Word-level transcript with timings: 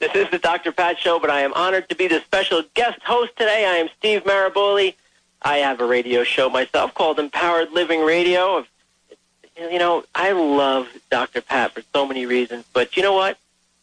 This 0.00 0.14
is 0.14 0.30
the 0.30 0.38
Dr. 0.38 0.70
Pat 0.70 0.96
Show, 0.96 1.18
but 1.18 1.28
I 1.28 1.40
am 1.40 1.52
honored 1.54 1.88
to 1.88 1.96
be 1.96 2.06
the 2.06 2.20
special 2.20 2.62
guest 2.74 3.02
host 3.02 3.32
today. 3.36 3.66
I 3.66 3.78
am 3.78 3.88
Steve 3.98 4.22
Maraboli. 4.22 4.94
I 5.42 5.56
have 5.56 5.80
a 5.80 5.86
radio 5.86 6.22
show 6.22 6.48
myself 6.48 6.94
called 6.94 7.18
Empowered 7.18 7.72
Living 7.72 8.04
Radio. 8.04 8.64
You 9.56 9.78
know, 9.80 10.04
I 10.14 10.30
love 10.30 10.86
Dr. 11.10 11.40
Pat 11.40 11.72
for 11.72 11.82
so 11.92 12.06
many 12.06 12.26
reasons, 12.26 12.64
but 12.72 12.96
you 12.96 13.02
know 13.02 13.12
what? 13.12 13.38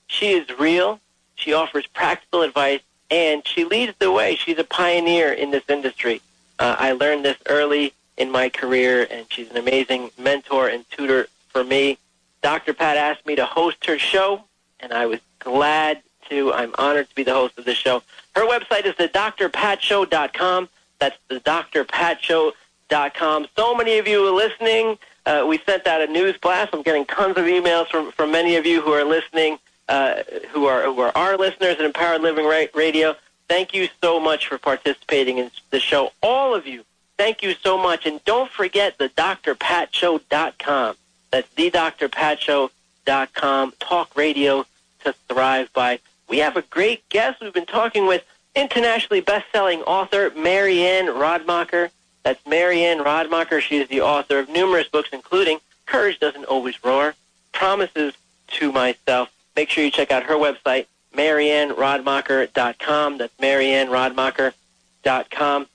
She 0.07 0.31
is 0.31 0.47
real. 0.57 1.01
She 1.35 1.51
offers 1.51 1.85
practical 1.87 2.43
advice, 2.43 2.79
and 3.11 3.45
she 3.45 3.65
leads 3.65 3.93
the 3.99 4.09
way. 4.09 4.35
She's 4.35 4.57
a 4.57 4.63
pioneer 4.63 5.33
in 5.33 5.51
this 5.51 5.63
industry. 5.67 6.21
Uh, 6.59 6.77
I 6.79 6.93
learned 6.93 7.25
this 7.25 7.37
early 7.47 7.93
in 8.15 8.31
my 8.31 8.47
career, 8.47 9.05
and 9.11 9.25
she's 9.29 9.51
an 9.51 9.57
amazing 9.57 10.11
mentor 10.17 10.69
and 10.69 10.89
tutor 10.91 11.27
for 11.49 11.65
me. 11.65 11.97
Dr. 12.41 12.73
Pat 12.73 12.95
asked 12.95 13.25
me 13.25 13.35
to 13.35 13.45
host 13.45 13.85
her 13.85 13.99
show, 13.99 14.45
and 14.79 14.93
I 14.93 15.07
was 15.07 15.19
glad 15.45 16.01
to. 16.29 16.51
I'm 16.51 16.75
honored 16.77 17.07
to 17.07 17.15
be 17.15 17.23
the 17.23 17.33
host 17.33 17.57
of 17.57 17.63
this 17.63 17.77
show. 17.77 18.01
Her 18.35 18.41
website 18.41 18.85
is 18.85 18.95
the 18.97 19.07
drpatshow.com. 19.07 20.67
That's 20.99 21.17
the 21.29 21.39
drpatshow.com. 21.39 23.47
So 23.55 23.75
many 23.75 23.97
of 23.97 24.07
you 24.07 24.27
are 24.27 24.31
listening. 24.31 24.97
Uh, 25.25 25.45
we 25.47 25.57
sent 25.59 25.87
out 25.87 26.01
a 26.01 26.07
news 26.07 26.37
blast. 26.37 26.73
I'm 26.73 26.81
getting 26.81 27.05
tons 27.05 27.37
of 27.37 27.45
emails 27.45 27.87
from, 27.87 28.11
from 28.11 28.31
many 28.31 28.57
of 28.57 28.65
you 28.65 28.81
who 28.81 28.91
are 28.91 29.05
listening, 29.05 29.57
uh, 29.87 30.23
who 30.49 30.65
are 30.65 30.83
who 30.83 30.99
are 31.01 31.15
our 31.15 31.37
listeners 31.37 31.77
at 31.79 31.85
Empowered 31.85 32.21
Living 32.21 32.45
Radio. 32.73 33.15
Thank 33.47 33.73
you 33.73 33.87
so 34.01 34.19
much 34.19 34.47
for 34.47 34.57
participating 34.57 35.37
in 35.37 35.51
the 35.69 35.79
show. 35.79 36.11
All 36.21 36.55
of 36.55 36.65
you, 36.65 36.83
thank 37.17 37.43
you 37.43 37.53
so 37.53 37.77
much. 37.77 38.05
And 38.05 38.23
don't 38.25 38.51
forget 38.51 38.97
the 38.97 39.07
drpatshow.com. 39.09 40.95
That's 41.31 41.49
the 41.55 41.71
drpatshow.com. 41.71 43.73
Talk 43.79 44.15
radio 44.15 44.65
to 45.05 45.13
thrive 45.27 45.71
by. 45.73 45.99
We 46.27 46.39
have 46.39 46.57
a 46.57 46.63
great 46.63 47.07
guest. 47.09 47.39
We've 47.41 47.53
been 47.53 47.65
talking 47.65 48.07
with 48.07 48.23
internationally 48.55 49.21
best-selling 49.21 49.83
author 49.83 50.31
Mary 50.35 50.81
Anne 50.81 51.07
Radmacher. 51.07 51.91
That's 52.23 52.45
Mary 52.45 52.83
Anne 52.83 52.99
Radmacher. 52.99 53.61
She 53.61 53.77
is 53.77 53.87
the 53.87 54.01
author 54.01 54.39
of 54.39 54.49
numerous 54.49 54.87
books, 54.87 55.09
including 55.13 55.59
Courage 55.85 56.19
Doesn't 56.19 56.45
Always 56.45 56.83
Roar, 56.83 57.13
Promises 57.53 58.15
to 58.47 58.71
Myself. 58.71 59.31
Make 59.55 59.69
sure 59.69 59.83
you 59.83 59.91
check 59.91 60.11
out 60.11 60.23
her 60.23 60.33
website, 60.35 60.87
MarianneRadmacher.com. 61.13 63.19
That's 63.19 63.37
MarianneRadmacher.com. 63.37 65.67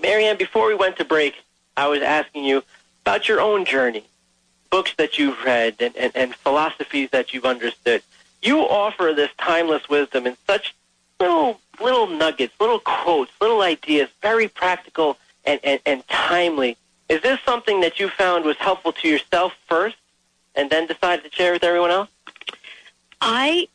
Mary 0.00 0.26
Anne, 0.26 0.36
before 0.36 0.68
we 0.68 0.74
went 0.74 0.96
to 0.96 1.04
break, 1.04 1.34
I 1.76 1.86
was 1.88 2.02
asking 2.02 2.44
you 2.44 2.62
about 3.02 3.28
your 3.28 3.40
own 3.40 3.64
journey, 3.64 4.04
books 4.70 4.92
that 4.98 5.18
you've 5.18 5.42
read, 5.44 5.76
and, 5.80 5.96
and, 5.96 6.12
and 6.14 6.32
philosophies 6.34 7.08
that 7.10 7.32
you've 7.32 7.46
understood 7.46 8.02
you 8.42 8.60
offer 8.60 9.12
this 9.14 9.30
timeless 9.38 9.88
wisdom 9.88 10.26
in 10.26 10.36
such 10.46 10.74
little 11.20 11.60
little 11.80 12.06
nuggets, 12.06 12.54
little 12.60 12.80
quotes, 12.80 13.30
little 13.40 13.60
ideas, 13.60 14.08
very 14.22 14.48
practical 14.48 15.16
and, 15.44 15.60
and, 15.62 15.80
and 15.86 16.06
timely. 16.08 16.76
Is 17.08 17.22
this 17.22 17.40
something 17.44 17.80
that 17.80 17.98
you 17.98 18.08
found 18.08 18.44
was 18.44 18.56
helpful 18.56 18.92
to 18.92 19.08
yourself 19.08 19.54
first 19.68 19.96
and 20.54 20.68
then 20.70 20.86
decided 20.86 21.24
to 21.24 21.30
share 21.30 21.52
with 21.52 21.64
everyone 21.64 21.90
else? 21.90 22.08
I 23.20 23.68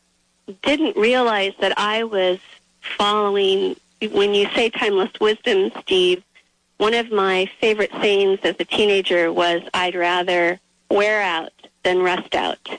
didn't 0.62 0.98
realize 0.98 1.54
that 1.60 1.78
I 1.80 2.04
was 2.04 2.40
following, 2.82 3.76
when 4.12 4.34
you 4.34 4.48
say 4.54 4.70
timeless 4.70 5.12
wisdom, 5.20 5.72
Steve, 5.82 6.24
one 6.78 6.94
of 6.94 7.12
my 7.12 7.50
favorite 7.60 7.92
sayings 8.02 8.40
as 8.44 8.56
a 8.60 8.66
teenager 8.66 9.32
was, 9.32 9.62
I'd 9.74 9.96
rather 9.96 10.60
wear 10.90 11.22
out 11.22 11.54
than 11.84 12.02
rust 12.02 12.36
out. 12.36 12.70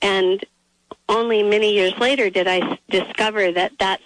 And 0.00 0.42
only 1.08 1.42
many 1.42 1.72
years 1.72 1.96
later 1.98 2.30
did 2.30 2.46
I 2.46 2.78
discover 2.90 3.52
that 3.52 3.72
that's, 3.78 4.02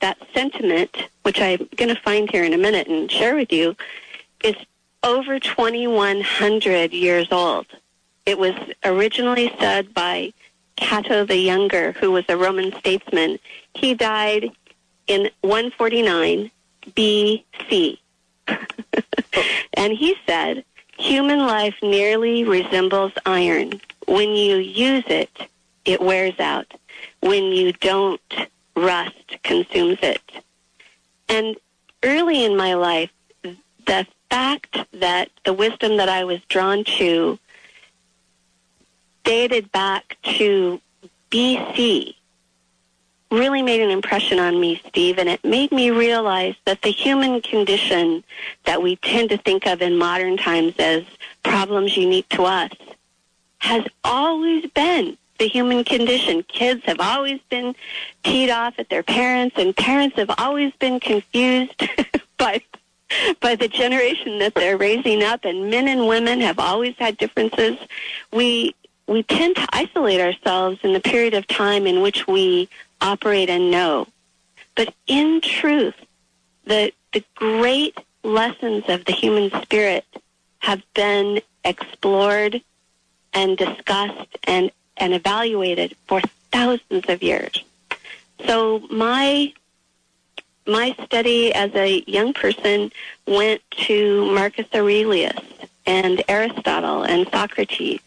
that 0.00 0.18
sentiment, 0.34 0.96
which 1.22 1.40
I'm 1.40 1.68
going 1.76 1.94
to 1.94 2.00
find 2.00 2.30
here 2.30 2.44
in 2.44 2.52
a 2.52 2.58
minute 2.58 2.88
and 2.88 3.10
share 3.10 3.36
with 3.36 3.52
you, 3.52 3.76
is 4.42 4.56
over 5.02 5.38
2,100 5.38 6.92
years 6.92 7.28
old. 7.30 7.66
It 8.24 8.38
was 8.38 8.54
originally 8.84 9.52
said 9.58 9.94
by 9.94 10.32
Cato 10.76 11.24
the 11.24 11.36
Younger, 11.36 11.92
who 11.92 12.10
was 12.10 12.24
a 12.28 12.36
Roman 12.36 12.72
statesman. 12.78 13.38
He 13.74 13.94
died 13.94 14.50
in 15.06 15.30
149 15.42 16.50
BC. 16.88 17.98
and 19.74 19.92
he 19.92 20.16
said, 20.26 20.64
human 20.98 21.40
life 21.40 21.76
nearly 21.82 22.44
resembles 22.44 23.12
iron. 23.24 23.80
When 24.06 24.30
you 24.30 24.56
use 24.56 25.04
it, 25.06 25.30
it 25.86 26.00
wears 26.00 26.38
out. 26.38 26.74
When 27.20 27.44
you 27.44 27.72
don't, 27.72 28.20
rust 28.74 29.38
consumes 29.42 29.98
it. 30.02 30.20
And 31.28 31.56
early 32.02 32.44
in 32.44 32.56
my 32.56 32.74
life, 32.74 33.10
the 33.42 34.06
fact 34.30 34.78
that 34.92 35.30
the 35.44 35.52
wisdom 35.52 35.96
that 35.96 36.08
I 36.08 36.24
was 36.24 36.40
drawn 36.48 36.84
to 36.84 37.38
dated 39.24 39.70
back 39.72 40.16
to 40.22 40.80
BC 41.30 42.14
really 43.30 43.62
made 43.62 43.80
an 43.80 43.90
impression 43.90 44.38
on 44.38 44.60
me, 44.60 44.80
Steve, 44.86 45.18
and 45.18 45.28
it 45.28 45.44
made 45.44 45.72
me 45.72 45.90
realize 45.90 46.54
that 46.64 46.82
the 46.82 46.90
human 46.90 47.40
condition 47.40 48.22
that 48.64 48.82
we 48.82 48.96
tend 48.96 49.30
to 49.30 49.38
think 49.38 49.66
of 49.66 49.82
in 49.82 49.98
modern 49.98 50.36
times 50.36 50.74
as 50.78 51.04
problems 51.42 51.96
unique 51.96 52.28
to 52.28 52.44
us 52.44 52.70
has 53.58 53.84
always 54.04 54.66
been 54.70 55.18
the 55.38 55.48
human 55.48 55.84
condition. 55.84 56.42
Kids 56.44 56.82
have 56.84 57.00
always 57.00 57.40
been 57.48 57.74
teed 58.22 58.50
off 58.50 58.74
at 58.78 58.88
their 58.88 59.02
parents, 59.02 59.56
and 59.58 59.76
parents 59.76 60.16
have 60.16 60.30
always 60.38 60.72
been 60.74 61.00
confused 61.00 61.82
by 62.38 62.62
by 63.40 63.54
the 63.54 63.68
generation 63.68 64.40
that 64.40 64.54
they're 64.54 64.76
raising 64.76 65.22
up. 65.22 65.44
And 65.44 65.70
men 65.70 65.86
and 65.88 66.08
women 66.08 66.40
have 66.40 66.58
always 66.58 66.94
had 66.98 67.16
differences. 67.16 67.78
We 68.32 68.74
we 69.06 69.22
tend 69.22 69.56
to 69.56 69.66
isolate 69.72 70.20
ourselves 70.20 70.80
in 70.82 70.92
the 70.92 71.00
period 71.00 71.34
of 71.34 71.46
time 71.46 71.86
in 71.86 72.02
which 72.02 72.26
we 72.26 72.68
operate 73.00 73.48
and 73.48 73.70
know. 73.70 74.08
But 74.74 74.92
in 75.06 75.40
truth, 75.40 75.94
the 76.64 76.92
the 77.12 77.24
great 77.34 77.98
lessons 78.22 78.84
of 78.88 79.04
the 79.04 79.12
human 79.12 79.50
spirit 79.62 80.04
have 80.58 80.82
been 80.94 81.40
explored 81.64 82.60
and 83.32 83.56
discussed 83.56 84.38
and 84.44 84.70
and 84.96 85.14
evaluated 85.14 85.96
for 86.06 86.20
thousands 86.52 87.08
of 87.08 87.22
years. 87.22 87.64
So 88.46 88.80
my 88.90 89.52
my 90.66 90.96
study 91.04 91.54
as 91.54 91.72
a 91.74 92.02
young 92.06 92.32
person 92.32 92.90
went 93.26 93.62
to 93.70 94.24
Marcus 94.32 94.66
Aurelius 94.74 95.38
and 95.86 96.22
Aristotle 96.28 97.02
and 97.02 97.28
Socrates. 97.30 98.00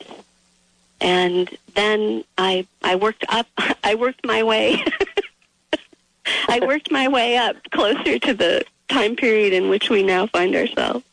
And 1.00 1.50
then 1.75 2.23
I 2.38 2.67
I 2.83 2.95
worked 2.95 3.25
up 3.30 3.47
I 3.83 3.95
worked 3.95 4.25
my 4.25 4.44
way 4.44 4.83
I 6.47 6.59
worked 6.59 6.92
my 6.92 7.07
way 7.07 7.38
up 7.38 7.56
closer 7.71 8.19
to 8.19 8.33
the 8.33 8.65
time 8.89 9.15
period 9.15 9.53
in 9.53 9.69
which 9.69 9.89
we 9.89 10.03
now 10.03 10.27
find 10.27 10.56
ourselves. 10.56 11.06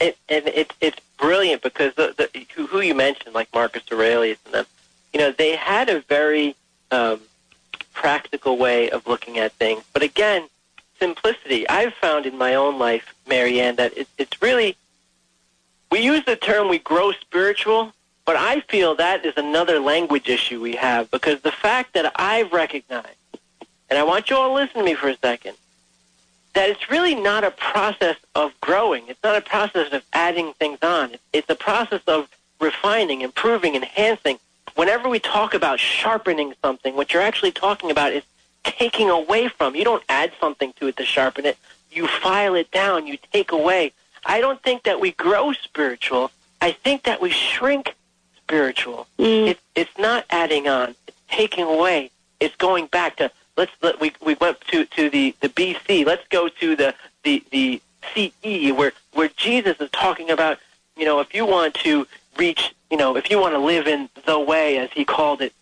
It, 0.00 0.16
and 0.28 0.48
it, 0.48 0.72
it's 0.80 0.98
brilliant 1.18 1.62
because 1.62 1.94
the, 1.94 2.14
the, 2.16 2.46
who, 2.54 2.66
who 2.66 2.80
you 2.80 2.94
mentioned, 2.94 3.34
like 3.34 3.52
Marcus 3.52 3.82
Aurelius 3.92 4.38
and 4.46 4.54
them, 4.54 4.66
you 5.12 5.20
know, 5.20 5.30
they 5.32 5.56
had 5.56 5.88
a 5.88 6.00
very 6.00 6.56
um, 6.90 7.20
practical 7.92 8.56
way 8.56 8.90
of 8.90 9.06
looking 9.06 9.38
at 9.38 9.52
things. 9.52 9.82
But 9.92 10.02
again, 10.02 10.48
simplicity. 10.98 11.68
I've 11.68 11.94
found 11.94 12.26
in 12.26 12.38
my 12.38 12.54
own 12.54 12.78
life, 12.78 13.14
Mary 13.26 13.60
Anne, 13.60 13.76
that 13.76 13.96
it, 13.96 14.08
it's 14.18 14.40
really, 14.40 14.76
we 15.90 16.00
use 16.00 16.24
the 16.24 16.36
term 16.36 16.68
we 16.68 16.78
grow 16.78 17.12
spiritual, 17.12 17.92
but 18.24 18.36
I 18.36 18.60
feel 18.60 18.94
that 18.96 19.26
is 19.26 19.34
another 19.36 19.80
language 19.80 20.28
issue 20.28 20.60
we 20.60 20.76
have 20.76 21.10
because 21.10 21.40
the 21.40 21.52
fact 21.52 21.94
that 21.94 22.12
I've 22.16 22.52
recognized, 22.52 23.08
and 23.88 23.98
I 23.98 24.04
want 24.04 24.30
you 24.30 24.36
all 24.36 24.48
to 24.48 24.54
listen 24.54 24.78
to 24.78 24.84
me 24.84 24.94
for 24.94 25.08
a 25.08 25.16
second, 25.16 25.56
that 26.54 26.68
it's 26.68 26.90
really 26.90 27.14
not 27.14 27.44
a 27.44 27.50
process 27.50 28.16
of 28.34 28.52
growing. 28.60 29.06
It's 29.08 29.22
not 29.22 29.36
a 29.36 29.40
process 29.40 29.92
of 29.92 30.02
adding 30.12 30.52
things 30.54 30.78
on. 30.82 31.16
It's 31.32 31.48
a 31.48 31.54
process 31.54 32.02
of 32.06 32.28
refining, 32.60 33.22
improving, 33.22 33.74
enhancing 33.74 34.38
whenever 34.74 35.08
we 35.08 35.18
talk 35.18 35.54
about 35.54 35.78
sharpening 35.78 36.54
something, 36.62 36.96
what 36.96 37.12
you're 37.12 37.22
actually 37.22 37.52
talking 37.52 37.90
about 37.90 38.12
is 38.12 38.24
taking 38.64 39.10
away 39.10 39.48
from. 39.48 39.74
You 39.74 39.84
don't 39.84 40.02
add 40.08 40.32
something 40.40 40.72
to 40.74 40.86
it 40.86 40.96
to 40.96 41.04
sharpen 41.04 41.46
it. 41.46 41.58
You 41.90 42.06
file 42.06 42.54
it 42.54 42.70
down. 42.70 43.06
You 43.06 43.18
take 43.32 43.52
away. 43.52 43.92
I 44.24 44.40
don't 44.40 44.62
think 44.62 44.84
that 44.84 45.00
we 45.00 45.12
grow 45.12 45.52
spiritual. 45.52 46.30
I 46.60 46.72
think 46.72 47.04
that 47.04 47.20
we 47.20 47.30
shrink 47.30 47.94
spiritual. 48.36 49.06
Mm. 49.18 49.48
It, 49.48 49.60
it's 49.74 49.98
not 49.98 50.26
adding 50.30 50.68
on. 50.68 50.94
It's 51.06 51.16
taking 51.28 51.64
away. 51.64 52.10
It's 52.38 52.56
going 52.56 52.86
back 52.86 53.16
to 53.16 53.30
let's 53.56 53.72
let 53.82 54.00
we 54.00 54.12
we 54.24 54.34
went 54.34 54.60
to 54.68 54.84
to 54.84 55.10
the 55.10 55.34
the 55.40 55.48
BC. 55.48 56.06
Let's 56.06 56.26
go 56.28 56.48
to 56.48 56.76
the 56.76 56.94
the 57.22 57.42
the 57.50 57.80
CE 58.14 58.72
where 58.72 58.92
where 59.12 59.28
Jesus 59.36 59.76
is 59.80 59.90
talking 59.90 60.30
about 60.30 60.58
you 60.96 61.04
know 61.04 61.20
if 61.20 61.34
you 61.34 61.46
want 61.46 61.74
to 61.74 62.06
reach 62.36 62.74
you 62.90 62.96
know 62.96 63.16
if 63.16 63.30
you 63.30 63.38
want 63.38 63.54
to 63.54 63.58
live 63.58 63.86
in 63.86 64.08
the 64.26 64.38
way 64.38 64.78
as 64.78 64.90
he 64.92 65.04
called 65.04 65.42
it, 65.42 65.52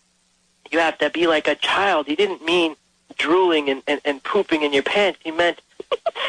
you 0.71 0.79
have 0.79 0.99
to 0.99 1.11
be 1.11 1.27
like 1.27 1.49
a 1.49 1.55
child. 1.55 2.07
He 2.07 2.17
didn't 2.17 2.45
mean 2.45 2.77
drooling 3.17 3.69
and, 3.69 3.83
and, 3.87 4.01
and 4.05 4.23
pooping 4.23 4.63
in 4.63 4.73
your 4.73 4.83
pants. 4.83 5.19
He 5.23 5.31
meant 5.31 5.61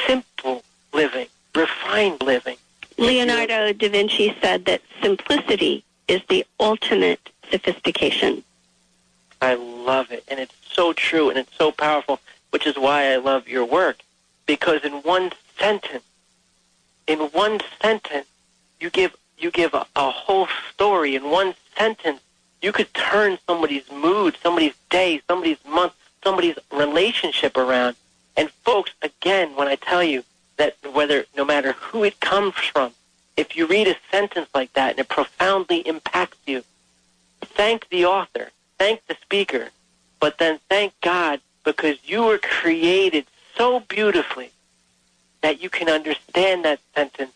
simple 0.08 0.64
living, 0.94 1.28
refined 1.56 2.22
living. 2.22 2.58
Leonardo 2.98 3.72
da 3.74 3.90
Vinci 3.90 4.36
said 4.42 4.66
that 4.66 4.82
simplicity 5.02 5.84
is 6.08 6.22
the 6.28 6.46
ultimate 6.60 7.30
sophistication. 7.50 8.44
I 9.42 9.56
love 9.56 10.12
it, 10.12 10.24
and 10.28 10.40
it's 10.40 10.56
so 10.72 10.94
true, 10.94 11.30
and 11.30 11.38
it's 11.40 11.56
so 11.58 11.72
powerful, 11.72 12.20
which 12.52 12.68
is 12.68 12.76
why 12.76 13.12
I 13.12 13.18
love 13.18 13.48
your 13.48 13.66
work, 13.66 14.00
because 14.46 14.84
in 14.84 14.94
one 15.04 15.32
sentence, 15.58 16.04
in 17.08 17.20
one 17.20 17.60
sentence, 17.82 18.28
you 18.80 18.90
give 18.90 19.16
you 19.38 19.52
give 19.52 19.74
a, 19.74 19.86
a 19.96 20.12
whole 20.12 20.48
story. 20.72 21.16
In 21.16 21.30
one 21.30 21.56
sentence, 21.78 22.20
you 22.62 22.72
could 22.72 22.94
turn 22.94 23.38
somebody's 23.48 23.90
mood, 23.90 24.38
somebody's 24.44 24.76
day, 24.90 25.22
somebody's 25.28 25.64
month, 25.66 25.94
somebody's 26.24 26.58
relationship 26.72 27.56
around. 27.56 27.96
And 28.36 28.50
folks, 28.50 28.92
again, 29.02 29.56
when 29.56 29.68
I 29.68 29.76
tell 29.76 30.04
you 30.04 30.24
that 30.58 30.76
whether 30.94 31.26
no 31.38 31.46
matter 31.46 31.72
who 31.74 32.04
it 32.04 32.20
comes 32.20 32.56
from, 32.56 32.92
if 33.38 33.56
you 33.56 33.66
read 33.66 33.88
a 33.88 33.96
sentence 34.12 34.50
like 34.54 34.74
that 34.74 34.92
and 34.92 35.00
it 35.00 35.08
profoundly 35.08 35.80
impacts 35.88 36.38
you, 36.46 36.64
thank 37.42 37.88
the 37.90 38.06
author, 38.06 38.52
thank 38.80 39.06
the 39.06 39.16
speaker, 39.22 39.70
but 40.20 40.40
then 40.40 40.60
thank 40.70 40.94
God 41.02 41.40
because 41.64 41.98
you 42.04 42.24
were 42.24 42.40
created 42.40 43.26
so 43.56 43.82
beautifully 43.82 44.52
that 45.42 45.62
you 45.62 45.70
can 45.70 45.90
understand 45.90 46.66
that 46.66 46.80
sentence 46.96 47.32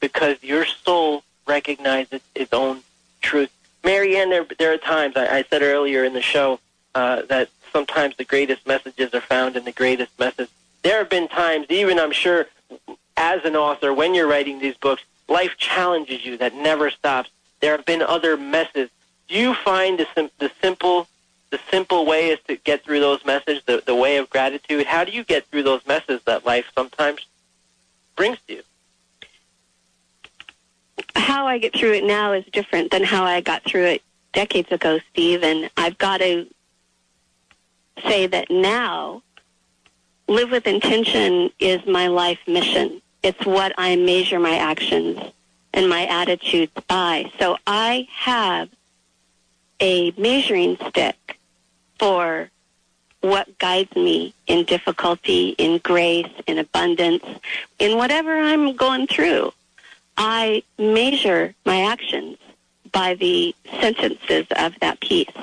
because 0.00 0.42
your 0.42 0.64
soul 0.64 1.22
recognizes 1.46 2.22
its 2.34 2.52
own 2.52 2.80
truth. 3.20 3.50
Mary 3.84 4.16
Anne, 4.16 4.30
there, 4.30 4.46
there 4.58 4.72
are 4.72 4.78
times, 4.78 5.14
I, 5.16 5.38
I 5.38 5.44
said 5.50 5.62
earlier 5.62 6.04
in 6.04 6.14
the 6.14 6.22
show, 6.22 6.58
uh, 6.94 7.22
that 7.28 7.50
sometimes 7.72 8.16
the 8.16 8.24
greatest 8.24 8.66
messages 8.66 9.12
are 9.12 9.20
found 9.20 9.56
in 9.56 9.64
the 9.64 9.72
greatest 9.72 10.18
message. 10.18 10.48
There 10.82 10.98
have 10.98 11.10
been 11.10 11.28
times, 11.28 11.66
even 11.68 11.98
I'm 11.98 12.12
sure, 12.12 12.46
as 13.16 13.44
an 13.44 13.56
author, 13.56 13.92
when 13.92 14.14
you're 14.14 14.26
writing 14.26 14.58
these 14.58 14.76
books, 14.76 15.02
life 15.28 15.56
challenges 15.58 16.24
you 16.24 16.36
that 16.38 16.54
never 16.54 16.90
stops. 16.90 17.30
There 17.60 17.76
have 17.76 17.84
been 17.84 18.02
other 18.02 18.36
messes. 18.36 18.90
Do 19.28 19.36
you 19.36 19.54
find 19.54 19.98
the, 19.98 20.06
sim- 20.14 20.30
the 20.38 20.50
simple 20.60 21.08
the 21.50 21.60
simple 21.70 22.04
way 22.04 22.30
is 22.30 22.40
to 22.48 22.56
get 22.56 22.82
through 22.82 22.98
those 22.98 23.24
messages, 23.24 23.62
the, 23.64 23.80
the 23.86 23.94
way 23.94 24.16
of 24.16 24.28
gratitude? 24.28 24.86
How 24.86 25.04
do 25.04 25.12
you 25.12 25.22
get 25.22 25.46
through 25.46 25.62
those 25.62 25.86
messages 25.86 26.20
that 26.24 26.44
life 26.44 26.66
sometimes 26.74 27.24
brings 28.16 28.38
to 28.48 28.54
you? 28.54 28.62
How 31.14 31.46
I 31.46 31.58
get 31.58 31.72
through 31.72 31.92
it 31.92 32.02
now 32.02 32.32
is 32.32 32.44
different 32.46 32.90
than 32.90 33.04
how 33.04 33.22
I 33.22 33.40
got 33.40 33.62
through 33.62 33.84
it 33.84 34.02
decades 34.32 34.72
ago, 34.72 34.98
Steve, 35.12 35.44
and 35.44 35.70
I've 35.76 35.96
got 35.96 36.18
to 36.18 36.48
say 38.02 38.26
that 38.26 38.50
now 38.50 39.22
live 40.26 40.50
with 40.50 40.66
intention 40.66 41.50
is 41.60 41.86
my 41.86 42.08
life 42.08 42.40
mission. 42.48 43.00
It's 43.22 43.46
what 43.46 43.72
I 43.78 43.94
measure 43.94 44.40
my 44.40 44.56
actions 44.56 45.20
and 45.72 45.88
my 45.88 46.04
attitudes 46.06 46.72
by. 46.88 47.30
So 47.38 47.58
I 47.64 48.08
have 48.10 48.68
a 49.80 50.12
measuring 50.12 50.76
stick 50.88 51.38
for 51.98 52.50
what 53.20 53.58
guides 53.58 53.94
me 53.96 54.34
in 54.46 54.64
difficulty, 54.64 55.54
in 55.56 55.78
grace, 55.78 56.30
in 56.46 56.58
abundance, 56.58 57.24
in 57.78 57.96
whatever 57.96 58.38
I'm 58.38 58.76
going 58.76 59.06
through. 59.06 59.52
I 60.16 60.62
measure 60.78 61.54
my 61.64 61.82
actions 61.82 62.36
by 62.92 63.14
the 63.14 63.54
sentences 63.80 64.46
of 64.56 64.78
that 64.80 65.00
piece. 65.00 65.34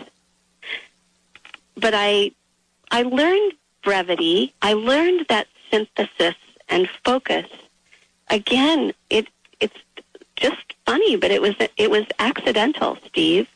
But 1.75 1.93
I, 1.95 2.31
I 2.91 3.01
learned 3.01 3.53
brevity. 3.83 4.53
I 4.61 4.73
learned 4.73 5.25
that 5.29 5.47
synthesis 5.71 6.35
and 6.69 6.87
focus. 7.03 7.47
Again, 8.29 8.93
it, 9.09 9.27
it's 9.59 9.77
just 10.35 10.75
funny, 10.85 11.15
but 11.15 11.31
it 11.31 11.41
was, 11.41 11.55
it 11.77 11.89
was 11.89 12.05
accidental, 12.19 12.97
Steve. 13.07 13.47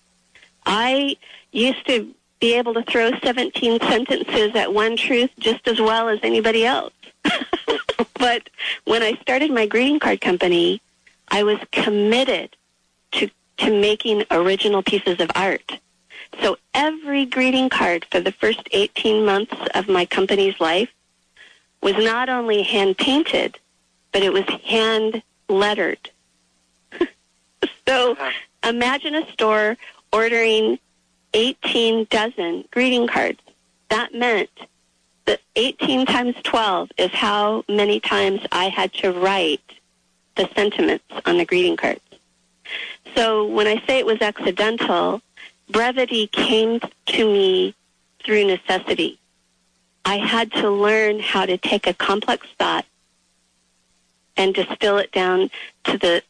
I 0.65 1.17
used 1.51 1.85
to 1.87 2.13
be 2.39 2.53
able 2.55 2.73
to 2.73 2.83
throw 2.83 3.11
17 3.19 3.79
sentences 3.79 4.55
at 4.55 4.73
one 4.73 4.97
truth 4.97 5.31
just 5.39 5.67
as 5.67 5.79
well 5.79 6.09
as 6.09 6.19
anybody 6.23 6.65
else. 6.65 6.93
but 8.15 8.49
when 8.83 9.01
I 9.01 9.13
started 9.21 9.51
my 9.51 9.65
greeting 9.65 9.99
card 9.99 10.21
company, 10.21 10.81
I 11.29 11.43
was 11.43 11.57
committed 11.71 12.55
to, 13.13 13.29
to 13.57 13.81
making 13.81 14.25
original 14.31 14.83
pieces 14.83 15.19
of 15.19 15.31
art. 15.35 15.79
So 16.41 16.57
every 16.73 17.25
greeting 17.25 17.69
card 17.69 18.05
for 18.11 18.19
the 18.19 18.31
first 18.31 18.67
18 18.71 19.25
months 19.25 19.55
of 19.73 19.87
my 19.87 20.05
company's 20.05 20.59
life 20.59 20.89
was 21.81 21.95
not 21.97 22.29
only 22.29 22.63
hand 22.63 22.97
painted, 22.97 23.59
but 24.11 24.23
it 24.23 24.33
was 24.33 24.45
hand 24.65 25.21
lettered. 25.47 26.09
so 27.87 28.17
imagine 28.63 29.15
a 29.15 29.31
store 29.31 29.77
ordering 30.15 30.79
18 31.33 32.07
dozen 32.09 32.63
greeting 32.71 33.05
cards. 33.05 33.41
That 33.89 34.13
meant 34.13 34.49
that 35.25 35.41
18 35.57 36.05
times 36.05 36.35
12 36.43 36.89
is 36.97 37.11
how 37.11 37.65
many 37.67 37.99
times 37.99 38.39
I 38.51 38.69
had 38.69 38.93
to 38.93 39.11
write 39.11 39.61
the 40.35 40.49
sentiments 40.55 41.03
on 41.25 41.37
the 41.37 41.45
greeting 41.45 41.75
cards. 41.75 41.99
So 43.13 43.45
when 43.45 43.67
I 43.67 43.85
say 43.85 43.99
it 43.99 44.05
was 44.05 44.21
accidental, 44.21 45.21
brevity 45.69 46.27
came 46.27 46.79
to 47.07 47.25
me 47.25 47.75
through 48.23 48.45
necessity. 48.45 49.19
I 50.05 50.17
had 50.17 50.49
to 50.53 50.69
learn 50.69 51.19
how 51.19 51.45
to 51.45 51.57
take 51.57 51.87
a 51.87 51.93
complex 51.93 52.47
thought 52.57 52.85
and 54.37 54.53
distill 54.53 54.97
it 54.97 55.11
down 55.11 55.49
to 55.85 55.97
the 55.97 56.23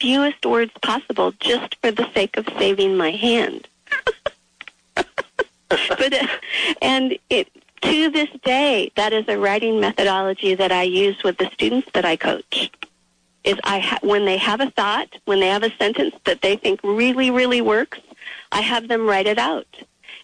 fewest 0.00 0.44
words 0.44 0.72
possible 0.82 1.32
just 1.40 1.76
for 1.76 1.90
the 1.90 2.08
sake 2.12 2.36
of 2.36 2.46
saving 2.58 2.96
my 2.96 3.10
hand. 3.10 3.68
but 5.68 6.12
uh, 6.12 6.26
and 6.82 7.18
it 7.30 7.50
to 7.82 8.10
this 8.10 8.28
day 8.44 8.90
that 8.96 9.12
is 9.12 9.24
a 9.28 9.38
writing 9.38 9.80
methodology 9.80 10.54
that 10.54 10.72
I 10.72 10.82
use 10.82 11.22
with 11.22 11.38
the 11.38 11.50
students 11.52 11.88
that 11.94 12.04
I 12.04 12.16
coach. 12.16 12.70
Is 13.44 13.58
I 13.62 13.78
ha- 13.78 13.98
when 14.02 14.24
they 14.24 14.38
have 14.38 14.60
a 14.60 14.70
thought, 14.70 15.08
when 15.24 15.40
they 15.40 15.48
have 15.48 15.62
a 15.62 15.70
sentence 15.76 16.14
that 16.24 16.42
they 16.42 16.56
think 16.56 16.80
really 16.82 17.30
really 17.30 17.60
works, 17.60 17.98
I 18.52 18.60
have 18.60 18.88
them 18.88 19.06
write 19.06 19.26
it 19.26 19.38
out 19.38 19.68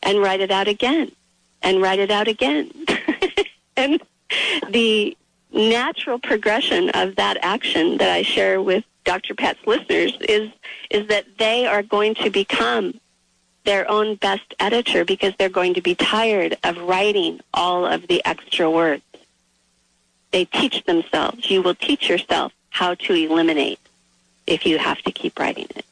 and 0.02 0.20
write 0.20 0.40
it 0.40 0.50
out 0.50 0.68
again 0.68 1.12
and 1.62 1.80
write 1.80 2.00
it 2.00 2.10
out 2.10 2.28
again. 2.28 2.70
and 3.76 4.02
the 4.70 5.16
natural 5.52 6.18
progression 6.18 6.90
of 6.90 7.16
that 7.16 7.36
action 7.42 7.98
that 7.98 8.08
I 8.08 8.22
share 8.22 8.60
with 8.60 8.84
Dr. 9.04 9.34
Pat's 9.34 9.66
listeners 9.66 10.16
is 10.20 10.50
is 10.90 11.08
that 11.08 11.26
they 11.38 11.66
are 11.66 11.82
going 11.82 12.14
to 12.16 12.30
become 12.30 13.00
their 13.64 13.88
own 13.90 14.16
best 14.16 14.54
editor 14.58 15.04
because 15.04 15.34
they're 15.36 15.48
going 15.48 15.74
to 15.74 15.80
be 15.80 15.94
tired 15.94 16.56
of 16.64 16.76
writing 16.78 17.40
all 17.54 17.86
of 17.86 18.06
the 18.08 18.24
extra 18.24 18.70
words. 18.70 19.02
They 20.32 20.44
teach 20.46 20.84
themselves. 20.84 21.50
You 21.50 21.62
will 21.62 21.74
teach 21.74 22.08
yourself 22.08 22.52
how 22.70 22.94
to 22.94 23.14
eliminate 23.14 23.78
if 24.46 24.66
you 24.66 24.78
have 24.78 25.00
to 25.02 25.12
keep 25.12 25.38
writing 25.38 25.66
it. 25.76 25.84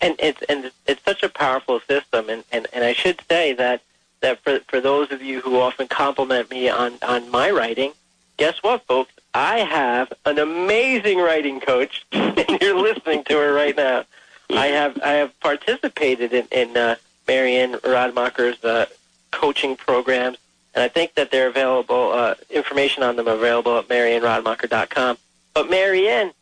And 0.00 0.14
it's 0.18 0.42
and 0.42 0.70
it's 0.86 1.02
such 1.04 1.22
a 1.22 1.28
powerful 1.28 1.80
system. 1.80 2.28
And, 2.28 2.44
and, 2.52 2.66
and 2.72 2.84
I 2.84 2.92
should 2.92 3.20
say 3.28 3.54
that 3.54 3.80
that 4.20 4.40
for 4.40 4.60
for 4.68 4.80
those 4.80 5.10
of 5.10 5.22
you 5.22 5.40
who 5.40 5.58
often 5.58 5.88
compliment 5.88 6.50
me 6.50 6.68
on 6.68 6.98
on 7.02 7.30
my 7.30 7.50
writing, 7.50 7.92
guess 8.36 8.62
what, 8.62 8.84
folks? 8.86 9.12
I 9.36 9.58
have 9.58 10.14
an 10.24 10.38
amazing 10.38 11.18
writing 11.18 11.60
coach, 11.60 12.06
and 12.12 12.58
you're 12.58 12.74
listening 12.74 13.22
to 13.24 13.34
her 13.34 13.52
right 13.52 13.76
now. 13.76 14.06
I 14.48 14.68
have 14.68 14.98
I 15.02 15.10
have 15.10 15.38
participated 15.40 16.32
in 16.32 16.48
in 16.50 16.74
uh, 16.74 16.96
Mary 17.28 17.56
Anne 17.56 17.74
Radmacher's 17.74 18.64
uh, 18.64 18.86
coaching 19.32 19.76
programs, 19.76 20.38
and 20.74 20.82
I 20.82 20.88
think 20.88 21.16
that 21.16 21.30
they're 21.30 21.48
available. 21.48 22.12
Uh, 22.12 22.36
information 22.48 23.02
on 23.02 23.16
them 23.16 23.28
available 23.28 23.76
at 23.78 23.88
marianneradmacher.com. 23.88 25.18
But 25.52 25.68
Mary 25.68 26.08
Anne, 26.08 26.32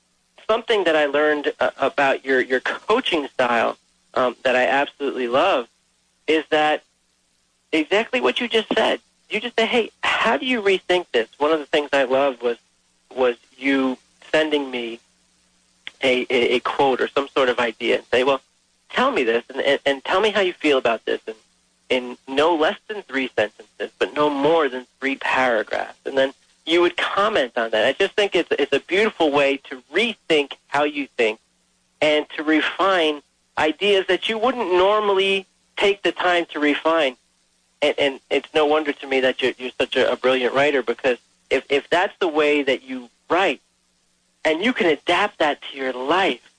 something 0.48 0.84
that 0.84 0.94
I 0.94 1.06
learned 1.06 1.52
uh, 1.58 1.72
about 1.78 2.24
your 2.24 2.40
your 2.40 2.60
coaching 2.60 3.26
style 3.26 3.76
um, 4.14 4.36
that 4.44 4.54
I 4.54 4.66
absolutely 4.66 5.26
love 5.26 5.66
is 6.28 6.44
that 6.50 6.84
exactly 7.72 8.20
what 8.20 8.40
you 8.40 8.46
just 8.46 8.72
said. 8.72 9.00
You 9.30 9.40
just 9.40 9.56
say, 9.56 9.66
"Hey, 9.66 9.90
how 10.04 10.36
do 10.36 10.46
you 10.46 10.62
rethink 10.62 11.06
this?" 11.10 11.28
One 11.38 11.50
of 11.50 11.58
the 11.58 11.66
things 11.66 11.90
I 11.92 12.04
loved 12.04 12.40
was 12.40 12.56
was 13.16 13.36
you 13.56 13.98
sending 14.30 14.70
me 14.70 15.00
a, 16.02 16.26
a, 16.30 16.56
a 16.56 16.60
quote 16.60 17.00
or 17.00 17.08
some 17.08 17.28
sort 17.28 17.48
of 17.48 17.58
idea 17.58 17.96
and 17.96 18.04
say, 18.06 18.24
"Well, 18.24 18.40
tell 18.90 19.10
me 19.10 19.24
this 19.24 19.44
and, 19.48 19.60
and, 19.60 19.80
and 19.86 20.04
tell 20.04 20.20
me 20.20 20.30
how 20.30 20.40
you 20.40 20.52
feel 20.52 20.78
about 20.78 21.04
this." 21.04 21.20
And 21.26 21.36
in 21.90 22.16
no 22.26 22.54
less 22.54 22.78
than 22.88 23.02
three 23.02 23.30
sentences, 23.36 23.90
but 23.98 24.14
no 24.14 24.30
more 24.30 24.68
than 24.68 24.86
three 25.00 25.16
paragraphs, 25.16 25.98
and 26.04 26.16
then 26.16 26.32
you 26.66 26.80
would 26.80 26.96
comment 26.96 27.52
on 27.56 27.70
that. 27.70 27.86
I 27.86 27.92
just 27.92 28.14
think 28.14 28.34
it's 28.34 28.50
it's 28.52 28.72
a 28.72 28.80
beautiful 28.80 29.30
way 29.30 29.58
to 29.68 29.82
rethink 29.92 30.54
how 30.68 30.84
you 30.84 31.06
think 31.16 31.38
and 32.00 32.26
to 32.36 32.42
refine 32.42 33.22
ideas 33.58 34.06
that 34.08 34.28
you 34.28 34.38
wouldn't 34.38 34.72
normally 34.72 35.46
take 35.76 36.02
the 36.02 36.12
time 36.12 36.46
to 36.46 36.60
refine. 36.60 37.16
And, 37.82 37.94
and 37.98 38.20
it's 38.30 38.52
no 38.54 38.66
wonder 38.66 38.92
to 38.92 39.06
me 39.06 39.20
that 39.20 39.42
you're, 39.42 39.52
you're 39.58 39.70
such 39.78 39.96
a, 39.96 40.10
a 40.10 40.16
brilliant 40.16 40.54
writer 40.54 40.82
because 40.82 41.18
if, 41.50 41.64
if 41.70 41.88
that's 41.90 42.16
the 42.18 42.28
way 42.28 42.62
that 42.62 42.82
you 42.82 43.08
write 43.28 43.60
and 44.44 44.62
you 44.62 44.72
can 44.72 44.86
adapt 44.86 45.38
that 45.38 45.60
to 45.62 45.76
your 45.76 45.92
life 45.92 46.50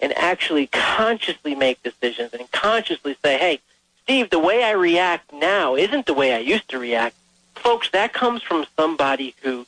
and 0.00 0.16
actually 0.16 0.66
consciously 0.68 1.54
make 1.54 1.82
decisions 1.82 2.32
and 2.32 2.50
consciously 2.50 3.16
say, 3.22 3.38
hey, 3.38 3.60
Steve, 4.02 4.30
the 4.30 4.38
way 4.38 4.64
I 4.64 4.70
react 4.72 5.32
now 5.32 5.74
isn't 5.74 6.06
the 6.06 6.14
way 6.14 6.34
I 6.34 6.38
used 6.38 6.68
to 6.70 6.78
react. 6.78 7.14
Folks, 7.54 7.90
that 7.90 8.12
comes 8.12 8.42
from 8.42 8.64
somebody 8.76 9.34
who 9.42 9.66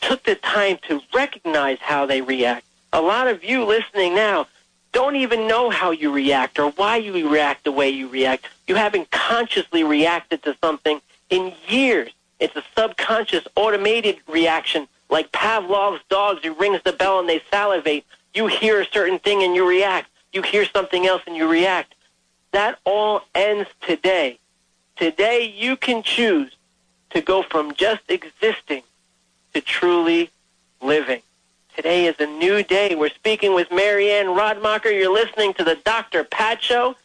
took 0.00 0.24
the 0.24 0.34
time 0.34 0.78
to 0.88 1.00
recognize 1.14 1.78
how 1.78 2.06
they 2.06 2.20
react. 2.20 2.66
A 2.92 3.00
lot 3.00 3.28
of 3.28 3.44
you 3.44 3.64
listening 3.64 4.14
now 4.14 4.46
don't 4.92 5.16
even 5.16 5.46
know 5.46 5.70
how 5.70 5.90
you 5.90 6.12
react 6.12 6.58
or 6.58 6.70
why 6.72 6.96
you 6.96 7.30
react 7.30 7.64
the 7.64 7.72
way 7.72 7.90
you 7.90 8.08
react. 8.08 8.46
You 8.66 8.74
haven't 8.74 9.10
consciously 9.10 9.84
reacted 9.84 10.42
to 10.44 10.56
something 10.62 11.00
in 11.30 11.52
years. 11.68 12.10
It's 12.40 12.54
a 12.56 12.62
subconscious 12.76 13.46
automated 13.56 14.18
reaction 14.28 14.86
like 15.10 15.32
Pavlov's 15.32 16.02
dogs 16.08 16.44
who 16.44 16.52
rings 16.54 16.80
the 16.84 16.92
bell 16.92 17.18
and 17.18 17.28
they 17.28 17.42
salivate. 17.50 18.04
You 18.34 18.46
hear 18.46 18.80
a 18.80 18.86
certain 18.86 19.18
thing 19.18 19.42
and 19.42 19.54
you 19.54 19.68
react. 19.68 20.10
You 20.32 20.42
hear 20.42 20.64
something 20.66 21.06
else 21.06 21.22
and 21.26 21.36
you 21.36 21.48
react. 21.48 21.94
That 22.52 22.78
all 22.84 23.22
ends 23.34 23.68
today. 23.80 24.38
Today 24.96 25.44
you 25.44 25.76
can 25.76 26.02
choose 26.02 26.54
to 27.10 27.20
go 27.20 27.42
from 27.42 27.74
just 27.74 28.02
existing 28.08 28.82
to 29.54 29.60
truly 29.60 30.30
living. 30.80 31.22
Today 31.74 32.06
is 32.06 32.16
a 32.18 32.26
new 32.26 32.62
day. 32.62 32.94
We're 32.94 33.08
speaking 33.08 33.54
with 33.54 33.70
Mary 33.70 34.10
Anne 34.10 34.26
Radmacher. 34.26 34.92
You're 34.92 35.12
listening 35.12 35.54
to 35.54 35.64
the 35.64 35.76
Dr. 35.76 36.24
Pat 36.24 36.62
Show, 36.62 36.96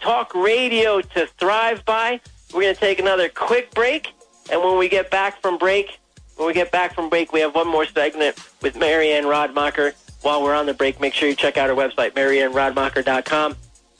talk 0.00 0.34
radio 0.34 1.00
to 1.00 1.26
thrive 1.38 1.84
by. 1.84 2.20
We're 2.52 2.62
going 2.62 2.74
to 2.74 2.80
take 2.80 2.98
another 2.98 3.28
quick 3.28 3.72
break. 3.74 4.12
And 4.50 4.62
when 4.62 4.78
we 4.78 4.88
get 4.88 5.10
back 5.10 5.40
from 5.40 5.58
break, 5.58 5.98
when 6.36 6.46
we 6.46 6.52
get 6.52 6.70
back 6.70 6.94
from 6.94 7.08
break, 7.08 7.32
we 7.32 7.40
have 7.40 7.54
one 7.54 7.68
more 7.68 7.86
segment 7.86 8.36
with 8.60 8.76
Mary 8.76 9.12
Anne 9.12 9.24
Radmacher. 9.24 9.94
While 10.22 10.42
we're 10.42 10.54
on 10.54 10.66
the 10.66 10.74
break, 10.74 11.00
make 11.00 11.14
sure 11.14 11.28
you 11.28 11.34
check 11.34 11.56
out 11.56 11.70
our 11.70 11.76
website, 11.76 12.12
marianneradmacher.com. 12.12 13.56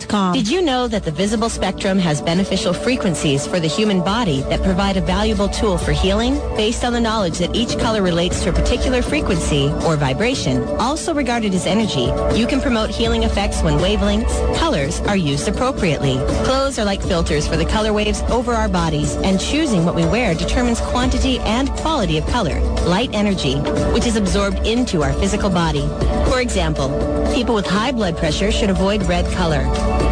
D-R-D-A-R-V-I-S-H.com. 0.00 0.34
Did 0.34 0.48
you 0.48 0.62
know 0.62 0.88
that 0.88 1.04
the 1.04 1.10
visible 1.10 1.48
spectrum 1.48 1.98
has 1.98 2.20
beneficial 2.22 2.72
frequencies 2.72 3.46
for 3.46 3.60
the 3.60 3.66
human 3.66 4.02
body 4.02 4.42
that 4.42 4.62
provide 4.62 4.96
a 4.96 5.00
valuable 5.00 5.48
tool 5.48 5.78
for 5.78 5.92
healing? 5.92 6.34
Based 6.56 6.84
on 6.84 6.92
the 6.92 7.00
knowledge 7.00 7.38
that 7.38 7.54
each 7.54 7.78
color 7.78 8.02
relates 8.02 8.42
to 8.42 8.50
a 8.50 8.52
particular 8.52 9.02
frequency 9.02 9.68
or 9.86 9.96
vibration, 9.96 10.62
also 10.78 11.14
regarded 11.14 11.54
as 11.54 11.66
energy, 11.66 12.12
you 12.38 12.46
can 12.46 12.60
promote 12.60 12.90
healing 12.90 13.24
effects 13.24 13.62
when 13.62 13.74
wavelengths, 13.78 14.56
colors 14.56 15.00
are 15.02 15.16
used 15.16 15.48
appropriately. 15.48 16.14
Clothes 16.44 16.78
are 16.78 16.84
like 16.84 17.02
filters 17.02 17.46
for 17.46 17.56
the 17.56 17.66
color 17.66 17.92
waves 17.92 18.22
over 18.30 18.52
our 18.52 18.68
bodies, 18.68 19.16
and 19.16 19.40
choosing 19.40 19.84
what 19.84 19.94
we 19.94 20.04
wear 20.06 20.34
determines 20.34 20.80
quantity 20.80 21.38
and 21.40 21.70
quality 21.70 22.18
of 22.18 22.26
color, 22.26 22.60
light 22.86 23.10
energy, 23.12 23.56
which 23.92 24.06
is 24.06 24.16
absorbed 24.16 24.66
into 24.66 25.02
our 25.02 25.12
physical 25.14 25.50
body. 25.50 25.86
For 26.30 26.40
example, 26.40 26.88
people 27.34 27.54
with 27.54 27.66
high 27.66 27.92
blood 27.92 28.16
pressure 28.16 28.50
should 28.50 28.70
avoid 28.70 29.02
red 29.04 29.30
color. 29.32 29.60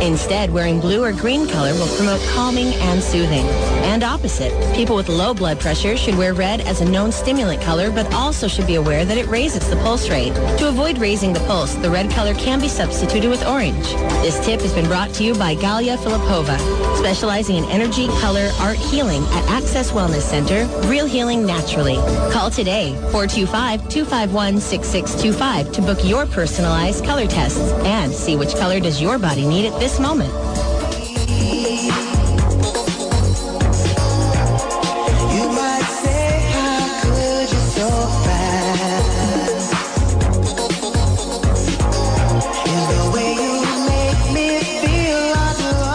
Instead, 0.00 0.52
wearing 0.52 0.78
blue 0.80 1.02
or 1.02 1.12
green 1.12 1.48
color 1.48 1.72
will 1.74 1.88
promote 1.96 2.20
calming 2.34 2.68
and 2.74 3.02
soothing. 3.02 3.44
And 3.84 4.04
opposite, 4.04 4.52
people 4.74 4.94
with 4.94 5.08
low 5.08 5.34
blood 5.34 5.58
pressure 5.58 5.96
should 5.96 6.16
wear 6.16 6.34
red 6.34 6.60
as 6.60 6.80
a 6.80 6.84
known 6.84 7.10
stimulant 7.10 7.60
color, 7.62 7.90
but 7.90 8.12
also 8.14 8.46
should 8.46 8.66
be 8.66 8.76
aware 8.76 9.04
that 9.04 9.18
it 9.18 9.26
raises 9.26 9.68
the 9.68 9.74
pulse 9.76 10.08
rate. 10.08 10.32
To 10.58 10.68
avoid 10.68 10.98
raising 10.98 11.32
the 11.32 11.40
pulse, 11.40 11.74
the 11.74 11.90
red 11.90 12.08
color 12.10 12.34
can 12.34 12.60
be 12.60 12.68
substituted 12.68 13.28
with 13.28 13.44
orange. 13.46 13.92
This 14.22 14.38
tip 14.44 14.60
has 14.60 14.72
been 14.72 14.86
brought 14.86 15.12
to 15.14 15.24
you 15.24 15.34
by 15.34 15.56
Galia 15.56 15.96
Filipova, 15.96 16.56
specializing 16.98 17.56
in 17.56 17.64
energy, 17.64 18.06
color, 18.20 18.50
art 18.60 18.76
healing 18.76 19.24
at 19.24 19.50
Access 19.50 19.90
Wellness 19.90 20.22
Center, 20.22 20.66
Real 20.88 21.06
Healing 21.06 21.44
Naturally. 21.44 21.98
Call 22.30 22.50
today, 22.50 22.94
425-251-6625 23.10 25.72
to 25.72 25.82
book 25.82 25.98
your 26.04 26.24
personalized 26.26 27.04
color 27.08 27.26
tests 27.26 27.72
and 27.86 28.12
see 28.12 28.36
which 28.36 28.54
color 28.56 28.78
does 28.80 29.00
your 29.00 29.18
body 29.18 29.46
need 29.46 29.64
at 29.64 29.80
this 29.80 29.98
moment. 29.98 30.30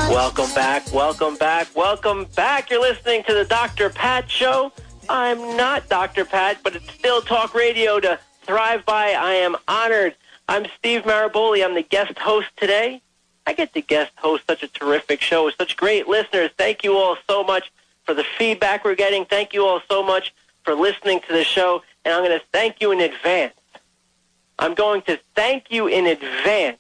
Welcome 0.10 0.56
back, 0.56 0.92
welcome 0.92 1.36
back, 1.36 1.68
welcome 1.76 2.26
back. 2.36 2.72
You're 2.72 2.82
listening 2.82 3.24
to 3.26 3.36
the 3.36 3.46
Dr. 3.46 3.92
Pat 3.92 4.32
Show. 4.32 4.72
I'm 5.08 5.56
not 5.56 5.88
Dr. 5.90 6.26
Pat, 6.26 6.58
but 6.64 6.76
it's 6.76 6.92
still 6.92 7.22
talk 7.22 7.54
radio 7.54 8.00
to 8.00 8.18
thrive 8.48 8.84
by. 8.84 9.12
I 9.12 9.34
am 9.34 9.56
honored. 9.68 10.16
I'm 10.48 10.66
Steve 10.78 11.04
Maraboli. 11.04 11.64
I'm 11.64 11.74
the 11.74 11.84
guest 11.84 12.18
host 12.20 12.50
today. 12.58 13.02
I 13.48 13.54
get 13.54 13.74
to 13.74 13.82
guest 13.82 14.12
host 14.18 14.44
such 14.48 14.64
a 14.64 14.68
terrific 14.68 15.22
show 15.22 15.46
with 15.46 15.56
such 15.58 15.78
great 15.78 16.08
listeners. 16.08 16.52
Thank 16.58 16.84
you 16.84 16.98
all 16.98 17.18
so 17.30 17.44
much 17.44 17.72
for 18.04 18.14
the 18.14 18.24
feedback 18.38 18.84
we're 18.84 18.96
getting. 18.96 19.26
Thank 19.26 19.54
you 19.54 19.66
all 19.66 19.82
so 19.90 20.04
much 20.04 20.34
for 20.64 20.76
listening 20.76 21.22
to 21.22 21.34
the 21.34 21.44
show. 21.44 21.82
And 22.04 22.14
I'm 22.14 22.24
going 22.24 22.38
to 22.38 22.46
thank 22.52 22.82
you 22.82 22.92
in 22.92 23.00
advance. 23.00 23.54
I'm 24.60 24.74
going 24.74 25.02
to 25.04 25.20
thank 25.36 25.72
you 25.72 25.88
in 25.88 26.08
advance 26.08 26.78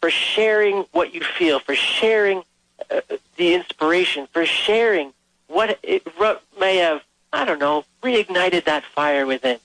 for 0.00 0.10
sharing 0.10 0.84
what 0.92 1.14
you 1.14 1.20
feel, 1.22 1.58
for 1.58 1.74
sharing 1.74 2.42
uh, 2.90 3.00
the 3.36 3.54
inspiration, 3.54 4.28
for 4.32 4.44
sharing 4.44 5.12
what 5.46 5.78
it 5.82 6.06
what 6.18 6.42
may 6.60 6.76
have, 6.76 7.02
I 7.32 7.44
don't 7.44 7.58
know, 7.58 7.84
reignited 8.02 8.64
that 8.64 8.84
fire 8.84 9.26
within. 9.26 9.58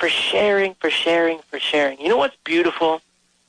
For 0.00 0.08
sharing, 0.08 0.76
for 0.76 0.88
sharing, 0.88 1.40
for 1.40 1.60
sharing. 1.60 2.00
You 2.00 2.08
know 2.08 2.16
what's 2.16 2.36
beautiful? 2.42 3.02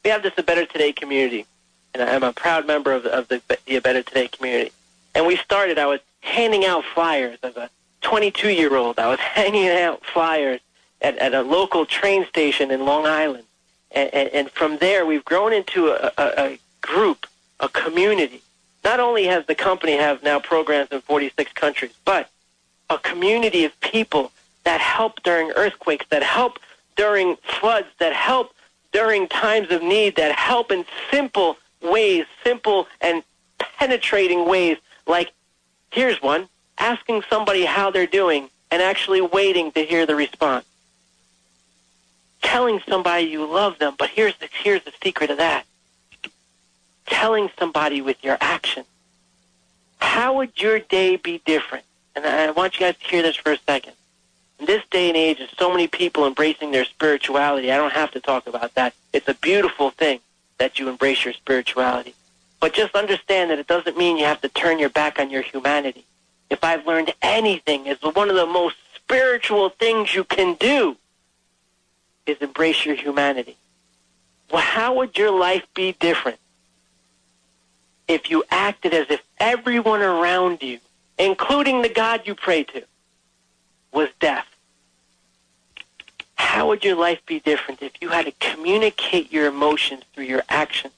We 0.04 0.10
have 0.10 0.22
this 0.22 0.34
A 0.36 0.44
Better 0.44 0.66
Today 0.66 0.92
community, 0.92 1.46
and 1.94 2.04
I'm 2.04 2.24
a 2.24 2.34
proud 2.34 2.68
member 2.68 2.92
of, 2.92 3.06
of 3.06 3.30
the, 3.30 3.42
the 3.66 3.80
Better 3.80 4.04
Today 4.04 4.28
community. 4.28 4.74
And 5.16 5.26
we 5.26 5.38
started, 5.38 5.80
I 5.80 5.86
was 5.86 6.02
handing 6.20 6.66
out 6.66 6.84
flyers 6.84 7.40
as 7.42 7.56
a 7.56 7.70
22-year-old. 8.02 9.00
I 9.00 9.08
was 9.08 9.20
hanging 9.20 9.70
out 9.70 10.06
flyers 10.06 10.60
at, 11.02 11.18
at 11.20 11.34
a 11.34 11.42
local 11.42 11.86
train 11.86 12.26
station 12.26 12.70
in 12.70 12.84
Long 12.84 13.06
Island. 13.06 13.46
And, 13.92 14.14
and, 14.14 14.30
and 14.34 14.52
from 14.52 14.78
there, 14.80 15.06
we've 15.06 15.24
grown 15.24 15.54
into 15.54 15.88
a, 15.88 16.12
a, 16.18 16.34
a 16.38 16.60
group, 16.82 17.28
a 17.62 17.70
community. 17.70 18.42
Not 18.84 19.00
only 19.00 19.24
has 19.24 19.46
the 19.46 19.56
company 19.56 19.94
have 19.94 20.22
now 20.22 20.42
programs 20.42 20.90
in 20.92 21.00
46 21.00 21.54
countries, 21.54 21.94
but 22.04 22.30
a 22.90 22.98
community 22.98 23.64
of 23.64 23.80
people 23.80 24.34
that 24.64 24.82
help 24.82 25.22
during 25.24 25.52
earthquakes, 25.52 26.06
that 26.10 26.24
help 26.24 26.60
during 26.96 27.36
floods, 27.38 27.88
that 28.00 28.14
help 28.14 28.54
during 28.92 29.28
times 29.28 29.72
of 29.72 29.82
need, 29.82 30.16
that 30.16 30.34
help 30.34 30.72
in 30.72 30.86
simple 31.10 31.58
ways, 31.82 32.26
simple 32.44 32.88
and 33.00 33.24
penetrating 33.58 34.48
ways. 34.48 34.78
Like, 35.08 35.32
here's 35.92 36.22
one, 36.22 36.48
asking 36.78 37.24
somebody 37.30 37.66
how 37.66 37.92
they're 37.92 38.06
doing 38.06 38.50
and 38.70 38.82
actually 38.82 39.22
waiting 39.22 39.72
to 39.72 39.84
hear 39.84 40.06
the 40.06 40.16
response 40.16 40.66
telling 42.42 42.82
somebody 42.88 43.24
you 43.24 43.46
love 43.46 43.80
them, 43.80 43.96
but 43.98 44.10
here's 44.10 44.38
the, 44.38 44.50
here's 44.64 44.84
the 44.84 44.94
secret 45.02 45.30
of 45.30 45.38
that. 45.38 45.66
Telling 47.06 47.50
somebody 47.58 48.02
with 48.02 48.24
your 48.24 48.38
action. 48.42 48.84
How 50.00 50.38
would 50.38 50.60
your 50.60 50.80
day 50.80 51.16
be 51.16 51.42
different? 51.46 51.86
And 52.16 52.26
I 52.26 52.52
want 52.52 52.76
you 52.76 52.82
guys 52.82 52.98
to 52.98 53.08
hear 53.08 53.22
this 53.22 53.36
for 53.36 53.54
a 53.54 53.58
second. 53.58 53.94
In 54.62 54.68
this 54.68 54.84
day 54.92 55.08
and 55.08 55.18
age, 55.18 55.40
there's 55.40 55.50
so 55.58 55.72
many 55.72 55.88
people 55.88 56.28
embracing 56.28 56.70
their 56.70 56.86
spirituality. 56.86 57.72
I 57.72 57.78
don't 57.78 57.94
have 57.94 58.12
to 58.12 58.20
talk 58.20 58.46
about 58.46 58.76
that. 58.76 58.94
It's 59.12 59.28
a 59.28 59.34
beautiful 59.34 59.90
thing 59.90 60.20
that 60.60 60.78
you 60.78 60.88
embrace 60.88 61.26
your 61.26 61.34
spirituality. 61.34 62.14
But 62.60 62.74
just 62.74 62.94
understand 62.94 63.50
that 63.50 63.58
it 63.58 63.66
doesn't 63.66 63.98
mean 63.98 64.18
you 64.18 64.26
have 64.26 64.40
to 64.42 64.50
turn 64.50 64.78
your 64.78 64.90
back 64.90 65.20
on 65.20 65.32
your 65.32 65.42
humanity. 65.42 66.06
If 66.52 66.64
I've 66.64 66.86
learned 66.86 67.12
anything, 67.24 67.88
it's 67.88 68.04
one 68.04 68.30
of 68.30 68.36
the 68.36 68.46
most 68.46 68.76
spiritual 68.94 69.70
things 69.70 70.14
you 70.14 70.24
can 70.24 70.54
do 70.60 70.96
is 72.28 72.38
embrace 72.38 72.86
your 72.86 72.94
humanity. 72.94 73.58
Well, 74.52 74.62
how 74.62 74.94
would 74.98 75.18
your 75.18 75.32
life 75.32 75.66
be 75.74 75.94
different 75.94 76.38
if 78.08 78.30
you 78.30 78.44
acted 78.52 78.94
as 78.94 79.08
if 79.10 79.24
everyone 79.40 80.04
around 80.04 80.62
you, 80.62 80.78
including 81.18 81.82
the 81.82 81.90
God 81.90 82.22
you 82.26 82.36
pray 82.36 82.64
to, 82.66 82.84
was 83.92 84.10
deaf? 84.20 84.46
How 86.42 86.68
would 86.68 86.84
your 86.84 86.96
life 86.96 87.26
be 87.26 87.40
different 87.40 87.82
if 87.82 87.94
you 88.02 88.10
had 88.10 88.26
to 88.26 88.34
communicate 88.40 89.32
your 89.32 89.46
emotions 89.46 90.04
through 90.14 90.26
your 90.26 90.44
actions? 90.50 90.94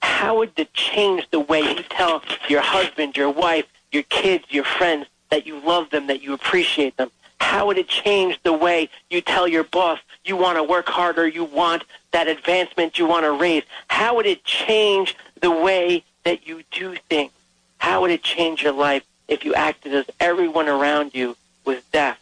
How 0.00 0.38
would 0.38 0.52
it 0.56 0.72
change 0.72 1.28
the 1.30 1.40
way 1.40 1.60
you 1.60 1.82
tell 1.90 2.22
your 2.48 2.62
husband, 2.62 3.18
your 3.18 3.28
wife, 3.28 3.66
your 3.92 4.04
kids, 4.04 4.44
your 4.48 4.64
friends 4.64 5.08
that 5.30 5.46
you 5.46 5.58
love 5.60 5.90
them, 5.90 6.06
that 6.06 6.22
you 6.22 6.32
appreciate 6.32 6.96
them? 6.96 7.10
How 7.38 7.66
would 7.66 7.76
it 7.76 7.88
change 7.88 8.40
the 8.44 8.52
way 8.52 8.88
you 9.10 9.20
tell 9.20 9.46
your 9.46 9.64
boss 9.64 9.98
you 10.24 10.36
want 10.36 10.56
to 10.56 10.62
work 10.62 10.88
harder, 10.88 11.26
you 11.26 11.44
want 11.44 11.82
that 12.12 12.26
advancement, 12.26 12.98
you 12.98 13.06
want 13.06 13.24
to 13.24 13.32
raise? 13.32 13.64
How 13.88 14.16
would 14.16 14.26
it 14.26 14.42
change 14.44 15.16
the 15.42 15.50
way 15.50 16.02
that 16.24 16.46
you 16.46 16.62
do 16.70 16.96
things? 17.10 17.32
How 17.78 18.00
would 18.00 18.10
it 18.10 18.22
change 18.22 18.62
your 18.62 18.72
life 18.72 19.04
if 19.28 19.44
you 19.44 19.54
acted 19.54 19.92
as 19.92 20.06
everyone 20.18 20.68
around 20.68 21.14
you 21.14 21.36
was 21.64 21.82
deaf? 21.92 22.18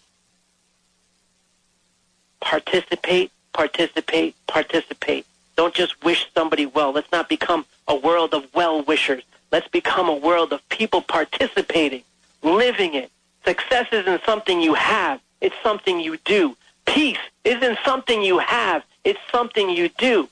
Participate, 2.44 3.32
participate, 3.54 4.36
participate. 4.46 5.24
Don't 5.56 5.74
just 5.74 6.04
wish 6.04 6.28
somebody 6.34 6.66
well. 6.66 6.92
Let's 6.92 7.10
not 7.10 7.28
become 7.28 7.64
a 7.88 7.96
world 7.96 8.34
of 8.34 8.54
well-wishers. 8.54 9.22
Let's 9.50 9.66
become 9.68 10.10
a 10.10 10.14
world 10.14 10.52
of 10.52 10.68
people 10.68 11.00
participating, 11.00 12.02
living 12.42 12.94
it. 12.94 13.10
Success 13.44 13.86
isn't 13.92 14.24
something 14.24 14.60
you 14.60 14.74
have. 14.74 15.20
It's 15.40 15.56
something 15.62 16.00
you 16.00 16.18
do. 16.24 16.54
Peace 16.86 17.18
isn't 17.44 17.78
something 17.82 18.22
you 18.22 18.38
have. 18.38 18.84
It's 19.04 19.20
something 19.32 19.70
you 19.70 19.88
do. 19.88 20.28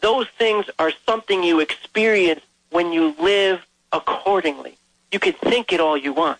Those 0.00 0.26
things 0.38 0.66
are 0.78 0.92
something 1.06 1.44
you 1.44 1.60
experience 1.60 2.42
when 2.70 2.92
you 2.92 3.14
live 3.20 3.64
accordingly. 3.92 4.76
You 5.12 5.20
can 5.20 5.34
think 5.34 5.72
it 5.72 5.80
all 5.80 5.96
you 5.96 6.12
want. 6.12 6.38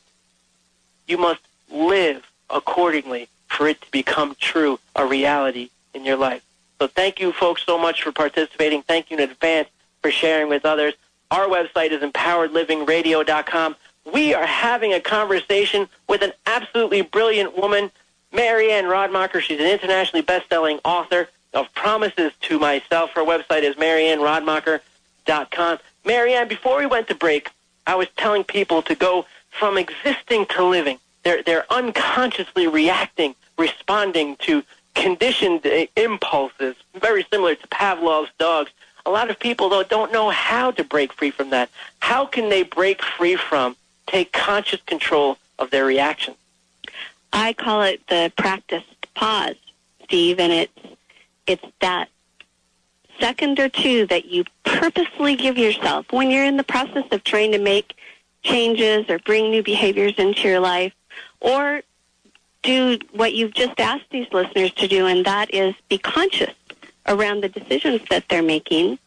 You 1.06 1.18
must 1.18 1.40
live 1.70 2.26
accordingly 2.50 3.28
for 3.48 3.68
it 3.68 3.80
to 3.82 3.90
become 3.90 4.36
true, 4.40 4.78
a 4.94 5.06
reality 5.06 5.70
in 5.94 6.04
your 6.04 6.16
life. 6.16 6.42
So 6.78 6.86
thank 6.86 7.20
you 7.20 7.32
folks 7.32 7.64
so 7.64 7.78
much 7.78 8.02
for 8.02 8.12
participating. 8.12 8.82
Thank 8.82 9.10
you 9.10 9.16
in 9.16 9.30
advance 9.30 9.68
for 10.02 10.10
sharing 10.10 10.48
with 10.48 10.64
others. 10.64 10.94
Our 11.30 11.46
website 11.46 11.90
is 11.90 12.02
empoweredlivingradio.com. 12.02 13.76
We 14.12 14.34
are 14.34 14.46
having 14.46 14.92
a 14.92 15.00
conversation 15.00 15.88
with 16.08 16.22
an 16.22 16.32
absolutely 16.46 17.02
brilliant 17.02 17.58
woman, 17.58 17.90
Mary 18.32 18.70
Anne 18.70 18.84
Radmacher. 18.84 19.40
She's 19.40 19.58
an 19.58 19.66
internationally 19.66 20.22
best-selling 20.22 20.78
author 20.84 21.28
of 21.54 21.72
Promises 21.74 22.32
to 22.42 22.58
Myself. 22.58 23.10
Her 23.12 23.22
website 23.22 23.62
is 23.62 23.74
marianneradmacher.com. 23.76 25.78
Mary 26.04 26.34
Anne, 26.34 26.46
before 26.46 26.78
we 26.78 26.86
went 26.86 27.08
to 27.08 27.14
break, 27.14 27.50
I 27.86 27.96
was 27.96 28.08
telling 28.16 28.44
people 28.44 28.82
to 28.82 28.94
go 28.94 29.26
from 29.50 29.78
existing 29.78 30.46
to 30.46 30.64
living. 30.64 30.98
They're, 31.26 31.42
they're 31.42 31.72
unconsciously 31.72 32.68
reacting, 32.68 33.34
responding 33.58 34.36
to 34.42 34.62
conditioned 34.94 35.66
uh, 35.66 35.86
impulses, 35.96 36.76
very 36.94 37.26
similar 37.32 37.56
to 37.56 37.66
Pavlov's 37.66 38.30
dogs. 38.38 38.70
A 39.06 39.10
lot 39.10 39.28
of 39.28 39.36
people, 39.40 39.68
though, 39.68 39.82
don't 39.82 40.12
know 40.12 40.30
how 40.30 40.70
to 40.70 40.84
break 40.84 41.12
free 41.12 41.32
from 41.32 41.50
that. 41.50 41.68
How 41.98 42.26
can 42.26 42.48
they 42.48 42.62
break 42.62 43.02
free 43.02 43.34
from, 43.34 43.74
take 44.06 44.32
conscious 44.32 44.80
control 44.82 45.36
of 45.58 45.70
their 45.70 45.84
reactions? 45.84 46.36
I 47.32 47.54
call 47.54 47.82
it 47.82 48.06
the 48.06 48.32
practiced 48.36 49.12
pause, 49.16 49.56
Steve, 50.04 50.38
and 50.38 50.52
it's 50.52 50.96
it's 51.48 51.66
that 51.80 52.08
second 53.18 53.58
or 53.58 53.68
two 53.68 54.06
that 54.06 54.26
you 54.26 54.44
purposely 54.62 55.34
give 55.34 55.58
yourself 55.58 56.06
when 56.12 56.30
you're 56.30 56.44
in 56.44 56.56
the 56.56 56.62
process 56.62 57.06
of 57.10 57.24
trying 57.24 57.50
to 57.50 57.58
make 57.58 57.96
changes 58.44 59.10
or 59.10 59.18
bring 59.18 59.50
new 59.50 59.64
behaviors 59.64 60.14
into 60.18 60.46
your 60.46 60.60
life, 60.60 60.92
or 61.40 61.82
do 62.62 62.98
what 63.12 63.34
you've 63.34 63.54
just 63.54 63.78
asked 63.78 64.10
these 64.10 64.26
listeners 64.32 64.72
to 64.72 64.88
do, 64.88 65.06
and 65.06 65.24
that 65.24 65.52
is 65.54 65.74
be 65.88 65.98
conscious 65.98 66.54
around 67.06 67.42
the 67.42 67.48
decisions 67.48 68.00
that 68.10 68.24
they're 68.28 68.42
making. 68.42 68.98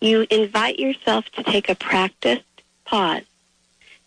You 0.00 0.26
invite 0.30 0.78
yourself 0.78 1.26
to 1.32 1.42
take 1.42 1.68
a 1.68 1.74
practiced 1.74 2.42
pause. 2.84 3.22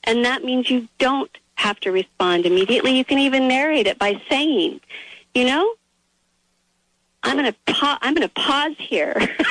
And 0.04 0.26
that 0.26 0.44
means 0.44 0.70
you 0.70 0.88
don't 0.98 1.32
have 1.56 1.80
to 1.82 1.92
respond 1.92 2.46
immediately. 2.46 2.98
You 2.98 3.06
can 3.06 3.20
even 3.20 3.48
narrate 3.48 3.88
it 3.88 3.98
by 3.98 4.22
saying, 4.30 4.80
you 5.34 5.46
know, 5.46 5.74
I'm 7.24 7.38
going 7.38 7.52
to 7.52 7.74
pa- 7.74 8.00
I'm 8.02 8.14
going 8.14 8.28
to 8.28 8.34
pause 8.34 8.76
here. 8.78 9.36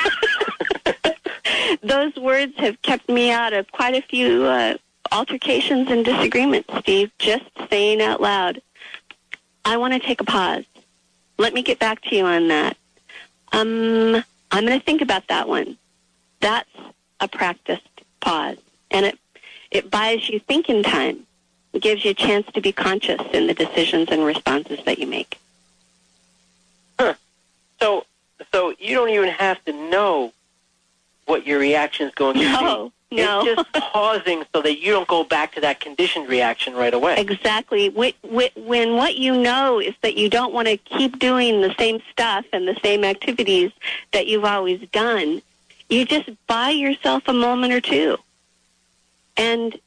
Those 1.83 2.15
words 2.15 2.53
have 2.57 2.81
kept 2.81 3.09
me 3.09 3.31
out 3.31 3.53
of 3.53 3.71
quite 3.71 3.95
a 3.95 4.01
few 4.01 4.43
uh, 4.43 4.75
altercations 5.11 5.89
and 5.89 6.05
disagreements, 6.05 6.69
Steve, 6.79 7.11
just 7.19 7.45
saying 7.69 8.01
out 8.01 8.21
loud, 8.21 8.61
I 9.65 9.77
want 9.77 9.93
to 9.93 9.99
take 9.99 10.21
a 10.21 10.23
pause. 10.23 10.65
Let 11.37 11.53
me 11.53 11.61
get 11.61 11.79
back 11.79 12.01
to 12.03 12.15
you 12.15 12.25
on 12.25 12.47
that. 12.49 12.77
Um, 13.51 14.23
I'm 14.51 14.65
going 14.65 14.79
to 14.79 14.85
think 14.85 15.01
about 15.01 15.27
that 15.27 15.47
one. 15.47 15.77
That's 16.39 16.69
a 17.19 17.27
practiced 17.27 17.87
pause, 18.21 18.57
and 18.91 19.05
it 19.05 19.19
it 19.71 19.91
buys 19.91 20.27
you 20.29 20.39
thinking 20.39 20.83
time. 20.83 21.25
It 21.73 21.81
gives 21.81 22.03
you 22.03 22.11
a 22.11 22.15
chance 22.15 22.47
to 22.53 22.61
be 22.61 22.71
conscious 22.71 23.21
in 23.33 23.47
the 23.47 23.53
decisions 23.53 24.09
and 24.09 24.23
responses 24.25 24.79
that 24.85 24.97
you 24.97 25.05
make. 25.05 25.37
Huh. 26.99 27.13
So, 27.79 28.05
so 28.51 28.73
you 28.79 28.95
don't 28.95 29.09
even 29.09 29.29
have 29.29 29.63
to 29.65 29.73
know 29.89 30.33
what 31.25 31.45
your 31.45 31.59
reaction 31.59 32.07
is 32.07 32.15
going 32.15 32.37
to 32.37 32.43
No, 32.43 32.85
be. 32.85 32.93
No. 33.11 33.43
It's 33.45 33.55
just 33.55 33.73
pausing 33.91 34.43
so 34.53 34.61
that 34.61 34.79
you 34.79 34.91
don't 34.91 35.07
go 35.07 35.23
back 35.23 35.55
to 35.55 35.61
that 35.61 35.79
conditioned 35.79 36.29
reaction 36.29 36.73
right 36.73 36.93
away. 36.93 37.15
Exactly. 37.17 37.89
Wh- 37.89 38.27
wh- 38.27 38.55
When 38.57 38.95
what 38.95 39.15
you 39.17 39.35
know 39.35 39.79
is 39.79 39.95
that 40.01 40.15
you 40.15 40.29
don't 40.29 40.53
want 40.53 40.67
to 40.67 40.77
keep 40.77 41.19
doing 41.19 41.61
the 41.61 41.73
same 41.77 42.01
stuff 42.11 42.45
and 42.53 42.67
the 42.67 42.77
same 42.83 43.03
activities 43.03 43.71
that 44.11 44.27
you've 44.27 44.45
always 44.45 44.81
done, 44.89 45.41
you 45.89 46.05
just 46.05 46.29
buy 46.47 46.69
yourself 46.69 47.23
a 47.27 47.33
moment 47.33 47.73
or 47.73 47.81
two. 47.81 48.17
And 49.37 49.77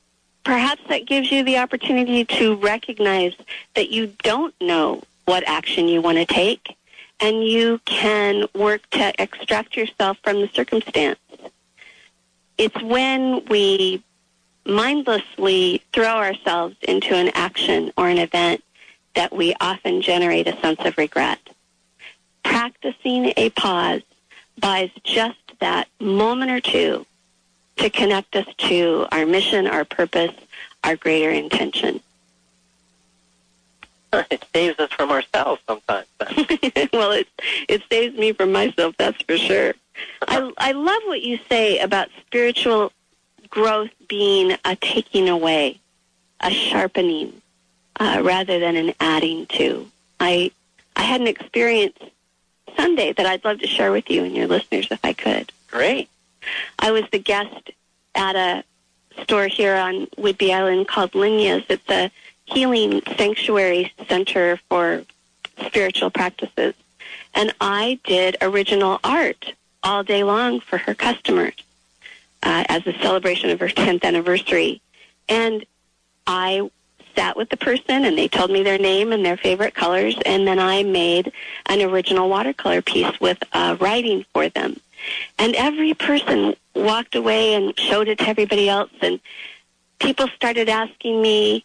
perhaps 0.44 0.82
that 0.88 1.06
gives 1.06 1.30
you 1.30 1.44
the 1.44 1.58
opportunity 1.58 2.24
to 2.24 2.56
recognize 2.56 3.34
that 3.74 3.90
you 3.90 4.12
don't 4.22 4.54
know 4.60 5.02
what 5.26 5.44
action 5.46 5.86
you 5.86 6.00
want 6.00 6.18
to 6.18 6.24
take, 6.26 6.76
and 7.20 7.44
you 7.44 7.80
can 7.84 8.46
work 8.54 8.82
to 8.90 9.12
extract 9.22 9.76
yourself 9.76 10.18
from 10.24 10.40
the 10.40 10.48
circumstance. 10.48 11.18
It's 12.62 12.80
when 12.80 13.44
we 13.46 14.04
mindlessly 14.64 15.82
throw 15.92 16.14
ourselves 16.14 16.76
into 16.82 17.12
an 17.12 17.30
action 17.34 17.92
or 17.96 18.08
an 18.08 18.18
event 18.18 18.62
that 19.16 19.34
we 19.34 19.52
often 19.60 20.00
generate 20.00 20.46
a 20.46 20.56
sense 20.60 20.78
of 20.84 20.96
regret. 20.96 21.40
Practicing 22.44 23.32
a 23.36 23.50
pause 23.50 24.02
buys 24.60 24.90
just 25.02 25.40
that 25.58 25.88
moment 25.98 26.52
or 26.52 26.60
two 26.60 27.04
to 27.78 27.90
connect 27.90 28.36
us 28.36 28.46
to 28.58 29.08
our 29.10 29.26
mission, 29.26 29.66
our 29.66 29.84
purpose, 29.84 30.34
our 30.84 30.94
greater 30.94 31.30
intention. 31.30 32.00
it 34.30 34.44
saves 34.52 34.78
us 34.78 34.90
from 34.92 35.10
ourselves 35.10 35.60
sometimes. 35.66 36.06
well, 36.92 37.12
it 37.12 37.28
it 37.68 37.82
saves 37.90 38.16
me 38.16 38.32
from 38.32 38.52
myself, 38.52 38.94
that's 38.98 39.20
for 39.22 39.36
sure. 39.36 39.74
I 40.28 40.52
I 40.58 40.72
love 40.72 41.02
what 41.04 41.22
you 41.22 41.38
say 41.48 41.78
about 41.78 42.08
spiritual 42.26 42.92
growth 43.48 43.90
being 44.08 44.56
a 44.64 44.76
taking 44.76 45.28
away, 45.28 45.80
a 46.40 46.50
sharpening, 46.50 47.40
uh, 48.00 48.20
rather 48.22 48.58
than 48.58 48.76
an 48.76 48.94
adding 49.00 49.46
to. 49.46 49.90
I 50.20 50.50
I 50.96 51.02
had 51.02 51.20
an 51.20 51.26
experience 51.26 51.98
Sunday 52.76 53.12
that 53.12 53.26
I'd 53.26 53.44
love 53.44 53.60
to 53.60 53.66
share 53.66 53.92
with 53.92 54.10
you 54.10 54.24
and 54.24 54.34
your 54.34 54.46
listeners 54.46 54.88
if 54.90 55.00
I 55.04 55.12
could. 55.12 55.52
Great. 55.70 56.08
I 56.78 56.90
was 56.90 57.04
the 57.12 57.18
guest 57.18 57.70
at 58.14 58.36
a 58.36 58.64
store 59.22 59.46
here 59.46 59.76
on 59.76 60.06
Whidbey 60.18 60.52
Island 60.54 60.88
called 60.88 61.12
Linya's. 61.12 61.64
It's 61.68 61.88
a 61.88 62.10
healing 62.44 63.02
sanctuary 63.16 63.92
center 64.08 64.58
for 64.68 65.04
spiritual 65.66 66.10
practices. 66.10 66.74
And 67.34 67.54
I 67.60 67.98
did 68.04 68.36
original 68.42 69.00
art 69.02 69.54
all 69.82 70.02
day 70.02 70.22
long 70.22 70.60
for 70.60 70.78
her 70.78 70.94
customers 70.94 71.54
uh, 72.42 72.64
as 72.68 72.86
a 72.86 72.92
celebration 72.98 73.50
of 73.50 73.60
her 73.60 73.68
10th 73.68 74.04
anniversary. 74.04 74.80
And 75.28 75.64
I 76.26 76.70
sat 77.14 77.36
with 77.36 77.48
the 77.50 77.56
person 77.56 78.04
and 78.04 78.16
they 78.16 78.28
told 78.28 78.50
me 78.50 78.62
their 78.62 78.78
name 78.78 79.12
and 79.12 79.24
their 79.24 79.36
favorite 79.36 79.74
colors 79.74 80.16
and 80.24 80.46
then 80.46 80.58
I 80.58 80.82
made 80.82 81.32
an 81.66 81.82
original 81.82 82.28
watercolor 82.28 82.80
piece 82.80 83.20
with 83.20 83.42
uh, 83.52 83.76
writing 83.80 84.24
for 84.32 84.48
them. 84.48 84.80
And 85.38 85.54
every 85.56 85.94
person 85.94 86.54
walked 86.74 87.14
away 87.14 87.54
and 87.54 87.78
showed 87.78 88.08
it 88.08 88.18
to 88.18 88.28
everybody 88.28 88.68
else 88.68 88.90
and 89.02 89.20
people 89.98 90.28
started 90.28 90.68
asking 90.68 91.20
me, 91.20 91.64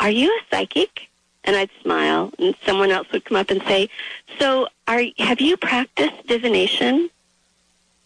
"Are 0.00 0.10
you 0.10 0.30
a 0.30 0.54
psychic?" 0.54 1.08
And 1.44 1.56
I'd 1.56 1.70
smile 1.82 2.32
and 2.38 2.54
someone 2.66 2.90
else 2.90 3.08
would 3.12 3.24
come 3.24 3.36
up 3.36 3.50
and 3.50 3.62
say, 3.62 3.88
"So, 4.38 4.68
are 4.86 5.02
have 5.18 5.40
you 5.40 5.56
practiced 5.56 6.26
divination?" 6.26 7.10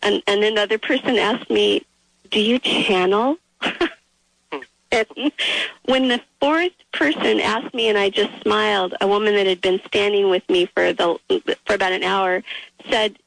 And 0.03 0.23
and 0.27 0.45
another 0.45 0.79
person 0.79 1.17
asked 1.19 1.51
me, 1.51 1.85
"Do 2.31 2.41
you 2.41 2.59
channel?" 2.59 3.39
and 4.93 5.33
when 5.85 6.09
the 6.09 6.21
fourth 6.41 6.73
person 6.93 7.41
asked 7.41 7.75
me 7.75 7.89
and 7.89 7.99
I 7.99 8.11
just 8.11 8.43
smiled, 8.43 8.95
a 9.01 9.09
woman 9.09 9.35
that 9.35 9.47
had 9.47 9.61
been 9.61 9.81
standing 9.87 10.31
with 10.31 10.49
me 10.49 10.67
for 10.67 10.93
the 10.93 11.19
for 11.65 11.75
about 11.75 11.93
an 11.93 12.05
hour 12.05 12.43
said, 12.89 13.19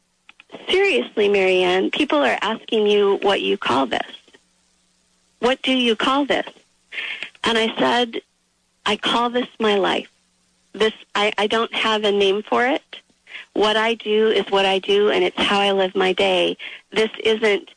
Seriously, 0.69 1.28
Mary 1.28 1.63
Anne, 1.63 1.91
people 1.91 2.19
are 2.19 2.38
asking 2.41 2.88
you 2.88 3.17
what 3.21 3.41
you 3.41 3.58
call 3.58 3.86
this. 3.86 4.08
What 5.39 5.62
do 5.62 5.73
you 5.73 5.95
call 5.95 6.25
this? 6.25 6.47
And 7.43 7.58
I 7.58 7.75
said, 7.78 8.21
I 8.86 8.98
call 8.98 9.30
this 9.30 9.48
my 9.60 9.76
life. 9.76 10.10
This 10.74 10.93
I, 11.13 11.34
I 11.38 11.48
don't 11.48 11.74
have 11.74 12.04
a 12.04 12.12
name 12.12 12.43
for 12.43 12.65
it. 12.65 12.84
What 13.54 13.78
I 13.78 13.95
do 13.95 14.30
is 14.30 14.45
what 14.52 14.65
I 14.65 14.80
do 14.80 15.10
and 15.10 15.24
it's 15.24 15.39
how 15.39 15.60
I 15.60 15.71
live 15.71 15.95
my 15.95 16.13
day. 16.13 16.58
This 16.91 17.10
isn't 17.24 17.69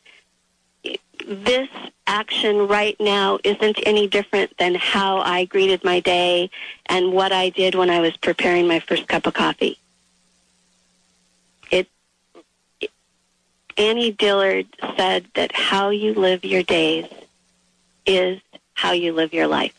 this 1.25 1.69
action 2.07 2.67
right 2.67 2.99
now 2.99 3.39
isn't 3.43 3.79
any 3.85 4.07
different 4.07 4.57
than 4.57 4.75
how 4.75 5.19
I 5.19 5.45
greeted 5.45 5.83
my 5.83 5.99
day 5.99 6.49
and 6.87 7.13
what 7.13 7.31
I 7.31 7.49
did 7.49 7.75
when 7.75 7.89
I 7.89 7.99
was 7.99 8.17
preparing 8.17 8.67
my 8.67 8.79
first 8.79 9.07
cup 9.07 9.27
of 9.27 9.33
coffee. 9.33 9.77
It, 11.71 11.87
it 12.79 12.89
Annie 13.77 14.11
Dillard 14.11 14.67
said 14.97 15.27
that 15.35 15.51
how 15.51 15.89
you 15.89 16.13
live 16.13 16.43
your 16.43 16.63
days 16.63 17.05
is 18.05 18.41
how 18.73 18.93
you 18.93 19.13
live 19.13 19.33
your 19.33 19.47
life. 19.47 19.78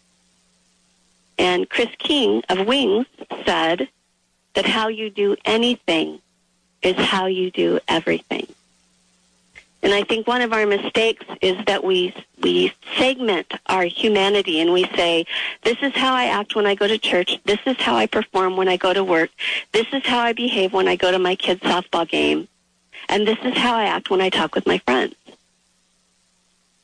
And 1.41 1.71
Chris 1.71 1.89
King 1.99 2.43
of 2.51 2.67
Wings 2.67 3.07
said 3.47 3.89
that 4.53 4.67
how 4.67 4.89
you 4.89 5.09
do 5.09 5.37
anything 5.47 6.21
is 6.83 6.97
how 6.97 7.27
you 7.27 7.51
do 7.51 7.81
everything. 7.89 8.47
And 9.83 9.95
I 9.95 10.03
think 10.03 10.27
one 10.27 10.43
of 10.43 10.53
our 10.53 10.67
mistakes 10.67 11.25
is 11.41 11.57
that 11.65 11.83
we 11.83 12.15
we 12.43 12.75
segment 12.99 13.55
our 13.69 13.85
humanity 13.85 14.61
and 14.61 14.71
we 14.75 14.85
say, 14.95 15.25
this 15.63 15.79
is 15.81 15.95
how 15.95 16.13
I 16.13 16.27
act 16.27 16.55
when 16.55 16.67
I 16.67 16.75
go 16.75 16.87
to 16.87 16.99
church. 16.99 17.41
This 17.47 17.61
is 17.65 17.79
how 17.79 17.97
I 17.97 18.07
perform 18.07 18.59
when 18.59 18.69
I 18.69 18.77
go 18.77 18.93
to 18.93 19.03
work. 19.03 19.31
This 19.73 19.87
is 19.95 20.05
how 20.05 20.19
I 20.19 20.35
behave 20.35 20.75
when 20.75 20.89
I 20.89 20.97
go 20.97 21.11
to 21.11 21.19
my 21.19 21.37
kid's 21.37 21.63
softball 21.63 22.07
game. 22.07 22.49
And 23.09 23.27
this 23.27 23.39
is 23.45 23.57
how 23.57 23.75
I 23.77 23.85
act 23.85 24.11
when 24.11 24.21
I 24.21 24.29
talk 24.29 24.55
with 24.55 24.67
my 24.67 24.77
friends. 24.77 25.15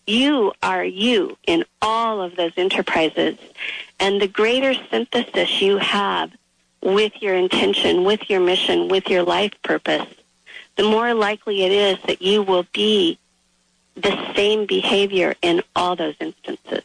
You 0.07 0.53
are 0.63 0.85
you 0.85 1.37
in 1.47 1.65
all 1.83 2.23
of 2.23 2.37
those 2.37 2.53
enterprises. 2.57 3.37
And 3.99 4.21
the 4.21 4.29
greater 4.29 4.75
synthesis 4.91 5.61
you 5.61 5.79
have 5.79 6.33
with 6.83 7.21
your 7.21 7.35
intention, 7.35 8.05
with 8.05 8.31
your 8.31 8.41
mission, 8.41 8.89
with 8.89 9.09
your 9.09 9.23
life 9.23 9.53
purpose, 9.63 10.07
the 10.77 10.85
more 10.85 11.15
likely 11.15 11.65
it 11.65 11.73
is 11.73 11.99
that 12.07 12.23
you 12.23 12.43
will 12.43 12.67
be 12.73 13.19
the 13.95 14.35
same 14.35 14.67
behavior 14.67 15.35
in 15.43 15.63
all 15.75 15.97
those 15.97 16.15
instances. 16.21 16.83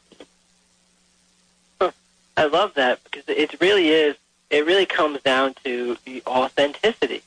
I 2.38 2.45
love 2.45 2.73
that 2.75 3.03
because 3.03 3.23
it 3.27 3.60
really 3.60 3.89
is. 3.89 4.15
It 4.49 4.65
really 4.65 4.86
comes 4.86 5.21
down 5.21 5.53
to 5.63 5.97
the 6.05 6.23
authenticity, 6.25 7.21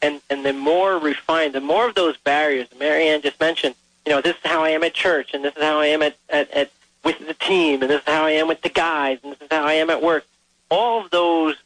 and 0.00 0.20
and 0.30 0.44
the 0.44 0.52
more 0.52 0.98
refined, 0.98 1.54
the 1.54 1.60
more 1.60 1.88
of 1.88 1.94
those 1.94 2.16
barriers. 2.18 2.68
Mary 2.78 3.08
Anne 3.08 3.22
just 3.22 3.40
mentioned. 3.40 3.74
You 4.06 4.12
know, 4.12 4.20
this 4.20 4.36
is 4.36 4.42
how 4.44 4.64
I 4.64 4.70
am 4.70 4.82
at 4.82 4.94
church, 4.94 5.30
and 5.32 5.44
this 5.44 5.54
is 5.56 5.62
how 5.62 5.78
I 5.78 5.86
am 5.86 6.02
at 6.02 6.16
at, 6.28 6.50
at 6.50 6.70
with 7.04 7.24
the 7.26 7.34
team, 7.34 7.82
and 7.82 7.90
this 7.90 8.00
is 8.00 8.08
how 8.08 8.24
I 8.24 8.32
am 8.32 8.48
with 8.48 8.62
the 8.62 8.68
guys, 8.68 9.18
and 9.22 9.32
this 9.32 9.40
is 9.40 9.48
how 9.50 9.64
I 9.64 9.74
am 9.74 9.90
at 9.90 10.02
work. 10.02 10.24
All 10.70 11.04
of 11.04 11.10
those 11.10 11.56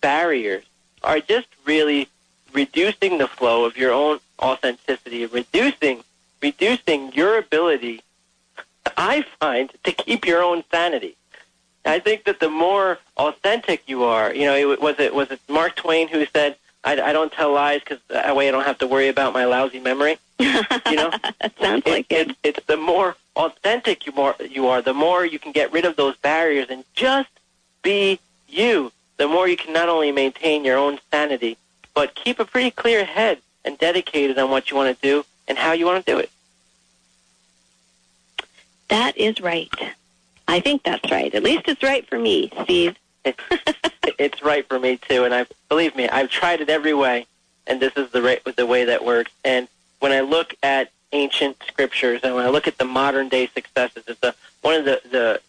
barriers 0.00 0.64
are 1.02 1.20
just 1.20 1.48
really 1.64 2.08
reducing 2.52 3.18
the 3.18 3.28
flow 3.28 3.64
of 3.64 3.76
your 3.76 3.92
own 3.92 4.20
authenticity, 4.40 5.26
reducing 5.26 6.02
reducing 6.42 7.12
your 7.12 7.38
ability. 7.38 8.02
I 8.96 9.24
find 9.40 9.72
to 9.84 9.92
keep 9.92 10.26
your 10.26 10.42
own 10.42 10.62
sanity. 10.70 11.16
I 11.86 11.98
think 11.98 12.24
that 12.24 12.40
the 12.40 12.50
more 12.50 12.98
authentic 13.16 13.82
you 13.86 14.04
are, 14.04 14.34
you 14.34 14.44
know, 14.44 14.54
it, 14.54 14.80
was 14.80 14.98
it 14.98 15.14
was 15.14 15.30
it 15.30 15.40
Mark 15.48 15.76
Twain 15.76 16.08
who 16.08 16.24
said, 16.26 16.56
"I, 16.84 17.00
I 17.00 17.12
don't 17.12 17.32
tell 17.32 17.52
lies 17.52 17.80
because 17.80 17.98
that 18.08 18.34
way 18.36 18.48
I 18.48 18.50
don't 18.50 18.64
have 18.64 18.78
to 18.78 18.86
worry 18.86 19.08
about 19.08 19.32
my 19.32 19.44
lousy 19.44 19.80
memory." 19.80 20.18
You 20.38 20.52
know, 20.96 21.12
sounds 21.60 21.86
like 21.86 22.06
it, 22.10 22.30
it. 22.30 22.36
It's 22.42 22.66
the 22.66 22.76
more 22.76 23.16
authentic 23.36 24.06
you 24.06 24.12
more 24.12 24.34
you 24.48 24.68
are, 24.68 24.82
the 24.82 24.94
more 24.94 25.24
you 25.24 25.38
can 25.38 25.52
get 25.52 25.72
rid 25.72 25.84
of 25.84 25.96
those 25.96 26.16
barriers 26.16 26.68
and 26.70 26.84
just 26.94 27.30
be 27.82 28.18
you. 28.48 28.92
The 29.16 29.28
more 29.28 29.48
you 29.48 29.56
can 29.56 29.72
not 29.72 29.88
only 29.88 30.12
maintain 30.12 30.64
your 30.64 30.78
own 30.78 30.98
sanity, 31.10 31.56
but 31.94 32.14
keep 32.14 32.40
a 32.40 32.44
pretty 32.44 32.70
clear 32.70 33.04
head 33.04 33.38
and 33.64 33.78
dedicated 33.78 34.38
on 34.38 34.50
what 34.50 34.70
you 34.70 34.76
want 34.76 34.94
to 34.94 35.02
do 35.02 35.24
and 35.46 35.56
how 35.56 35.72
you 35.72 35.86
want 35.86 36.04
to 36.04 36.12
do 36.12 36.18
it. 36.18 36.30
That 38.88 39.16
is 39.16 39.40
right. 39.40 39.72
I 40.46 40.60
think 40.60 40.82
that's 40.82 41.10
right. 41.10 41.34
At 41.34 41.42
least 41.42 41.68
it's 41.68 41.82
right 41.82 42.06
for 42.06 42.18
me, 42.18 42.50
Steve. 42.62 42.96
It's, 43.24 44.42
right 44.42 44.66
for 44.68 44.78
me 44.78 44.98
too, 44.98 45.24
and 45.24 45.34
I 45.34 45.46
believe 45.68 45.96
me, 45.96 46.08
I've 46.08 46.28
tried 46.28 46.60
it 46.60 46.68
every 46.68 46.94
way, 46.94 47.26
and 47.66 47.80
this 47.80 47.92
is 47.96 48.10
the 48.10 48.22
right, 48.22 48.40
the 48.56 48.66
way 48.66 48.84
that 48.84 49.04
works. 49.04 49.32
And 49.44 49.68
when 49.98 50.12
I 50.12 50.20
look 50.20 50.54
at 50.62 50.90
ancient 51.12 51.56
scriptures 51.66 52.20
and 52.22 52.34
when 52.34 52.44
I 52.44 52.48
look 52.48 52.68
at 52.68 52.78
the 52.78 52.84
modern 52.84 53.28
day 53.28 53.46
successes, 53.46 54.04
it's 54.06 54.22
a, 54.22 54.34
one 54.60 54.74
of 54.74 54.84
the, 54.84 55.00
the 55.10 55.40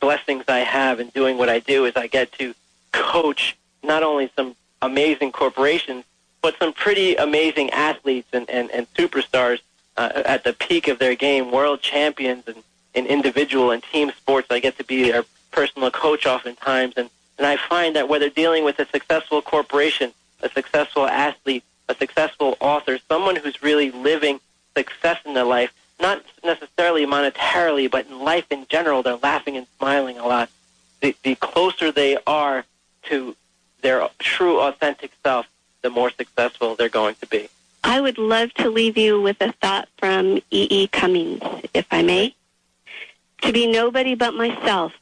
blessings 0.00 0.44
I 0.48 0.58
have 0.58 1.00
in 1.00 1.08
doing 1.08 1.38
what 1.38 1.48
I 1.48 1.58
do 1.58 1.84
is 1.84 1.96
I 1.96 2.06
get 2.06 2.32
to 2.32 2.54
coach 2.92 3.56
not 3.82 4.02
only 4.02 4.30
some 4.36 4.54
amazing 4.82 5.32
corporations, 5.32 6.04
but 6.42 6.56
some 6.58 6.72
pretty 6.72 7.16
amazing 7.16 7.70
athletes 7.70 8.28
and, 8.32 8.48
and, 8.48 8.70
and 8.70 8.86
superstars 8.94 9.60
uh, 9.96 10.22
at 10.24 10.44
the 10.44 10.52
peak 10.52 10.88
of 10.88 10.98
their 10.98 11.14
game, 11.14 11.50
world 11.50 11.80
champions 11.80 12.44
and 12.46 12.62
in 12.94 13.06
individual 13.06 13.70
and 13.70 13.82
team 13.82 14.10
sports. 14.16 14.48
I 14.50 14.58
get 14.58 14.78
to 14.78 14.84
be 14.84 15.10
their 15.10 15.24
personal 15.56 15.90
coach 15.90 16.26
oftentimes. 16.26 16.94
And, 16.96 17.08
and 17.38 17.46
I 17.46 17.56
find 17.56 17.96
that 17.96 18.08
whether 18.08 18.28
dealing 18.28 18.62
with 18.62 18.78
a 18.78 18.86
successful 18.86 19.40
corporation, 19.40 20.12
a 20.42 20.50
successful 20.50 21.06
athlete, 21.06 21.64
a 21.88 21.94
successful 21.94 22.56
author, 22.60 22.98
someone 23.08 23.36
who's 23.36 23.62
really 23.62 23.90
living 23.90 24.38
success 24.76 25.18
in 25.24 25.32
their 25.32 25.44
life, 25.44 25.72
not 25.98 26.22
necessarily 26.44 27.06
monetarily, 27.06 27.90
but 27.90 28.06
in 28.06 28.20
life 28.20 28.44
in 28.50 28.66
general, 28.68 29.02
they're 29.02 29.16
laughing 29.16 29.56
and 29.56 29.66
smiling 29.78 30.18
a 30.18 30.26
lot. 30.26 30.50
The, 31.00 31.16
the 31.22 31.34
closer 31.36 31.90
they 31.90 32.18
are 32.26 32.64
to 33.04 33.34
their 33.80 34.06
true, 34.18 34.60
authentic 34.60 35.12
self, 35.24 35.46
the 35.80 35.88
more 35.88 36.10
successful 36.10 36.74
they're 36.74 36.90
going 36.90 37.14
to 37.16 37.26
be. 37.26 37.48
I 37.82 38.00
would 38.00 38.18
love 38.18 38.52
to 38.54 38.68
leave 38.68 38.98
you 38.98 39.22
with 39.22 39.40
a 39.40 39.52
thought 39.52 39.88
from 39.96 40.38
E. 40.50 40.66
E. 40.70 40.88
Cummings, 40.88 41.42
if 41.72 41.86
I 41.90 42.02
may. 42.02 42.34
To 43.42 43.52
be 43.52 43.66
nobody 43.66 44.14
but 44.14 44.34
myself 44.34 44.92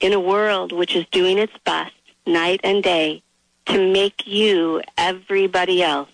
in 0.00 0.12
a 0.12 0.20
world 0.20 0.72
which 0.72 0.94
is 0.94 1.06
doing 1.10 1.38
its 1.38 1.56
best 1.64 1.94
night 2.26 2.60
and 2.64 2.82
day 2.82 3.22
to 3.66 3.92
make 3.92 4.26
you 4.26 4.82
everybody 4.96 5.82
else 5.82 6.10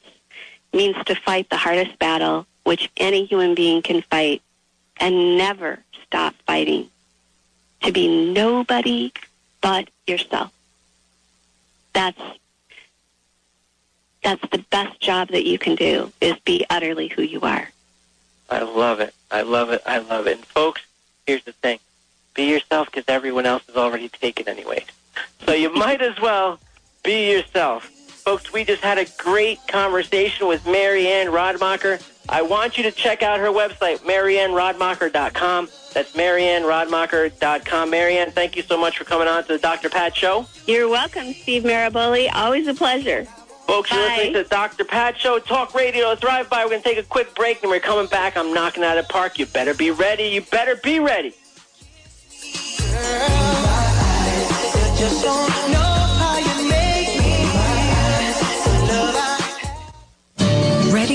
means 0.73 0.97
to 1.05 1.15
fight 1.15 1.49
the 1.51 1.57
hardest 1.57 1.99
battle 1.99 2.47
which 2.65 2.91
any 2.97 3.25
human 3.25 3.55
being 3.55 3.83
can 3.83 4.03
fight 4.03 4.41
and 4.99 5.37
never 5.37 5.81
stop 6.07 6.35
fighting. 6.47 6.89
To 7.83 7.93
be 7.93 8.33
nobody 8.33 9.13
but 9.61 9.91
yourself. 10.07 10.53
That's 11.93 12.21
that's 14.23 14.49
the 14.51 14.65
best 14.71 15.01
job 15.01 15.29
that 15.29 15.45
you 15.45 15.59
can 15.59 15.75
do 15.75 16.13
is 16.21 16.39
be 16.45 16.65
utterly 16.71 17.09
who 17.09 17.23
you 17.23 17.41
are. 17.41 17.69
I 18.49 18.63
love 18.63 19.01
it. 19.01 19.15
I 19.33 19.43
love 19.43 19.71
it. 19.71 19.83
I 19.85 19.99
love 19.99 20.29
it. 20.29 20.37
And 20.37 20.47
folks, 20.47 20.83
here's 21.27 21.43
the 21.43 21.53
thing. 21.53 21.81
Be 22.35 22.45
yourself 22.45 22.87
because 22.91 23.05
everyone 23.09 23.47
else 23.47 23.63
is 23.69 23.77
already 23.77 24.09
taken 24.09 24.49
anyway. 24.49 24.85
So 25.47 25.53
you 25.53 25.75
might 25.75 26.01
as 26.01 26.19
well 26.21 26.59
be 27.03 27.33
yourself. 27.33 27.85
Folks, 27.85 28.53
we 28.53 28.65
just 28.65 28.83
had 28.83 28.99
a 28.99 29.07
great 29.19 29.59
conversation 29.67 30.47
with 30.47 30.65
Mary 30.67 31.09
Anne 31.09 31.27
Radmacher. 31.29 32.01
I 32.29 32.43
want 32.43 32.79
you 32.79 32.85
to 32.85 32.93
check 32.93 33.23
out 33.23 33.41
her 33.41 33.49
website, 33.49 33.99
marianneradmacher.com. 33.99 35.69
That's 35.93 36.13
marianneradmacher.com. 36.13 37.91
Marianne, 37.91 38.31
thank 38.31 38.57
you 38.57 38.63
so 38.63 38.79
much 38.79 38.97
for 38.97 39.05
coming 39.05 39.29
on 39.29 39.43
to 39.43 39.55
the 39.55 39.59
Dr. 39.59 39.91
Pat 39.91 40.17
Show. 40.17 40.47
You're 40.67 40.89
welcome, 40.89 41.33
Steve 41.33 41.65
Maraboli. 41.65 42.29
Always 42.33 42.69
a 42.69 42.75
pleasure. 42.75 43.25
Folks, 43.67 43.91
you're 43.91 44.01
Bye. 44.01 44.15
listening 44.17 44.33
to 44.35 44.43
the 44.45 44.49
Dr. 44.49 44.85
Pat 44.85 45.19
Show, 45.19 45.39
Talk 45.39 45.75
Radio, 45.75 46.15
Thrive 46.15 46.49
By. 46.49 46.65
We're 46.65 46.71
going 46.71 46.83
to 46.83 46.89
take 46.89 46.99
a 46.99 47.03
quick 47.03 47.35
break, 47.35 47.63
and 47.63 47.71
we're 47.71 47.81
coming 47.81 48.07
back. 48.07 48.37
I'm 48.37 48.55
knocking 48.55 48.85
out 48.85 48.99
of 48.99 49.07
the 49.07 49.13
park. 49.13 49.39
You 49.39 49.47
better 49.47 49.75
be 49.75 49.91
ready. 49.91 50.25
You 50.25 50.43
better 50.43 50.77
be 50.77 51.01
ready. 51.01 51.35
Ready 53.03 53.43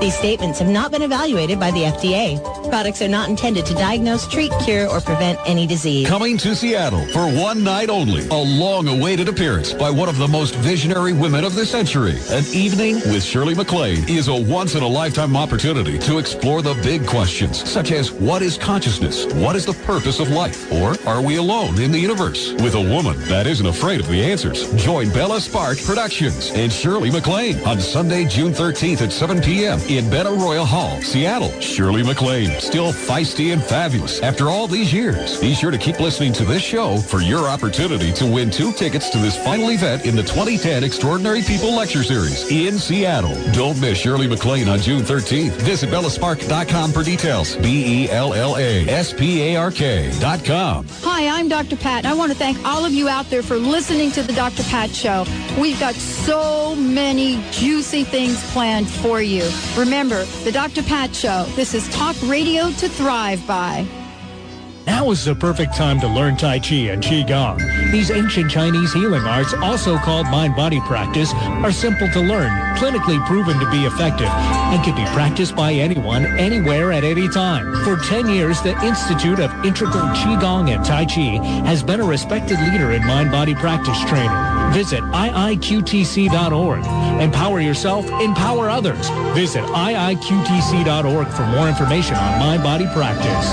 These 0.00 0.16
statements 0.16 0.58
have 0.58 0.68
not 0.68 0.90
been 0.90 1.02
evaluated 1.02 1.58
by 1.58 1.70
the 1.70 1.84
FDA. 1.84 2.38
Products 2.68 3.00
are 3.00 3.08
not 3.08 3.28
intended 3.28 3.64
to 3.66 3.74
diagnose, 3.74 4.26
treat, 4.26 4.52
cure, 4.62 4.88
or 4.88 5.00
prevent 5.00 5.38
any 5.46 5.66
disease. 5.66 6.06
Coming 6.08 6.36
to 6.38 6.54
Seattle 6.54 7.06
for 7.06 7.26
one 7.26 7.62
night 7.64 7.88
only. 7.88 8.26
A 8.28 8.34
long-awaited 8.34 9.28
appearance 9.28 9.72
by 9.72 9.90
one 9.90 10.08
of 10.08 10.18
the 10.18 10.28
most 10.28 10.54
visionary 10.56 11.12
women 11.12 11.44
of 11.44 11.54
the 11.54 11.64
century. 11.64 12.18
An 12.30 12.44
evening 12.52 12.96
with 13.12 13.22
Shirley 13.22 13.54
MacLaine 13.54 14.08
is 14.08 14.28
a 14.28 14.34
once-in-a-lifetime 14.34 15.36
opportunity 15.36 15.98
to 16.00 16.18
explore 16.18 16.60
the 16.60 16.74
big 16.82 17.06
questions, 17.06 17.68
such 17.70 17.92
as 17.92 18.12
what 18.12 18.42
is 18.42 18.58
consciousness? 18.58 19.26
What 19.34 19.56
is 19.56 19.64
the 19.64 19.74
purpose 19.84 20.20
of 20.20 20.30
life? 20.30 20.70
Or 20.72 20.96
are 21.06 21.22
we 21.22 21.36
alone 21.36 21.80
in 21.80 21.92
the 21.92 21.98
universe? 21.98 22.52
With 22.54 22.74
a 22.74 22.80
woman 22.80 23.18
that 23.28 23.46
isn't 23.46 23.66
afraid 23.66 24.00
of 24.00 24.08
the 24.08 24.22
answers. 24.22 24.70
Join 24.74 25.08
Bella 25.10 25.40
Spark 25.40 25.78
Productions 25.82 26.50
and 26.50 26.72
Shirley 26.72 27.10
MacLaine 27.10 27.58
on 27.64 27.80
Sunday, 27.80 28.24
June 28.24 28.52
13th 28.52 29.00
at 29.02 29.12
7 29.12 29.40
p.m. 29.40 29.78
in 29.88 30.06
Benaroya 30.06 30.64
Hall, 30.64 31.00
Seattle. 31.02 31.50
Shirley 31.60 32.02
MacLaine, 32.02 32.58
still 32.60 32.92
feisty 32.92 33.52
and 33.52 33.62
fabulous 33.62 34.20
after 34.22 34.48
all 34.48 34.66
these 34.66 34.92
years. 34.92 35.38
Be 35.40 35.54
sure 35.54 35.70
to 35.70 35.78
keep 35.78 36.00
listening 36.00 36.32
to 36.34 36.44
this 36.44 36.62
show 36.62 36.96
for 36.98 37.20
your 37.20 37.48
opportunity 37.48 38.12
to 38.14 38.26
win 38.26 38.50
two 38.50 38.72
tickets 38.72 39.10
to 39.10 39.18
this 39.18 39.36
final 39.42 39.70
event 39.70 40.06
in 40.06 40.16
the 40.16 40.22
2010 40.22 40.84
Extraordinary 40.84 41.42
People 41.42 41.74
Lecture 41.74 42.02
Series 42.02 42.50
in 42.50 42.78
Seattle. 42.78 43.34
Don't 43.52 43.80
miss 43.80 43.98
Shirley 43.98 44.26
MacLaine 44.26 44.68
on 44.68 44.78
June 44.78 45.02
13th. 45.02 45.52
Visit 45.62 45.90
bellaspark.com 45.90 46.92
for 46.92 47.02
details. 47.02 47.56
B-E-L-L-A-S-P-A-R-K 47.56 48.24
dot 50.20 50.44
com. 50.44 50.86
Hi, 51.02 51.28
I'm 51.38 51.48
Dr. 51.48 51.76
Pat, 51.76 52.04
and 52.04 52.06
I 52.06 52.14
want 52.14 52.32
to 52.32 52.38
thank 52.38 52.62
all 52.64 52.84
of 52.84 52.92
you 52.92 53.08
out 53.08 53.28
there 53.30 53.42
for 53.42 53.56
listening 53.56 54.10
to 54.12 54.22
the 54.22 54.32
Dr. 54.32 54.62
Pat 54.64 54.90
Show. 54.90 55.24
We've 55.58 55.78
got 55.78 55.94
so 55.94 56.74
many 56.76 57.42
juicy 57.50 58.04
things 58.04 58.42
planned 58.52 58.88
for 58.88 59.20
you. 59.22 59.42
Remember, 59.76 60.24
the 60.44 60.52
Dr. 60.52 60.84
Pat 60.84 61.14
Show. 61.16 61.46
This 61.56 61.74
is 61.74 61.88
talk 61.88 62.14
radio 62.22 62.70
to 62.70 62.88
thrive 62.88 63.44
by. 63.44 64.03
Now 64.86 65.10
is 65.10 65.24
the 65.24 65.34
perfect 65.34 65.74
time 65.74 65.98
to 66.00 66.08
learn 66.08 66.36
Tai 66.36 66.58
Chi 66.58 66.90
and 66.92 67.02
Qigong. 67.02 67.58
These 67.90 68.10
ancient 68.10 68.50
Chinese 68.50 68.92
healing 68.92 69.22
arts, 69.22 69.54
also 69.54 69.96
called 69.96 70.26
mind-body 70.26 70.80
practice, 70.80 71.32
are 71.34 71.72
simple 71.72 72.08
to 72.10 72.20
learn, 72.20 72.50
clinically 72.76 73.24
proven 73.26 73.58
to 73.60 73.70
be 73.70 73.86
effective, 73.86 74.28
and 74.28 74.84
can 74.84 74.94
be 74.94 75.04
practiced 75.12 75.56
by 75.56 75.72
anyone, 75.72 76.26
anywhere, 76.38 76.92
at 76.92 77.02
any 77.02 77.28
time. 77.28 77.82
For 77.84 77.96
10 77.96 78.28
years, 78.28 78.60
the 78.60 78.78
Institute 78.84 79.40
of 79.40 79.50
Integral 79.64 80.04
Qigong 80.16 80.74
and 80.74 80.84
Tai 80.84 81.06
Chi 81.06 81.42
has 81.66 81.82
been 81.82 82.00
a 82.00 82.04
respected 82.04 82.60
leader 82.60 82.92
in 82.92 83.06
mind-body 83.06 83.54
practice 83.54 83.98
training. 84.04 84.30
Visit 84.72 85.02
iiqtc.org. 85.02 86.84
Empower 87.22 87.60
yourself, 87.60 88.10
empower 88.20 88.68
others. 88.68 89.08
Visit 89.34 89.64
iiqtc.org 89.64 91.28
for 91.28 91.46
more 91.46 91.68
information 91.68 92.16
on 92.16 92.38
mind-body 92.38 92.86
practice. 92.92 93.52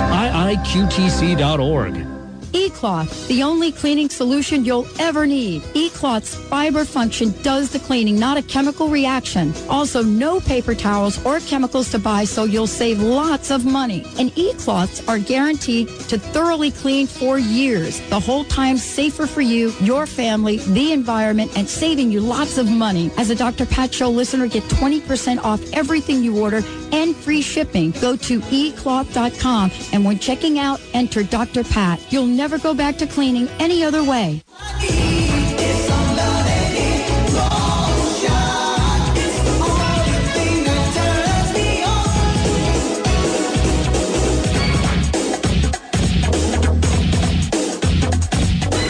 iiqtc.org. 1.21 2.20
E-Cloth, 2.53 3.27
the 3.27 3.43
only 3.43 3.71
cleaning 3.71 4.09
solution 4.09 4.65
you'll 4.65 4.87
ever 4.99 5.25
need. 5.25 5.63
E-Cloth's 5.73 6.35
fiber 6.35 6.85
function 6.85 7.33
does 7.41 7.71
the 7.71 7.79
cleaning, 7.79 8.19
not 8.19 8.37
a 8.37 8.41
chemical 8.41 8.89
reaction. 8.89 9.53
Also, 9.69 10.03
no 10.03 10.39
paper 10.39 10.75
towels 10.75 11.23
or 11.25 11.39
chemicals 11.39 11.91
to 11.91 11.99
buy, 11.99 12.23
so 12.23 12.43
you'll 12.43 12.67
save 12.67 13.01
lots 13.01 13.51
of 13.51 13.65
money. 13.65 14.05
And 14.19 14.31
E-Cloths 14.37 15.07
are 15.07 15.19
guaranteed 15.19 15.87
to 16.09 16.19
thoroughly 16.19 16.71
clean 16.71 17.07
for 17.07 17.39
years. 17.39 17.99
The 18.09 18.19
whole 18.19 18.43
time 18.45 18.77
safer 18.77 19.27
for 19.27 19.41
you, 19.41 19.73
your 19.81 20.05
family, 20.05 20.57
the 20.57 20.91
environment, 20.91 21.51
and 21.55 21.67
saving 21.67 22.11
you 22.11 22.21
lots 22.21 22.57
of 22.57 22.69
money. 22.69 23.11
As 23.17 23.29
a 23.29 23.35
Dr. 23.35 23.65
Pat 23.65 23.93
Show 23.93 24.09
listener, 24.09 24.47
get 24.47 24.63
20% 24.63 25.43
off 25.43 25.61
everything 25.73 26.23
you 26.23 26.39
order 26.39 26.61
and 26.91 27.15
free 27.15 27.41
shipping. 27.41 27.91
Go 27.91 28.15
to 28.15 28.39
ecloth.com 28.41 29.71
and 29.93 30.05
when 30.05 30.19
checking 30.19 30.59
out, 30.59 30.81
enter 30.93 31.23
Dr. 31.23 31.63
Pat. 31.63 32.01
You'll 32.11 32.27
never 32.41 32.57
go 32.57 32.73
back 32.73 32.97
to 32.97 33.05
cleaning 33.05 33.47
any 33.59 33.83
other 33.83 34.03
way. 34.03 34.41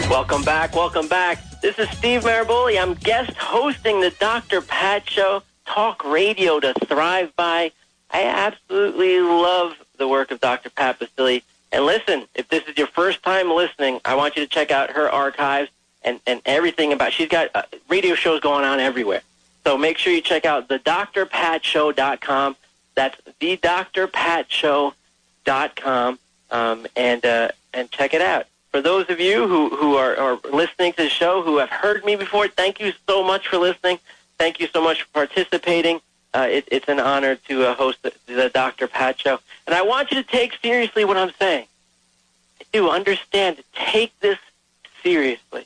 Welcome 0.08 0.44
back. 0.44 0.74
Welcome 0.74 1.08
back. 1.08 1.60
This 1.60 1.78
is 1.78 1.90
Steve 1.90 2.22
Maraboli. 2.22 2.80
I'm 2.80 2.94
guest 2.94 3.36
hosting 3.36 4.00
the 4.00 4.08
Dr. 4.18 4.62
Pat 4.62 5.10
Show, 5.10 5.42
talk 5.66 6.02
radio 6.06 6.58
to 6.58 6.72
thrive 6.86 7.36
by. 7.36 7.70
I 8.10 8.22
absolutely 8.24 9.20
love 9.20 9.74
the 9.98 10.08
work 10.08 10.30
of 10.30 10.40
Dr. 10.40 10.70
Pat 10.70 10.98
Baccili. 10.98 11.42
And 11.72 11.86
listen, 11.86 12.26
if 12.34 12.48
this 12.48 12.64
is 12.64 12.76
your 12.76 12.86
first 12.86 13.22
time 13.22 13.50
listening, 13.50 14.00
I 14.04 14.14
want 14.14 14.36
you 14.36 14.42
to 14.42 14.48
check 14.48 14.70
out 14.70 14.90
her 14.90 15.10
archives 15.10 15.70
and, 16.02 16.20
and 16.26 16.42
everything 16.44 16.92
about. 16.92 17.12
She's 17.12 17.28
got 17.28 17.48
uh, 17.54 17.62
radio 17.88 18.14
shows 18.14 18.40
going 18.40 18.64
on 18.64 18.78
everywhere. 18.78 19.22
So 19.64 19.78
make 19.78 19.96
sure 19.96 20.12
you 20.12 20.20
check 20.20 20.44
out 20.44 20.68
the 20.68 20.78
drpatshow.com. 20.80 22.56
That's 22.94 23.16
the 23.40 23.56
drpatshow.com 23.56 26.18
um, 26.50 26.86
and 26.94 27.24
uh, 27.24 27.48
and 27.72 27.90
check 27.90 28.12
it 28.12 28.20
out. 28.20 28.46
For 28.70 28.82
those 28.82 29.08
of 29.08 29.20
you 29.20 29.48
who, 29.48 29.70
who 29.70 29.96
are, 29.96 30.16
are 30.16 30.38
listening 30.50 30.92
to 30.94 31.04
the 31.04 31.08
show 31.08 31.42
who 31.42 31.58
have 31.58 31.68
heard 31.68 32.04
me 32.04 32.16
before, 32.16 32.48
thank 32.48 32.80
you 32.80 32.92
so 33.08 33.22
much 33.22 33.46
for 33.48 33.58
listening. 33.58 34.00
Thank 34.38 34.58
you 34.60 34.68
so 34.72 34.82
much 34.82 35.02
for 35.02 35.08
participating. 35.12 36.00
Uh, 36.34 36.48
it, 36.50 36.64
it's 36.68 36.88
an 36.88 36.98
honor 36.98 37.36
to 37.36 37.66
uh, 37.66 37.74
host 37.74 38.02
the, 38.02 38.12
the 38.26 38.48
Dr. 38.48 38.88
Pat 38.88 39.20
Show. 39.20 39.38
And 39.72 39.78
I 39.78 39.82
want 39.84 40.10
you 40.10 40.22
to 40.22 40.28
take 40.28 40.52
seriously 40.60 41.06
what 41.06 41.16
I'm 41.16 41.32
saying. 41.38 41.64
I 42.60 42.64
do 42.74 42.90
understand. 42.90 43.56
Take 43.74 44.12
this 44.20 44.36
seriously. 45.02 45.64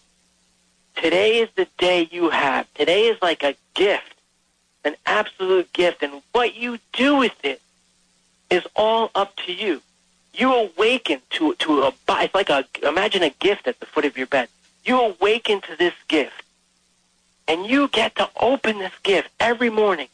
Today 0.95 1.40
is 1.40 1.49
the 1.57 1.66
day 1.77 2.09
you 2.12 2.31
have. 2.31 2.73
Today 2.75 3.09
is 3.09 3.21
like 3.21 3.42
a 3.42 3.57
gift, 3.75 4.14
an 4.85 4.95
absolute 5.07 5.73
gift. 5.73 6.05
And 6.05 6.23
what 6.31 6.55
you 6.55 6.79
do 6.92 7.16
with 7.16 7.35
it 7.42 7.61
is 8.49 8.62
all 8.77 9.11
up 9.16 9.35
to 9.45 9.53
you. 9.53 9.83
You 10.35 10.55
awaken 10.55 11.21
to 11.31 11.57
to 11.57 11.83
a 11.83 11.92
it's 12.09 12.33
like 12.33 12.49
a 12.49 12.64
imagine 12.85 13.25
a 13.25 13.31
gift 13.31 13.66
at 13.66 13.81
the 13.81 13.87
foot 13.87 14.05
of 14.05 14.16
your 14.16 14.29
bed. 14.29 14.49
You 14.85 15.01
awaken 15.01 15.62
to 15.62 15.75
this 15.75 15.95
gift, 16.07 16.45
and 17.49 17.66
you 17.66 17.88
get 17.88 18.14
to 18.14 18.31
open 18.40 18.79
this 18.79 18.97
gift 19.03 19.31
every 19.40 19.69
morning, 19.69 20.07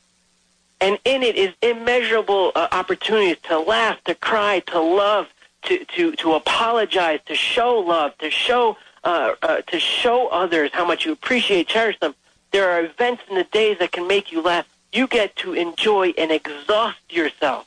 and 0.83 0.99
in 1.05 1.23
it 1.23 1.37
is 1.37 1.55
immeasurable 1.63 2.53
uh, 2.55 2.69
opportunities 2.73 3.39
to 3.45 3.59
laugh, 3.59 4.03
to 4.05 4.15
cry, 4.15 4.61
to 4.67 4.81
love, 4.81 5.29
to 5.63 5.85
to 5.97 6.13
to 6.17 6.35
apologize, 6.35 7.21
to 7.27 7.35
show 7.35 7.79
love, 7.79 8.17
to 8.19 8.31
show 8.31 8.77
uh, 9.05 9.35
uh, 9.43 9.63
to 9.63 9.81
show 9.81 10.29
others 10.29 10.71
how 10.75 10.85
much 10.85 11.07
you 11.07 11.13
appreciate, 11.13 11.69
cherish 11.69 11.99
them. 12.01 12.15
There 12.51 12.69
are 12.69 12.85
events 12.85 13.23
in 13.31 13.37
the 13.37 13.45
days 13.45 13.79
that 13.79 13.93
can 13.93 14.07
make 14.07 14.31
you 14.33 14.43
laugh. 14.43 14.67
You 14.93 15.07
get 15.07 15.37
to 15.37 15.55
enjoy 15.55 16.13
and 16.19 16.31
exhaust 16.31 17.01
yourself 17.09 17.67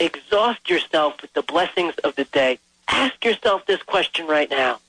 exhaust 0.00 0.68
yourself 0.68 1.20
with 1.22 1.32
the 1.34 1.42
blessings 1.42 1.94
of 2.02 2.16
the 2.16 2.24
day. 2.24 2.58
Ask 2.88 3.24
yourself 3.24 3.66
this 3.66 3.82
question 3.82 4.26
right 4.26 4.50
now. 4.50 4.80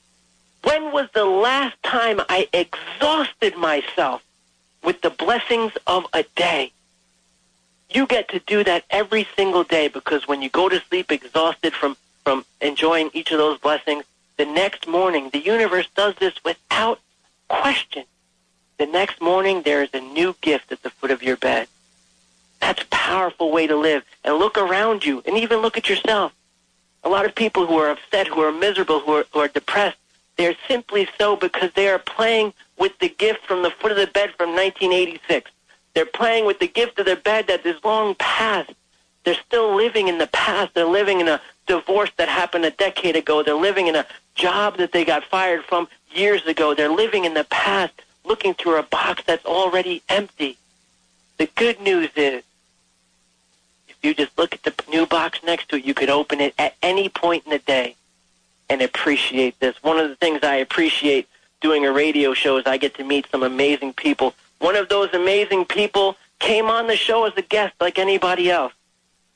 When 0.63 0.91
was 0.91 1.10
the 1.13 1.26
last 1.26 1.82
time 1.84 2.21
I 2.30 2.47
exhausted 2.54 3.56
myself 3.58 4.24
with 4.84 5.02
the 5.02 5.10
blessings 5.10 5.74
of 5.86 6.06
a 6.13 6.24
day? 6.36 6.71
You 7.93 8.08
get 8.08 8.30
to 8.30 8.39
do 8.39 8.63
that 8.63 8.86
every 8.89 9.27
single 9.36 9.63
day 9.63 9.89
because 9.89 10.27
when 10.27 10.41
you 10.41 10.49
go 10.49 10.69
to 10.69 10.82
sleep 10.89 11.12
exhausted 11.12 11.73
from, 11.73 11.97
from 12.23 12.45
enjoying 12.62 13.12
each 13.13 13.32
of 13.32 13.38
those 13.38 13.60
blessings, 13.60 14.06
the 14.38 14.45
next 14.45 14.88
morning, 14.88 15.30
the 15.32 15.39
universe 15.39 15.88
does 15.95 16.15
this 16.15 16.34
without 16.45 16.99
question. 17.49 18.06
The 18.77 18.86
next 18.86 19.21
morning, 19.21 19.62
there 19.63 19.84
is 19.84 19.89
a 19.93 19.99
new 19.99 20.36
gift 20.41 20.71
at 20.71 20.82
the 20.84 20.89
foot 20.89 21.12
of 21.12 21.21
your 21.21 21.36
bed. 21.36 21.67
That's 22.62 22.82
a 22.82 22.88
powerful 22.88 23.51
way 23.51 23.67
to 23.67 23.75
live. 23.75 24.04
And 24.23 24.38
look 24.38 24.58
around 24.58 25.06
you 25.06 25.21
and 25.25 25.38
even 25.38 25.60
look 25.60 25.77
at 25.77 25.89
yourself. 25.89 26.34
A 27.04 27.10
lot 27.10 27.25
of 27.25 27.36
people 27.36 27.65
who 27.65 27.77
are 27.77 27.89
upset, 27.89 28.27
who 28.27 28.41
are 28.41 28.51
miserable, 28.51 28.99
who 29.01 29.17
are, 29.17 29.25
who 29.34 29.39
are 29.39 29.47
depressed, 29.47 29.97
they're 30.38 30.56
simply 30.67 31.10
so 31.17 31.36
because 31.36 31.71
they 31.73 31.89
are 31.89 31.99
playing 31.99 32.54
with 32.80 32.97
the 32.99 33.10
gift 33.10 33.45
from 33.45 33.63
the 33.63 33.71
foot 33.71 33.91
of 33.91 33.97
the 33.97 34.08
bed 34.08 34.32
from 34.38 34.56
1986. 34.56 35.51
They're 35.93 36.06
playing 36.06 36.45
with 36.45 36.60
the 36.60 36.67
gift 36.67 36.99
of 36.99 37.06
their 37.06 37.15
bed 37.15 37.47
that 37.47 37.65
is 37.65 37.84
long 37.84 38.15
past. 38.15 38.71
They're 39.23 39.36
still 39.36 39.75
living 39.75 40.08
in 40.08 40.17
the 40.17 40.27
past. 40.27 40.73
They're 40.73 40.86
living 40.86 41.19
in 41.19 41.27
a 41.27 41.41
divorce 41.67 42.12
that 42.17 42.30
happened 42.30 42.65
a 42.65 42.71
decade 42.71 43.15
ago. 43.15 43.43
They're 43.43 43.56
living 43.56 43.88
in 43.88 43.95
a 43.95 44.06
job 44.36 44.77
that 44.77 44.91
they 44.91 45.06
got 45.06 45.23
fired 45.23 45.63
from 45.65 45.88
years 46.12 46.45
ago. 46.45 46.73
They're 46.73 46.89
living 46.89 47.25
in 47.25 47.34
the 47.34 47.43
past, 47.45 47.93
looking 48.25 48.54
through 48.54 48.77
a 48.77 48.84
box 48.84 49.23
that's 49.25 49.45
already 49.45 50.01
empty. 50.10 50.58
The 51.38 51.47
good 51.56 51.80
news 51.82 52.10
is 52.15 52.43
if 53.89 53.97
you 54.01 54.13
just 54.13 54.36
look 54.38 54.54
at 54.54 54.63
the 54.63 54.73
new 54.89 55.06
box 55.06 55.39
next 55.43 55.69
to 55.69 55.75
it. 55.75 55.86
You 55.86 55.93
could 55.93 56.10
open 56.10 56.39
it 56.39 56.54
at 56.58 56.75
any 56.82 57.10
point 57.10 57.43
in 57.45 57.51
the 57.51 57.60
day 57.60 57.95
and 58.69 58.82
appreciate 58.82 59.60
this. 59.60 59.75
One 59.84 59.99
of 59.99 60.10
the 60.10 60.15
things 60.15 60.39
I 60.43 60.56
appreciate 60.56 61.27
doing 61.60 61.86
a 61.86 61.91
radio 61.91 62.34
show 62.34 62.58
is 62.58 62.65
I 62.65 62.77
get 62.77 62.95
to 62.95 63.04
meet 63.04 63.27
some 63.32 63.43
amazing 63.43 63.93
people. 63.93 64.34
One 64.62 64.76
of 64.76 64.89
those 64.89 65.13
amazing 65.13 65.65
people 65.65 66.15
came 66.39 66.67
on 66.67 66.88
the 66.88 66.95
show 66.95 67.26
as 67.26 67.34
a 67.36 67.41
guest 67.41 67.76
like 67.80 68.00
anybody 68.00 68.50
else. 68.50 68.74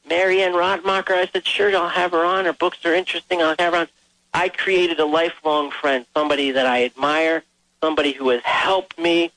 Mary 0.08 0.42
Anne 0.42 0.54
Radmacher, 0.54 1.12
I 1.12 1.28
said, 1.28 1.46
sure, 1.46 1.76
I'll 1.76 1.90
have 1.90 2.12
her 2.12 2.24
on. 2.24 2.46
Her 2.46 2.54
books 2.54 2.86
are 2.86 2.94
interesting. 2.94 3.42
I'll 3.42 3.56
have 3.60 3.74
her 3.74 3.80
on. 3.80 3.88
I 4.34 4.50
created 4.50 5.00
a 5.00 5.06
lifelong 5.06 5.72
friend, 5.72 6.06
somebody 6.14 6.52
that 6.52 6.66
I 6.66 6.86
admire, 6.86 7.44
somebody 7.82 8.14
who 8.14 8.30
has 8.30 8.44
helped 8.44 8.98
me 9.00 9.32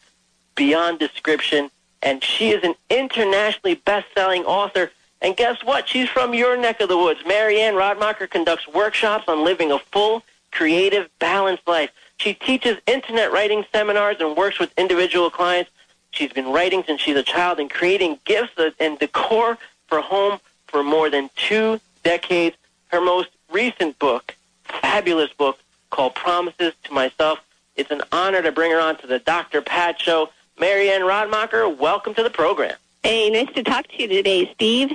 beyond 0.55 0.99
description. 0.99 1.71
And 2.03 2.23
she 2.23 2.51
is 2.51 2.63
an 2.63 2.75
internationally 2.91 3.75
best-selling 3.75 4.45
author 4.45 4.91
and 5.21 5.37
guess 5.37 5.65
what? 5.65 5.89
She's 5.89 6.09
from 6.09 6.35
your 6.35 6.57
neck 6.57 6.81
of 6.81 6.89
the 6.89 6.97
woods. 6.97 7.21
Mary 7.27 7.61
Anne 7.61 7.75
Radmacher 7.75 8.31
conducts 8.31 8.69
workshops 8.69 9.25
on 9.29 9.45
living 9.45 9.73
a 9.73 9.79
full, 9.79 10.23
creative, 10.53 11.09
balanced 11.19 11.67
life. 11.67 11.91
She 12.19 12.35
teaches 12.35 12.79
internet 12.87 13.33
writing 13.33 13.65
seminars 13.73 14.17
and 14.21 14.37
works 14.37 14.59
with 14.59 14.77
individual 14.79 15.31
clients. 15.31 15.71
She's 16.11 16.33
been 16.33 16.49
writing 16.49 16.83
since 16.87 17.01
she's 17.01 17.17
a 17.17 17.23
child 17.23 17.61
and 17.61 17.71
creating 17.71 18.19
gifts 18.25 18.61
and 18.81 18.99
decor 18.99 19.59
for 19.87 20.01
home 20.01 20.41
for 20.67 20.83
more 20.83 21.11
than 21.11 21.31
two 21.37 21.81
decades. 22.03 22.57
Her 22.89 23.01
most 23.01 23.29
recent 23.51 23.99
book, 23.99 24.35
fabulous 24.65 25.33
book 25.33 25.59
called 25.91 26.15
Promises 26.15 26.73
to 26.85 26.93
Myself. 26.93 27.41
It's 27.77 27.91
an 27.91 28.03
honor 28.13 28.43
to 28.43 28.53
bring 28.53 28.73
her 28.73 28.81
on 28.81 28.97
to 28.97 29.07
the 29.07 29.19
Dr. 29.19 29.61
Pat 29.63 30.01
Show. 30.01 30.31
Mary 30.59 30.91
Anne 30.91 31.03
Radmacher, 31.03 31.77
welcome 31.77 32.15
to 32.15 32.23
the 32.23 32.31
program. 32.31 32.77
Hey, 33.05 33.31
nice 33.31 33.53
to 33.55 33.63
talk 33.63 33.87
to 33.89 34.03
you 34.03 34.09
today, 34.09 34.51
Steve. 34.55 34.93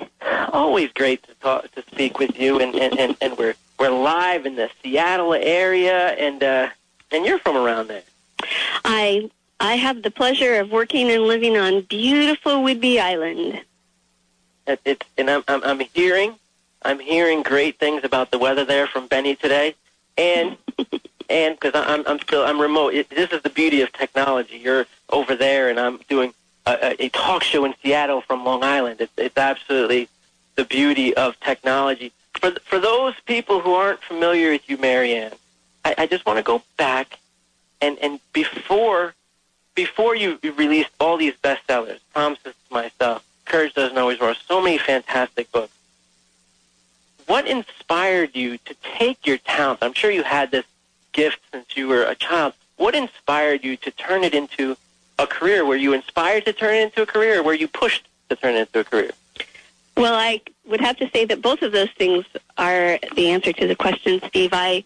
Always 0.49 0.91
great 0.91 1.23
to 1.23 1.33
talk 1.35 1.71
to 1.71 1.81
speak 1.83 2.19
with 2.19 2.37
you, 2.37 2.59
and 2.59 2.75
and, 2.75 2.99
and, 2.99 3.15
and 3.21 3.37
we're 3.37 3.55
we're 3.79 3.89
live 3.89 4.45
in 4.45 4.55
the 4.55 4.69
Seattle 4.81 5.33
area, 5.33 6.09
and 6.09 6.43
uh, 6.43 6.69
and 7.11 7.25
you're 7.25 7.39
from 7.39 7.55
around 7.55 7.87
there. 7.87 8.03
I 8.83 9.31
I 9.63 9.75
have 9.75 10.03
the 10.03 10.11
pleasure 10.11 10.55
of 10.55 10.71
working 10.71 11.09
and 11.09 11.23
living 11.23 11.55
on 11.55 11.83
beautiful 11.83 12.61
Whidbey 12.63 12.99
Island. 12.99 13.61
It, 14.67 14.81
it's 14.83 15.05
and 15.17 15.29
I'm, 15.29 15.43
I'm 15.47 15.63
I'm 15.63 15.79
hearing 15.79 16.35
I'm 16.81 16.99
hearing 16.99 17.43
great 17.43 17.79
things 17.79 18.03
about 18.03 18.29
the 18.29 18.37
weather 18.37 18.65
there 18.65 18.87
from 18.87 19.07
Benny 19.07 19.37
today, 19.37 19.73
and 20.17 20.57
and 21.29 21.57
because 21.57 21.71
I'm 21.75 22.03
I'm 22.05 22.19
still 22.19 22.43
I'm 22.43 22.59
remote. 22.59 22.93
It, 22.93 23.09
this 23.09 23.31
is 23.31 23.41
the 23.41 23.49
beauty 23.49 23.79
of 23.79 23.93
technology. 23.93 24.57
You're 24.57 24.85
over 25.09 25.33
there, 25.33 25.69
and 25.69 25.79
I'm 25.79 25.99
doing 26.09 26.33
a, 26.65 27.01
a 27.01 27.07
talk 27.09 27.41
show 27.41 27.63
in 27.63 27.73
Seattle 27.81 28.19
from 28.19 28.43
Long 28.43 28.65
Island. 28.65 28.99
It's, 28.99 29.13
it's 29.15 29.37
absolutely 29.37 30.09
the 30.55 30.65
beauty 30.65 31.15
of 31.15 31.39
technology. 31.39 32.11
For 32.33 32.51
for 32.65 32.79
those 32.79 33.13
people 33.21 33.61
who 33.61 33.75
aren't 33.75 34.01
familiar 34.01 34.51
with 34.51 34.69
you, 34.69 34.75
Mary 34.75 35.15
Anne, 35.15 35.31
I, 35.85 35.95
I 35.99 36.05
just 36.07 36.25
want 36.25 36.35
to 36.35 36.43
go 36.43 36.61
back 36.75 37.17
and 37.79 37.97
and 37.99 38.19
before 38.33 39.13
before 39.75 40.15
you 40.15 40.39
released 40.55 40.91
all 40.99 41.17
these 41.17 41.33
bestsellers, 41.43 41.99
Promises 42.13 42.53
to 42.67 42.73
Myself, 42.73 43.25
Courage 43.45 43.73
Doesn't 43.73 43.97
Always 43.97 44.19
Roar, 44.19 44.35
so 44.35 44.61
many 44.61 44.77
fantastic 44.77 45.51
books. 45.51 45.73
What 47.25 47.47
inspired 47.47 48.35
you 48.35 48.57
to 48.59 48.75
take 48.97 49.25
your 49.25 49.37
talent? 49.37 49.79
I'm 49.81 49.93
sure 49.93 50.11
you 50.11 50.23
had 50.23 50.51
this 50.51 50.65
gift 51.13 51.39
since 51.51 51.77
you 51.77 51.87
were 51.87 52.03
a 52.03 52.15
child. 52.15 52.53
What 52.77 52.95
inspired 52.95 53.63
you 53.63 53.77
to 53.77 53.91
turn 53.91 54.23
it 54.23 54.33
into 54.33 54.75
a 55.17 55.27
career? 55.27 55.65
Were 55.65 55.75
you 55.75 55.93
inspired 55.93 56.45
to 56.45 56.53
turn 56.53 56.75
it 56.75 56.83
into 56.83 57.01
a 57.03 57.05
career, 57.05 57.39
or 57.39 57.43
were 57.43 57.53
you 57.53 57.67
pushed 57.67 58.07
to 58.29 58.35
turn 58.35 58.55
it 58.55 58.61
into 58.61 58.79
a 58.79 58.83
career? 58.83 59.11
Well, 59.95 60.15
I 60.15 60.41
would 60.65 60.81
have 60.81 60.97
to 60.97 61.09
say 61.11 61.25
that 61.25 61.41
both 61.41 61.61
of 61.61 61.71
those 61.71 61.91
things 61.91 62.25
are 62.57 62.99
the 63.15 63.29
answer 63.29 63.53
to 63.53 63.67
the 63.67 63.75
question, 63.75 64.21
Steve. 64.27 64.49
I, 64.51 64.83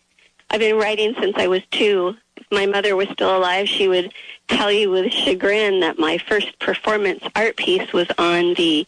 I've 0.50 0.60
been 0.60 0.78
writing 0.78 1.16
since 1.20 1.38
I 1.38 1.48
was 1.48 1.62
two. 1.72 2.16
If 2.38 2.46
my 2.52 2.66
mother 2.66 2.96
was 2.96 3.10
still 3.10 3.36
alive, 3.36 3.68
she 3.68 3.88
would 3.88 4.14
tell 4.48 4.72
you 4.72 4.90
with 4.92 5.12
chagrin 5.12 5.80
that 5.82 6.00
my 6.00 6.18
first 6.18 6.58
performance 6.60 7.24
art 7.36 7.58
piece 7.58 7.92
was 7.92 8.08
on 8.18 8.54
the 8.54 8.88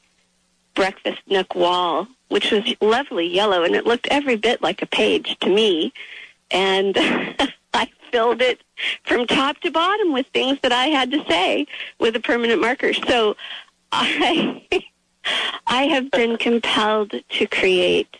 breakfast 0.75 1.19
nook 1.27 1.55
wall, 1.55 2.07
which 2.29 2.51
was 2.51 2.63
lovely 2.79 3.27
yellow, 3.27 3.63
and 3.63 3.75
it 3.75 3.85
looked 3.85 4.07
every 4.09 4.35
bit 4.35 4.61
like 4.61 4.81
a 4.81 4.85
page 4.85 5.37
to 5.41 5.49
me. 5.49 5.91
And 6.51 6.95
I 7.73 7.89
filled 8.11 8.41
it 8.41 8.61
from 9.03 9.27
top 9.27 9.59
to 9.61 9.71
bottom 9.71 10.13
with 10.13 10.27
things 10.27 10.59
that 10.61 10.71
I 10.71 10.87
had 10.87 11.11
to 11.11 11.23
say 11.25 11.67
with 11.99 12.15
a 12.15 12.19
permanent 12.19 12.61
marker. 12.61 12.93
So 12.93 13.35
I 13.91 14.61
I 15.67 15.83
have 15.83 16.09
been 16.11 16.37
compelled 16.37 17.13
to 17.29 17.47
create. 17.47 18.17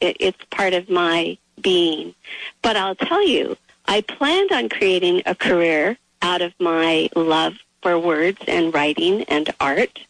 It, 0.00 0.16
it's 0.20 0.44
part 0.50 0.74
of 0.74 0.88
my 0.88 1.38
being. 1.60 2.14
But 2.62 2.76
I'll 2.76 2.94
tell 2.94 3.26
you, 3.26 3.56
I 3.88 4.00
planned 4.00 4.52
on 4.52 4.68
creating 4.68 5.22
a 5.26 5.34
career 5.34 5.96
out 6.22 6.42
of 6.42 6.52
my 6.58 7.08
love 7.14 7.54
for 7.82 7.98
words 7.98 8.38
and 8.46 8.72
writing 8.74 9.22
and 9.24 9.52
art. 9.60 10.00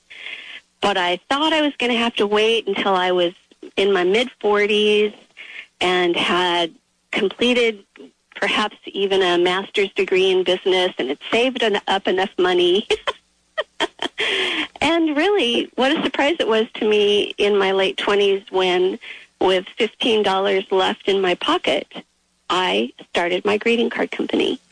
But 0.81 0.97
I 0.97 1.19
thought 1.29 1.53
I 1.53 1.63
was 1.63 1.75
going 1.77 1.93
to 1.93 1.99
have 1.99 2.15
to 2.17 2.27
wait 2.27 2.67
until 2.67 2.95
I 2.95 3.13
was 3.13 3.35
in 3.77 3.93
my 3.93 4.05
mid 4.05 4.31
40s 4.43 5.15
and 5.81 6.17
had 6.17 6.75
completed 7.11 7.85
perhaps 8.35 8.77
even 8.87 9.23
a 9.23 9.39
master's 9.39 9.93
degree 9.93 10.31
in 10.31 10.45
business 10.45 10.93
and 10.99 11.09
had 11.09 11.19
saved 11.31 11.63
up 11.89 12.07
enough 12.07 12.31
money 12.39 12.87
and 14.81 15.17
really, 15.17 15.71
what 15.75 15.97
a 15.97 16.03
surprise 16.03 16.37
it 16.39 16.49
was 16.49 16.67
to 16.75 16.89
me 16.89 17.35
in 17.39 17.57
my 17.57 17.73
late 17.73 17.97
20s 17.97 18.51
when, 18.51 18.99
with 19.41 19.67
$15 19.79 20.73
left 20.73 21.09
in 21.09 21.21
my 21.21 21.35
pocket, 21.35 21.87
I 22.49 22.93
started 23.11 23.45
my 23.45 23.59
greeting 23.59 23.91
card 23.91 24.11
company. 24.11 24.61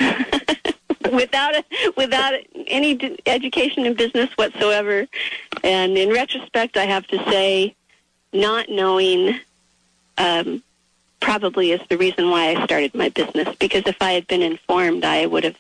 without 1.13 1.55
a, 1.55 1.65
without 1.97 2.35
any 2.67 2.95
d- 2.95 3.19
education 3.27 3.87
in 3.87 3.95
business 3.95 4.31
whatsoever. 4.37 5.07
And 5.63 5.97
in 5.97 6.11
retrospect, 6.11 6.77
I 6.77 6.85
have 6.85 7.07
to 7.09 7.19
say, 7.31 7.75
not 8.33 8.69
knowing 8.69 9.39
um, 10.19 10.63
probably 11.21 11.73
is 11.73 11.81
the 11.89 11.97
reason 11.97 12.31
why 12.31 12.51
I 12.51 12.65
started 12.65 12.95
my 12.95 13.09
business. 13.09 13.55
Because 13.57 13.85
if 13.87 13.97
I 14.01 14.13
had 14.13 14.27
been 14.27 14.43
informed, 14.43 15.05
I 15.05 15.27
would 15.27 15.45
have 15.45 15.57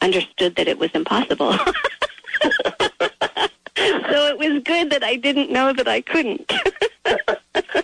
understood 0.00 0.56
that 0.56 0.68
it 0.68 0.78
was 0.78 0.90
impossible. 0.92 1.52
so 2.42 4.26
it 4.26 4.38
was 4.38 4.62
good 4.64 4.90
that 4.90 5.02
I 5.02 5.16
didn't 5.16 5.50
know 5.50 5.72
that 5.72 5.88
I 5.88 6.00
couldn't. 6.00 6.50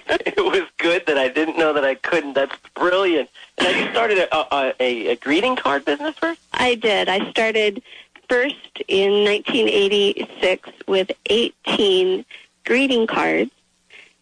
it 0.27 0.43
was 0.43 0.69
good 0.79 1.07
that 1.07 1.19
I 1.19 1.29
didn't 1.29 1.59
know 1.59 1.73
that 1.73 1.85
I 1.85 1.95
couldn't. 1.95 2.35
That's 2.35 2.57
brilliant. 2.75 3.29
And 3.59 3.77
you 3.77 3.91
started 3.91 4.19
a, 4.19 4.55
a, 4.81 5.09
a 5.09 5.17
greeting 5.17 5.57
card 5.57 5.85
business 5.85 6.17
first? 6.17 6.41
I 6.53 6.75
did. 6.75 7.09
I 7.09 7.31
started 7.31 7.83
first 8.29 8.83
in 8.89 9.25
1986 9.25 10.71
with 10.87 11.11
18 11.27 12.25
greeting 12.65 13.07
cards. 13.07 13.51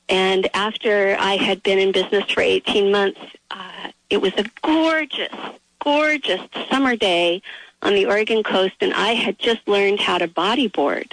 And 0.09 0.49
after 0.55 1.17
I 1.19 1.37
had 1.37 1.63
been 1.63 1.79
in 1.79 1.93
business 1.93 2.31
for 2.31 2.41
18 2.41 2.91
months, 2.91 3.21
uh, 3.51 3.91
it 4.09 4.19
was 4.19 4.33
a 4.37 4.45
gorgeous, 4.63 5.35
gorgeous 5.81 6.41
summer 6.69 6.97
day 6.97 7.43
on 7.83 7.95
the 7.95 8.07
Oregon 8.07 8.43
coast, 8.43 8.77
and 8.81 8.95
I 8.95 9.13
had 9.13 9.39
just 9.39 9.67
learned 9.69 10.01
how 10.01 10.19
to 10.19 10.29
bodyboard. 10.29 11.13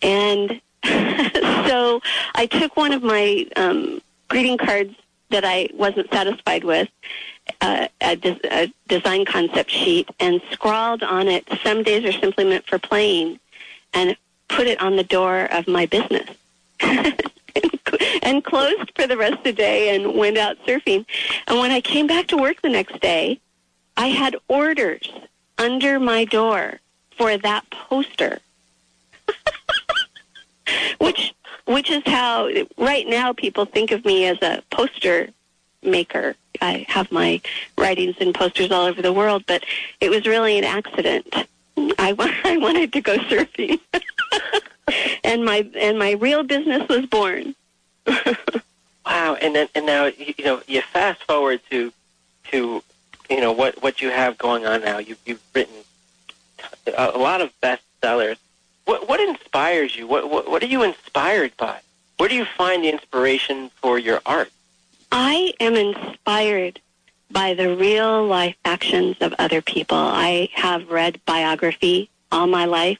And 0.00 0.60
so 1.68 2.00
I 2.34 2.46
took 2.50 2.76
one 2.76 2.92
of 2.92 3.02
my 3.02 3.46
um, 3.56 4.02
greeting 4.28 4.58
cards 4.58 4.94
that 5.30 5.44
I 5.44 5.68
wasn't 5.74 6.10
satisfied 6.10 6.64
with, 6.64 6.88
uh, 7.60 7.88
a, 8.00 8.16
des- 8.16 8.48
a 8.50 8.72
design 8.88 9.24
concept 9.24 9.70
sheet, 9.70 10.08
and 10.20 10.40
scrawled 10.50 11.02
on 11.02 11.28
it, 11.28 11.46
some 11.62 11.82
days 11.82 12.04
are 12.04 12.18
simply 12.18 12.44
meant 12.44 12.66
for 12.66 12.78
playing, 12.78 13.40
and 13.94 14.16
put 14.48 14.66
it 14.66 14.80
on 14.80 14.96
the 14.96 15.04
door 15.04 15.44
of 15.44 15.66
my 15.66 15.86
business. 15.86 16.28
and 18.22 18.44
closed 18.44 18.92
for 18.94 19.06
the 19.06 19.16
rest 19.16 19.34
of 19.34 19.44
the 19.44 19.52
day 19.52 19.94
and 19.94 20.14
went 20.14 20.38
out 20.38 20.56
surfing. 20.66 21.04
And 21.46 21.58
when 21.58 21.70
I 21.70 21.80
came 21.80 22.06
back 22.06 22.28
to 22.28 22.36
work 22.36 22.62
the 22.62 22.68
next 22.68 23.00
day, 23.00 23.40
I 23.96 24.08
had 24.08 24.36
orders 24.48 25.10
under 25.58 26.00
my 26.00 26.24
door 26.24 26.80
for 27.16 27.36
that 27.36 27.68
poster. 27.70 28.38
which 30.98 31.34
which 31.66 31.90
is 31.90 32.02
how 32.06 32.50
right 32.76 33.06
now 33.06 33.32
people 33.32 33.64
think 33.64 33.92
of 33.92 34.04
me 34.04 34.26
as 34.26 34.40
a 34.42 34.62
poster 34.70 35.28
maker. 35.82 36.34
I 36.60 36.84
have 36.88 37.10
my 37.10 37.40
writings 37.78 38.16
and 38.20 38.34
posters 38.34 38.70
all 38.70 38.86
over 38.86 39.02
the 39.02 39.12
world, 39.12 39.44
but 39.46 39.64
it 40.00 40.10
was 40.10 40.26
really 40.26 40.58
an 40.58 40.64
accident. 40.64 41.26
I, 41.32 41.46
I 42.44 42.56
wanted 42.58 42.92
to 42.92 43.00
go 43.00 43.16
surfing, 43.16 43.80
and 45.24 45.44
my 45.44 45.68
and 45.78 45.98
my 45.98 46.12
real 46.12 46.42
business 46.42 46.88
was 46.88 47.06
born. 47.06 47.54
wow! 49.06 49.34
And 49.40 49.54
then 49.54 49.68
and 49.74 49.86
now 49.86 50.06
you 50.06 50.34
you 50.36 50.44
know 50.44 50.62
you 50.66 50.82
fast 50.82 51.22
forward 51.24 51.60
to 51.70 51.92
to 52.50 52.82
you 53.30 53.40
know 53.40 53.52
what 53.52 53.82
what 53.82 54.02
you 54.02 54.10
have 54.10 54.38
going 54.38 54.66
on 54.66 54.82
now. 54.82 54.98
You, 54.98 55.16
you've 55.24 55.42
written 55.54 55.74
a, 56.96 57.18
lot 57.18 57.40
of 57.40 57.52
bestsellers. 57.60 58.36
What 58.92 59.08
what 59.08 59.20
inspires 59.20 59.96
you? 59.96 60.06
What, 60.06 60.28
what 60.28 60.50
what 60.50 60.62
are 60.62 60.66
you 60.66 60.82
inspired 60.82 61.56
by? 61.56 61.80
Where 62.18 62.28
do 62.28 62.34
you 62.34 62.44
find 62.44 62.84
the 62.84 62.90
inspiration 62.90 63.70
for 63.80 63.98
your 63.98 64.20
art? 64.26 64.50
I 65.10 65.54
am 65.60 65.76
inspired 65.76 66.78
by 67.30 67.54
the 67.54 67.74
real 67.74 68.26
life 68.26 68.54
actions 68.66 69.16
of 69.22 69.34
other 69.38 69.62
people. 69.62 69.96
I 69.96 70.50
have 70.52 70.90
read 70.90 71.24
biography 71.24 72.10
all 72.30 72.46
my 72.46 72.66
life. 72.66 72.98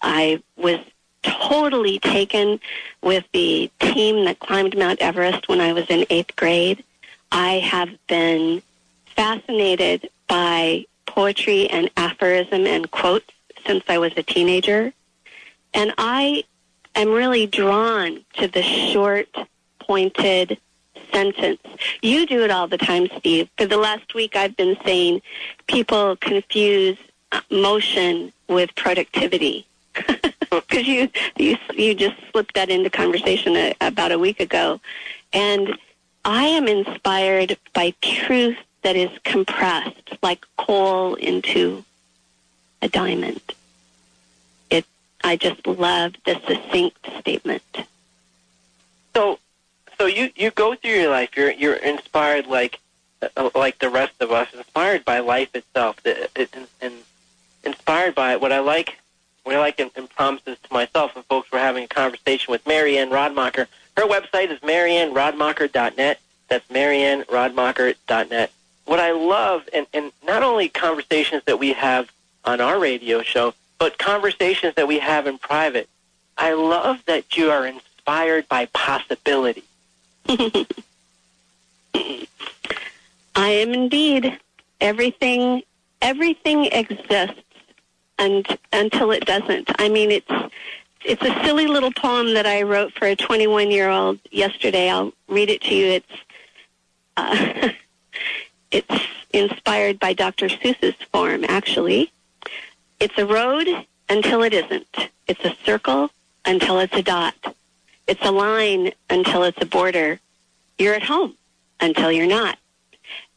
I 0.00 0.42
was 0.56 0.78
totally 1.22 1.98
taken 1.98 2.58
with 3.02 3.24
the 3.34 3.70
team 3.78 4.24
that 4.24 4.38
climbed 4.38 4.74
Mount 4.74 5.02
Everest 5.02 5.48
when 5.48 5.60
I 5.60 5.74
was 5.74 5.84
in 5.90 6.06
eighth 6.08 6.34
grade. 6.34 6.82
I 7.30 7.58
have 7.58 7.90
been 8.06 8.62
fascinated 9.04 10.08
by 10.28 10.86
poetry 11.04 11.68
and 11.68 11.90
aphorism 11.98 12.66
and 12.66 12.90
quotes 12.90 13.30
since 13.66 13.84
I 13.86 13.98
was 13.98 14.14
a 14.16 14.22
teenager. 14.22 14.94
And 15.74 15.94
I 15.98 16.44
am 16.94 17.10
really 17.10 17.46
drawn 17.46 18.24
to 18.34 18.48
the 18.48 18.62
short, 18.62 19.28
pointed 19.78 20.58
sentence. 21.12 21.60
You 22.02 22.26
do 22.26 22.44
it 22.44 22.50
all 22.50 22.68
the 22.68 22.78
time, 22.78 23.08
Steve. 23.18 23.48
For 23.56 23.66
the 23.66 23.76
last 23.76 24.14
week, 24.14 24.36
I've 24.36 24.56
been 24.56 24.76
saying 24.84 25.22
people 25.66 26.16
confuse 26.16 26.98
uh, 27.32 27.40
motion 27.50 28.32
with 28.48 28.74
productivity. 28.74 29.66
Because 30.50 30.88
you, 30.88 31.08
you 31.36 31.56
you 31.74 31.94
just 31.94 32.16
slipped 32.32 32.54
that 32.54 32.70
into 32.70 32.90
conversation 32.90 33.54
a, 33.54 33.72
about 33.80 34.10
a 34.10 34.18
week 34.18 34.40
ago, 34.40 34.80
and 35.32 35.78
I 36.24 36.46
am 36.46 36.66
inspired 36.66 37.56
by 37.72 37.94
truth 38.02 38.58
that 38.82 38.96
is 38.96 39.10
compressed 39.22 40.16
like 40.22 40.44
coal 40.56 41.14
into 41.14 41.84
a 42.82 42.88
diamond. 42.88 43.40
I 45.22 45.36
just 45.36 45.66
love 45.66 46.14
the 46.24 46.40
succinct 46.46 46.98
statement. 47.18 47.62
So, 49.14 49.38
so 49.98 50.06
you, 50.06 50.30
you 50.34 50.50
go 50.50 50.74
through 50.74 50.92
your 50.92 51.10
life. 51.10 51.36
You're 51.36 51.50
you're 51.50 51.74
inspired 51.74 52.46
like 52.46 52.80
uh, 53.22 53.50
like 53.54 53.78
the 53.78 53.90
rest 53.90 54.14
of 54.20 54.32
us, 54.32 54.48
inspired 54.54 55.04
by 55.04 55.18
life 55.20 55.54
itself. 55.54 55.98
It, 56.04 56.30
it, 56.34 56.54
and 56.80 56.94
inspired 57.64 58.14
by 58.14 58.32
it. 58.32 58.40
What 58.40 58.52
I 58.52 58.60
like, 58.60 58.96
what 59.44 59.54
I 59.54 59.58
like 59.58 59.78
in 59.78 59.90
promises 60.08 60.56
to 60.62 60.72
myself 60.72 61.16
and 61.16 61.24
folks. 61.26 61.52
We're 61.52 61.58
having 61.58 61.84
a 61.84 61.88
conversation 61.88 62.52
with 62.52 62.66
Mary 62.66 62.96
Anne 62.96 63.10
Radmacher. 63.10 63.66
Her 63.96 64.04
website 64.04 64.50
is 64.50 64.60
marianneradmacher.net. 64.60 66.20
That's 66.48 66.66
marianneradmacher.net 66.68 68.52
what 68.90 68.98
I 68.98 69.12
love, 69.12 69.68
and, 69.72 69.86
and 69.94 70.10
not 70.24 70.42
only 70.42 70.68
conversations 70.68 71.44
that 71.44 71.60
we 71.60 71.72
have 71.74 72.10
on 72.44 72.60
our 72.60 72.80
radio 72.80 73.22
show, 73.22 73.54
but 73.80 73.98
conversations 73.98 74.76
that 74.76 74.86
we 74.86 75.00
have 75.00 75.26
in 75.26 75.38
private, 75.38 75.88
I 76.38 76.52
love 76.52 77.02
that 77.06 77.36
you 77.36 77.50
are 77.50 77.66
inspired 77.66 78.46
by 78.48 78.66
possibility. 78.66 79.64
I 80.28 80.66
am 83.34 83.72
indeed. 83.72 84.38
Everything 84.80 85.62
everything 86.00 86.66
exists 86.66 87.42
and 88.18 88.46
until 88.72 89.10
it 89.10 89.26
doesn't. 89.26 89.68
I 89.80 89.88
mean 89.88 90.12
it's 90.12 90.30
it's 91.04 91.22
a 91.22 91.44
silly 91.44 91.66
little 91.66 91.92
poem 91.92 92.34
that 92.34 92.46
I 92.46 92.62
wrote 92.62 92.92
for 92.92 93.06
a 93.06 93.16
21 93.16 93.72
year 93.72 93.88
old 93.90 94.20
yesterday. 94.30 94.88
I'll 94.88 95.12
read 95.26 95.50
it 95.50 95.62
to 95.62 95.74
you. 95.74 95.86
It's 95.86 96.12
uh, 97.16 97.70
It's 98.70 99.04
inspired 99.32 99.98
by 99.98 100.12
Dr. 100.12 100.48
Seuss's 100.48 100.94
form, 101.12 101.44
actually. 101.48 102.12
It's 103.00 103.16
a 103.16 103.24
road 103.24 103.66
until 104.10 104.42
it 104.42 104.52
isn't. 104.52 105.08
It's 105.26 105.42
a 105.42 105.56
circle 105.64 106.10
until 106.44 106.80
it's 106.80 106.94
a 106.94 107.02
dot. 107.02 107.34
It's 108.06 108.24
a 108.24 108.30
line 108.30 108.92
until 109.08 109.44
it's 109.44 109.60
a 109.62 109.64
border. 109.64 110.20
You're 110.78 110.94
at 110.94 111.02
home 111.02 111.34
until 111.80 112.12
you're 112.12 112.26
not. 112.26 112.58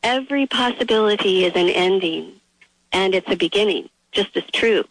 Every 0.04 0.48
possibility 0.48 1.46
is 1.46 1.54
an 1.56 1.70
ending, 1.70 2.34
and 2.92 3.16
it's 3.16 3.30
a 3.32 3.38
beginning, 3.38 3.90
just 4.12 4.36
as 4.36 4.44
true. 4.52 4.84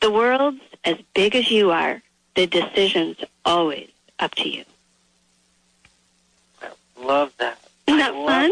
The 0.00 0.10
world's 0.10 0.62
as 0.84 0.96
big 1.14 1.36
as 1.36 1.48
you 1.48 1.70
are. 1.70 2.02
The 2.34 2.48
decision's 2.48 3.18
always 3.44 3.88
up 4.18 4.34
to 4.36 4.48
you. 4.48 4.64
I 6.60 6.70
love 7.00 7.32
that. 7.38 7.58
Isn't 7.86 8.00
that 8.00 8.14
fun? 8.14 8.50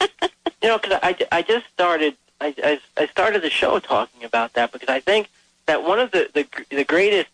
That. 0.00 0.30
you 0.62 0.68
know, 0.68 0.78
because 0.78 0.98
I, 1.02 1.16
I 1.32 1.42
just 1.42 1.66
started 1.72 2.14
I, 2.40 2.54
I, 2.62 2.80
I 2.96 3.06
started 3.06 3.42
the 3.42 3.50
show 3.50 3.78
talking 3.78 4.24
about 4.24 4.54
that 4.54 4.72
because 4.72 4.88
I 4.88 5.00
think 5.00 5.28
that 5.66 5.82
one 5.82 5.98
of 5.98 6.10
the 6.10 6.30
the, 6.32 6.46
the 6.74 6.84
greatest 6.84 7.28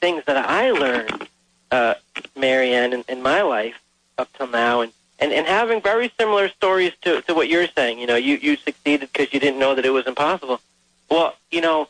things 0.00 0.22
that 0.26 0.36
I 0.36 0.70
learned, 0.70 1.28
uh, 1.70 1.94
Mary 2.36 2.72
Anne, 2.72 2.92
in, 2.92 3.04
in 3.08 3.22
my 3.22 3.42
life 3.42 3.80
up 4.18 4.28
till 4.36 4.48
now, 4.48 4.82
and, 4.82 4.92
and, 5.18 5.32
and 5.32 5.46
having 5.46 5.80
very 5.80 6.12
similar 6.18 6.48
stories 6.48 6.92
to, 7.02 7.22
to 7.22 7.34
what 7.34 7.48
you're 7.48 7.66
saying. 7.68 7.98
You 7.98 8.06
know, 8.06 8.16
you, 8.16 8.36
you 8.36 8.56
succeeded 8.56 9.10
because 9.12 9.32
you 9.32 9.40
didn't 9.40 9.58
know 9.58 9.74
that 9.74 9.84
it 9.86 9.90
was 9.90 10.06
impossible. 10.06 10.60
Well, 11.10 11.34
you 11.50 11.60
know, 11.60 11.88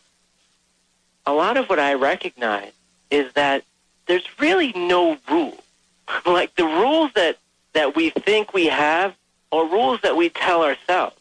a 1.26 1.32
lot 1.32 1.56
of 1.56 1.68
what 1.68 1.78
I 1.78 1.94
recognize 1.94 2.72
is 3.10 3.32
that 3.32 3.64
there's 4.06 4.26
really 4.38 4.72
no 4.74 5.18
rule. 5.30 5.58
like 6.26 6.54
the 6.54 6.64
rules 6.64 7.12
that, 7.14 7.38
that 7.72 7.96
we 7.96 8.10
think 8.10 8.52
we 8.52 8.66
have 8.66 9.14
are 9.50 9.66
rules 9.66 10.00
that 10.02 10.16
we 10.16 10.28
tell 10.28 10.62
ourselves. 10.62 11.16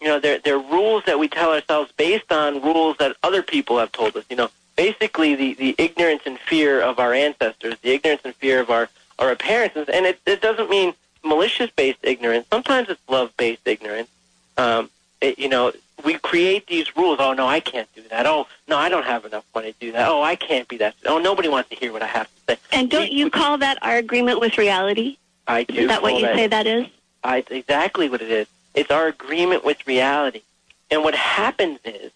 You 0.00 0.08
know, 0.08 0.18
they're, 0.18 0.38
they're 0.38 0.58
rules 0.58 1.04
that 1.04 1.18
we 1.18 1.28
tell 1.28 1.52
ourselves 1.52 1.92
based 1.96 2.32
on 2.32 2.62
rules 2.62 2.96
that 2.98 3.16
other 3.22 3.42
people 3.42 3.78
have 3.78 3.92
told 3.92 4.16
us. 4.16 4.24
You 4.30 4.36
know, 4.36 4.50
basically 4.76 5.34
the, 5.34 5.54
the 5.54 5.74
ignorance 5.78 6.22
and 6.24 6.38
fear 6.38 6.80
of 6.80 6.98
our 6.98 7.12
ancestors, 7.12 7.74
the 7.82 7.90
ignorance 7.90 8.22
and 8.24 8.34
fear 8.36 8.60
of 8.60 8.70
our, 8.70 8.88
our 9.18 9.36
parents. 9.36 9.76
And 9.76 10.06
it, 10.06 10.18
it 10.26 10.40
doesn't 10.40 10.70
mean 10.70 10.94
malicious-based 11.22 11.98
ignorance. 12.02 12.46
Sometimes 12.50 12.88
it's 12.88 13.00
love-based 13.08 13.66
ignorance. 13.66 14.08
Um, 14.56 14.88
it, 15.20 15.38
you 15.38 15.50
know, 15.50 15.72
we 16.02 16.14
create 16.14 16.66
these 16.66 16.96
rules. 16.96 17.18
Oh, 17.20 17.34
no, 17.34 17.46
I 17.46 17.60
can't 17.60 17.88
do 17.94 18.02
that. 18.08 18.24
Oh, 18.24 18.46
no, 18.68 18.78
I 18.78 18.88
don't 18.88 19.04
have 19.04 19.26
enough 19.26 19.44
money 19.54 19.74
to 19.74 19.78
do 19.78 19.92
that. 19.92 20.08
Oh, 20.08 20.22
I 20.22 20.34
can't 20.34 20.66
be 20.66 20.78
that. 20.78 20.94
Oh, 21.04 21.18
nobody 21.18 21.48
wants 21.48 21.68
to 21.68 21.76
hear 21.76 21.92
what 21.92 22.02
I 22.02 22.06
have 22.06 22.26
to 22.26 22.54
say. 22.54 22.60
And 22.72 22.90
don't 22.90 23.10
we, 23.10 23.16
you 23.16 23.24
we, 23.26 23.30
call 23.30 23.58
that 23.58 23.76
our 23.82 23.96
agreement 23.96 24.40
with 24.40 24.56
reality? 24.56 25.18
I 25.46 25.64
do. 25.64 25.74
Is 25.74 25.88
that 25.88 26.00
what 26.00 26.14
you 26.14 26.22
that. 26.22 26.36
say 26.36 26.46
that 26.46 26.66
is? 26.66 26.86
I, 27.22 27.44
exactly 27.50 28.08
what 28.08 28.22
it 28.22 28.30
is. 28.30 28.46
It's 28.74 28.90
our 28.90 29.06
agreement 29.08 29.64
with 29.64 29.86
reality. 29.86 30.42
And 30.90 31.02
what 31.02 31.14
happens 31.14 31.80
is 31.84 32.12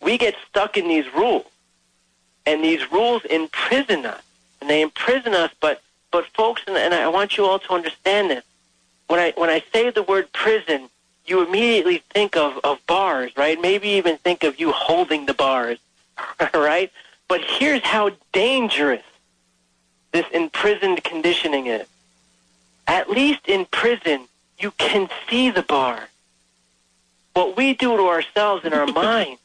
we 0.00 0.18
get 0.18 0.34
stuck 0.48 0.76
in 0.76 0.88
these 0.88 1.12
rules. 1.14 1.46
And 2.46 2.64
these 2.64 2.90
rules 2.90 3.24
imprison 3.24 4.06
us. 4.06 4.22
And 4.60 4.70
they 4.70 4.80
imprison 4.80 5.34
us, 5.34 5.50
but, 5.60 5.82
but 6.10 6.26
folks, 6.26 6.62
and, 6.66 6.76
and 6.76 6.94
I 6.94 7.08
want 7.08 7.36
you 7.36 7.44
all 7.44 7.58
to 7.58 7.72
understand 7.72 8.30
this. 8.30 8.44
When 9.06 9.20
I, 9.20 9.32
when 9.36 9.50
I 9.50 9.62
say 9.72 9.90
the 9.90 10.02
word 10.02 10.32
prison, 10.32 10.88
you 11.26 11.46
immediately 11.46 12.02
think 12.10 12.36
of, 12.36 12.58
of 12.64 12.84
bars, 12.86 13.32
right? 13.36 13.60
Maybe 13.60 13.88
even 13.90 14.16
think 14.18 14.44
of 14.44 14.58
you 14.58 14.72
holding 14.72 15.26
the 15.26 15.34
bars, 15.34 15.78
right? 16.54 16.90
But 17.28 17.42
here's 17.42 17.82
how 17.82 18.10
dangerous 18.32 19.02
this 20.12 20.26
imprisoned 20.32 21.04
conditioning 21.04 21.66
is. 21.66 21.86
At 22.86 23.10
least 23.10 23.46
in 23.46 23.66
prison, 23.66 24.26
you 24.58 24.72
can 24.72 25.08
see 25.28 25.50
the 25.50 25.62
bar. 25.62 26.08
What 27.34 27.56
we 27.56 27.74
do 27.74 27.96
to 27.96 28.08
ourselves 28.08 28.64
in 28.64 28.72
our 28.72 28.86
mind, 28.92 29.38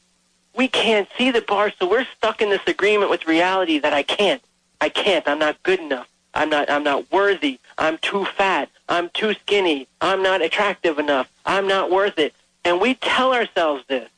we 0.56 0.68
can't 0.68 1.08
see 1.16 1.30
the 1.30 1.40
bar, 1.40 1.72
so 1.78 1.88
we're 1.88 2.06
stuck 2.16 2.40
in 2.40 2.50
this 2.50 2.66
agreement 2.66 3.10
with 3.10 3.26
reality 3.26 3.78
that 3.78 3.92
I 3.92 4.02
can't. 4.02 4.42
I 4.80 4.88
can't. 4.88 5.26
I'm 5.26 5.38
not 5.38 5.62
good 5.62 5.80
enough. 5.80 6.08
I'm 6.34 6.50
not 6.50 6.68
I'm 6.68 6.82
not 6.82 7.10
worthy. 7.12 7.60
I'm 7.78 7.98
too 7.98 8.24
fat. 8.24 8.68
I'm 8.88 9.08
too 9.10 9.34
skinny. 9.34 9.88
I'm 10.00 10.22
not 10.22 10.42
attractive 10.42 10.98
enough. 10.98 11.30
I'm 11.46 11.66
not 11.68 11.90
worth 11.90 12.18
it. 12.18 12.34
And 12.64 12.80
we 12.80 12.94
tell 12.94 13.32
ourselves 13.32 13.84
this. 13.88 14.08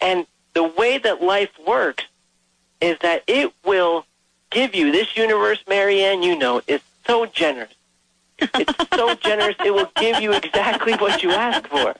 And 0.00 0.26
the 0.54 0.64
way 0.64 0.98
that 0.98 1.22
life 1.22 1.50
works 1.66 2.04
is 2.80 2.98
that 3.00 3.22
it 3.26 3.52
will 3.64 4.06
give 4.50 4.74
you 4.74 4.92
this 4.92 5.16
universe, 5.16 5.58
Mary 5.68 6.02
Anne, 6.02 6.22
you 6.22 6.38
know, 6.38 6.62
is 6.66 6.80
so 7.06 7.26
generous. 7.26 7.74
It's 8.38 8.88
so 8.94 9.14
generous, 9.14 9.56
it 9.64 9.72
will 9.72 9.90
give 9.96 10.20
you 10.20 10.32
exactly 10.32 10.94
what 10.94 11.22
you 11.22 11.30
ask 11.30 11.66
for. 11.68 11.94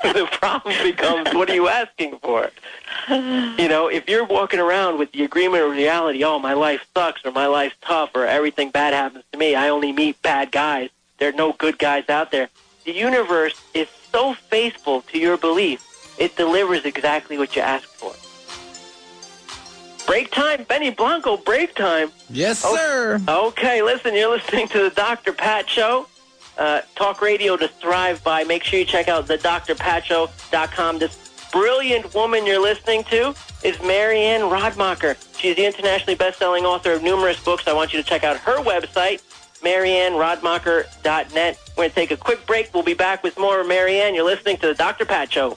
the 0.02 0.26
problem 0.32 0.74
becomes, 0.82 1.32
what 1.34 1.50
are 1.50 1.54
you 1.54 1.68
asking 1.68 2.18
for? 2.18 2.50
You 3.08 3.68
know, 3.68 3.88
if 3.88 4.08
you're 4.08 4.24
walking 4.24 4.58
around 4.58 4.98
with 4.98 5.12
the 5.12 5.24
agreement 5.24 5.62
of 5.62 5.72
reality, 5.72 6.24
oh, 6.24 6.38
my 6.38 6.54
life 6.54 6.86
sucks, 6.94 7.24
or 7.24 7.32
my 7.32 7.46
life's 7.46 7.76
tough, 7.82 8.10
or 8.14 8.26
everything 8.26 8.70
bad 8.70 8.94
happens 8.94 9.24
to 9.32 9.38
me, 9.38 9.54
I 9.54 9.68
only 9.68 9.92
meet 9.92 10.20
bad 10.22 10.52
guys, 10.52 10.90
there 11.18 11.28
are 11.28 11.32
no 11.32 11.52
good 11.52 11.78
guys 11.78 12.08
out 12.08 12.30
there. 12.30 12.48
The 12.84 12.92
universe 12.92 13.60
is 13.74 13.88
so 14.10 14.32
faithful 14.34 15.02
to 15.02 15.18
your 15.18 15.36
belief, 15.36 15.86
it 16.18 16.36
delivers 16.36 16.84
exactly 16.84 17.36
what 17.36 17.54
you 17.54 17.62
ask 17.62 17.86
for. 17.86 18.14
Break 20.10 20.32
time, 20.32 20.64
Benny 20.64 20.90
Blanco, 20.90 21.36
break 21.36 21.76
time. 21.76 22.10
Yes, 22.28 22.58
sir. 22.58 23.20
Okay, 23.28 23.80
listen, 23.80 24.12
you're 24.12 24.28
listening 24.28 24.66
to 24.66 24.82
the 24.82 24.90
Dr. 24.90 25.32
Pat 25.32 25.70
Show. 25.70 26.08
Uh, 26.58 26.80
talk 26.96 27.22
radio 27.22 27.56
to 27.56 27.68
thrive 27.68 28.20
by. 28.24 28.42
Make 28.42 28.64
sure 28.64 28.80
you 28.80 28.84
check 28.84 29.06
out 29.06 29.28
the 29.28 29.38
drpatshow.com. 29.38 30.98
This 30.98 31.48
brilliant 31.52 32.12
woman 32.12 32.44
you're 32.44 32.60
listening 32.60 33.04
to 33.04 33.36
is 33.62 33.80
Mary 33.82 34.22
Anne 34.22 34.40
Radmacher. 34.40 35.16
She's 35.38 35.54
the 35.54 35.64
internationally 35.64 36.16
best-selling 36.16 36.64
author 36.64 36.90
of 36.90 37.04
numerous 37.04 37.40
books. 37.44 37.68
I 37.68 37.72
want 37.72 37.92
you 37.92 38.02
to 38.02 38.08
check 38.08 38.24
out 38.24 38.36
her 38.38 38.60
website, 38.64 39.22
marianneradmacher.net. 39.62 41.58
We're 41.68 41.74
going 41.76 41.88
to 41.88 41.94
take 41.94 42.10
a 42.10 42.16
quick 42.16 42.44
break. 42.48 42.74
We'll 42.74 42.82
be 42.82 42.94
back 42.94 43.22
with 43.22 43.38
more 43.38 43.62
Mary 43.62 44.00
Anne. 44.00 44.16
You're 44.16 44.24
listening 44.24 44.56
to 44.56 44.66
the 44.66 44.74
Dr. 44.74 45.04
Pat 45.04 45.32
Show. 45.32 45.56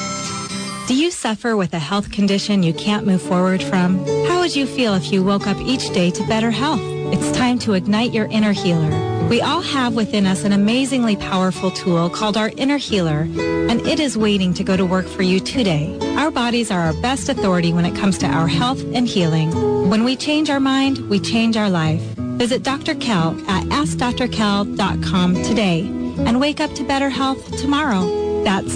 Do 0.91 0.97
you 0.97 1.09
suffer 1.09 1.55
with 1.55 1.73
a 1.73 1.79
health 1.79 2.11
condition 2.11 2.63
you 2.63 2.73
can't 2.73 3.07
move 3.07 3.21
forward 3.21 3.63
from? 3.63 4.05
How 4.27 4.41
would 4.41 4.53
you 4.53 4.65
feel 4.65 4.93
if 4.93 5.09
you 5.09 5.23
woke 5.23 5.47
up 5.47 5.55
each 5.61 5.89
day 5.93 6.11
to 6.11 6.27
better 6.27 6.51
health? 6.51 6.81
It's 6.83 7.31
time 7.31 7.59
to 7.59 7.75
ignite 7.75 8.11
your 8.11 8.25
inner 8.25 8.51
healer. 8.51 8.91
We 9.29 9.39
all 9.39 9.61
have 9.61 9.95
within 9.95 10.25
us 10.25 10.43
an 10.43 10.51
amazingly 10.51 11.15
powerful 11.15 11.71
tool 11.71 12.09
called 12.09 12.35
our 12.35 12.51
inner 12.57 12.75
healer, 12.75 13.21
and 13.21 13.79
it 13.87 14.01
is 14.01 14.17
waiting 14.17 14.53
to 14.53 14.65
go 14.65 14.75
to 14.75 14.85
work 14.85 15.07
for 15.07 15.21
you 15.21 15.39
today. 15.39 15.97
Our 16.17 16.29
bodies 16.29 16.71
are 16.71 16.81
our 16.81 16.93
best 17.01 17.29
authority 17.29 17.71
when 17.71 17.85
it 17.85 17.95
comes 17.95 18.17
to 18.17 18.27
our 18.27 18.49
health 18.49 18.83
and 18.93 19.07
healing. 19.07 19.89
When 19.89 20.03
we 20.03 20.17
change 20.17 20.49
our 20.49 20.59
mind, 20.59 21.09
we 21.09 21.21
change 21.21 21.55
our 21.55 21.69
life. 21.69 22.01
Visit 22.35 22.63
Dr. 22.63 22.95
Kel 22.95 23.39
at 23.47 23.63
AskDrKel.com 23.67 25.35
today 25.43 25.87
and 26.25 26.41
wake 26.41 26.59
up 26.59 26.73
to 26.73 26.83
better 26.83 27.07
health 27.07 27.57
tomorrow. 27.61 28.43
That's 28.43 28.75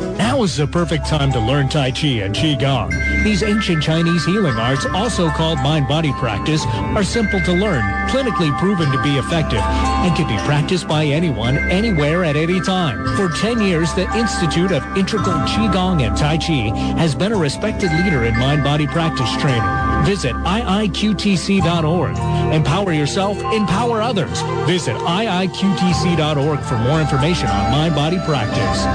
Now 0.17 0.43
is 0.43 0.57
the 0.57 0.67
perfect 0.67 1.07
time 1.07 1.31
to 1.33 1.39
learn 1.39 1.69
Tai 1.69 1.91
Chi 1.91 2.21
and 2.23 2.35
Qigong. 2.35 2.91
These 3.23 3.43
ancient 3.43 3.83
Chinese 3.83 4.25
healing 4.25 4.55
arts, 4.55 4.85
also 4.87 5.29
called 5.29 5.59
mind-body 5.59 6.13
practice, 6.13 6.65
are 6.95 7.03
simple 7.03 7.39
to 7.41 7.53
learn, 7.53 7.83
clinically 8.09 8.57
proven 8.59 8.91
to 8.91 9.01
be 9.03 9.17
effective, 9.17 9.59
and 9.59 10.15
can 10.15 10.27
be 10.27 10.37
practiced 10.45 10.87
by 10.87 11.05
anyone, 11.05 11.57
anywhere, 11.57 12.23
at 12.23 12.35
any 12.35 12.59
time. 12.61 13.15
For 13.15 13.29
10 13.29 13.61
years, 13.61 13.93
the 13.93 14.11
Institute 14.17 14.71
of 14.71 14.83
Integral 14.97 15.39
Qigong 15.47 16.01
and 16.05 16.17
Tai 16.17 16.37
Chi 16.37 16.75
has 16.97 17.13
been 17.15 17.31
a 17.31 17.37
respected 17.37 17.91
leader 18.03 18.23
in 18.25 18.37
mind-body 18.37 18.87
practice 18.87 19.31
training. 19.37 19.61
Visit 20.05 20.33
iiqtc.org. 20.33 22.17
Empower 22.53 22.91
yourself, 22.91 23.37
empower 23.53 24.01
others. 24.01 24.41
Visit 24.65 24.95
iiqtc.org 24.95 26.59
for 26.61 26.77
more 26.79 26.99
information 26.99 27.47
on 27.47 27.71
mind-body 27.71 28.17
practice. 28.25 28.85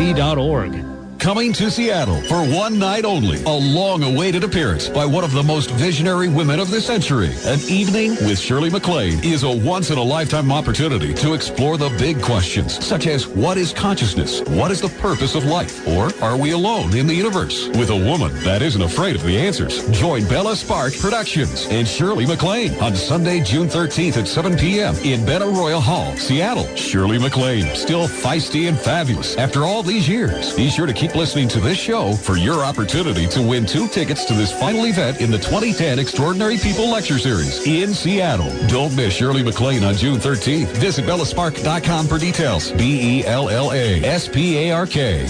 iiqtc.org. 0.00 0.93
Coming 1.24 1.54
to 1.54 1.70
Seattle 1.70 2.20
for 2.24 2.44
one 2.44 2.78
night 2.78 3.06
only. 3.06 3.42
A 3.44 3.48
long-awaited 3.48 4.44
appearance 4.44 4.90
by 4.90 5.06
one 5.06 5.24
of 5.24 5.32
the 5.32 5.42
most 5.42 5.70
visionary 5.70 6.28
women 6.28 6.60
of 6.60 6.70
the 6.70 6.82
century. 6.82 7.32
An 7.46 7.60
evening 7.60 8.10
with 8.26 8.38
Shirley 8.38 8.68
MacLaine 8.68 9.24
is 9.24 9.42
a 9.42 9.50
once-in-a-lifetime 9.50 10.52
opportunity 10.52 11.14
to 11.14 11.32
explore 11.32 11.78
the 11.78 11.88
big 11.98 12.20
questions, 12.20 12.84
such 12.84 13.06
as 13.06 13.26
what 13.26 13.56
is 13.56 13.72
consciousness? 13.72 14.42
What 14.42 14.70
is 14.70 14.82
the 14.82 14.90
purpose 15.00 15.34
of 15.34 15.46
life? 15.46 15.88
Or 15.88 16.12
are 16.22 16.36
we 16.36 16.50
alone 16.50 16.94
in 16.94 17.06
the 17.06 17.14
universe? 17.14 17.68
With 17.68 17.88
a 17.88 17.96
woman 17.96 18.34
that 18.44 18.60
isn't 18.60 18.82
afraid 18.82 19.16
of 19.16 19.22
the 19.22 19.38
answers. 19.38 19.88
Join 19.98 20.28
Bella 20.28 20.54
Spark 20.54 20.94
Productions 20.98 21.66
and 21.70 21.88
Shirley 21.88 22.26
MacLaine 22.26 22.78
on 22.82 22.94
Sunday, 22.94 23.40
June 23.40 23.66
13th 23.66 24.18
at 24.18 24.28
7 24.28 24.58
p.m. 24.58 24.94
in 24.96 25.20
Benaroya 25.20 25.80
Hall, 25.80 26.14
Seattle. 26.16 26.66
Shirley 26.76 27.18
MacLaine, 27.18 27.74
still 27.74 28.08
feisty 28.08 28.68
and 28.68 28.78
fabulous 28.78 29.38
after 29.38 29.64
all 29.64 29.82
these 29.82 30.06
years. 30.06 30.54
Be 30.54 30.68
sure 30.68 30.84
to 30.84 30.92
keep 30.92 31.13
listening 31.14 31.48
to 31.48 31.60
this 31.60 31.78
show 31.78 32.12
for 32.12 32.36
your 32.36 32.64
opportunity 32.64 33.26
to 33.28 33.40
win 33.40 33.64
two 33.64 33.86
tickets 33.88 34.24
to 34.24 34.34
this 34.34 34.52
final 34.52 34.86
event 34.86 35.20
in 35.20 35.30
the 35.30 35.38
2010 35.38 35.98
Extraordinary 35.98 36.56
People 36.56 36.90
Lecture 36.90 37.18
Series 37.18 37.66
in 37.66 37.94
Seattle. 37.94 38.50
Don't 38.68 38.94
miss 38.96 39.14
Shirley 39.14 39.42
MacLaine 39.42 39.84
on 39.84 39.94
June 39.94 40.18
13th. 40.18 40.68
Visit 40.78 41.04
bellaspark.com 41.04 42.06
for 42.06 42.18
details. 42.18 42.72
B-E-L-L-A-S-P-A-R-K 42.72 43.34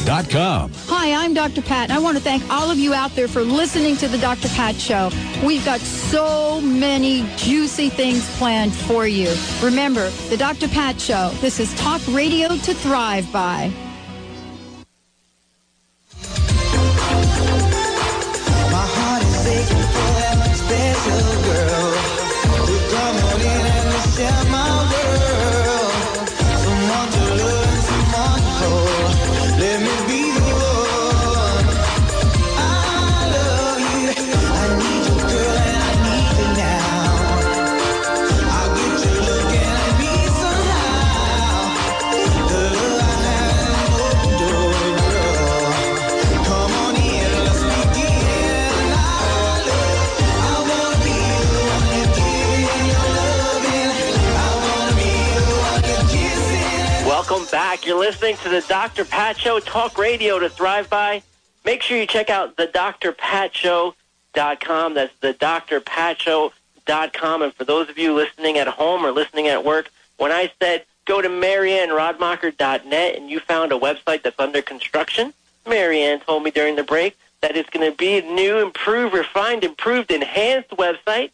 dot 0.04 0.30
com. 0.30 0.70
Hi, 0.86 1.12
I'm 1.12 1.34
Dr. 1.34 1.62
Pat, 1.62 1.90
and 1.90 1.98
I 1.98 1.98
want 1.98 2.16
to 2.16 2.22
thank 2.22 2.48
all 2.50 2.70
of 2.70 2.78
you 2.78 2.94
out 2.94 3.14
there 3.14 3.28
for 3.28 3.42
listening 3.42 3.96
to 3.96 4.08
the 4.08 4.18
Dr. 4.18 4.48
Pat 4.48 4.76
Show. 4.76 5.10
We've 5.44 5.64
got 5.64 5.80
so 5.80 6.60
many 6.60 7.26
juicy 7.36 7.88
things 7.90 8.28
planned 8.36 8.74
for 8.74 9.06
you. 9.06 9.34
Remember, 9.62 10.08
the 10.30 10.36
Dr. 10.36 10.68
Pat 10.68 11.00
Show. 11.00 11.30
This 11.40 11.60
is 11.60 11.74
talk 11.74 12.00
radio 12.08 12.48
to 12.56 12.74
thrive 12.74 13.30
by. 13.32 13.72
Back. 57.54 57.86
You're 57.86 58.00
listening 58.00 58.36
to 58.38 58.48
the 58.48 58.64
Dr. 58.68 59.04
Pat 59.04 59.38
Show, 59.38 59.60
talk 59.60 59.96
radio 59.96 60.40
to 60.40 60.48
thrive 60.48 60.90
by. 60.90 61.22
Make 61.64 61.82
sure 61.82 61.96
you 61.96 62.04
check 62.04 62.28
out 62.28 62.56
the 62.56 62.66
drpatshow.com. 62.66 64.94
That's 64.94 65.16
the 65.20 65.34
drpatshow.com. 65.34 67.42
And 67.42 67.54
for 67.54 67.62
those 67.62 67.88
of 67.88 67.96
you 67.96 68.12
listening 68.12 68.58
at 68.58 68.66
home 68.66 69.06
or 69.06 69.12
listening 69.12 69.46
at 69.46 69.64
work, 69.64 69.92
when 70.16 70.32
I 70.32 70.50
said 70.60 70.84
go 71.04 71.22
to 71.22 71.28
marianneradmacher.net 71.28 73.14
and 73.14 73.30
you 73.30 73.38
found 73.38 73.70
a 73.70 73.78
website 73.78 74.24
that's 74.24 74.40
under 74.40 74.60
construction, 74.60 75.32
Mary 75.64 76.02
Anne 76.02 76.18
told 76.18 76.42
me 76.42 76.50
during 76.50 76.74
the 76.74 76.82
break 76.82 77.16
that 77.40 77.56
it's 77.56 77.70
going 77.70 77.88
to 77.88 77.96
be 77.96 78.18
a 78.18 78.22
new, 78.22 78.58
improved, 78.58 79.14
refined, 79.14 79.62
improved, 79.62 80.10
enhanced 80.10 80.70
website 80.70 81.30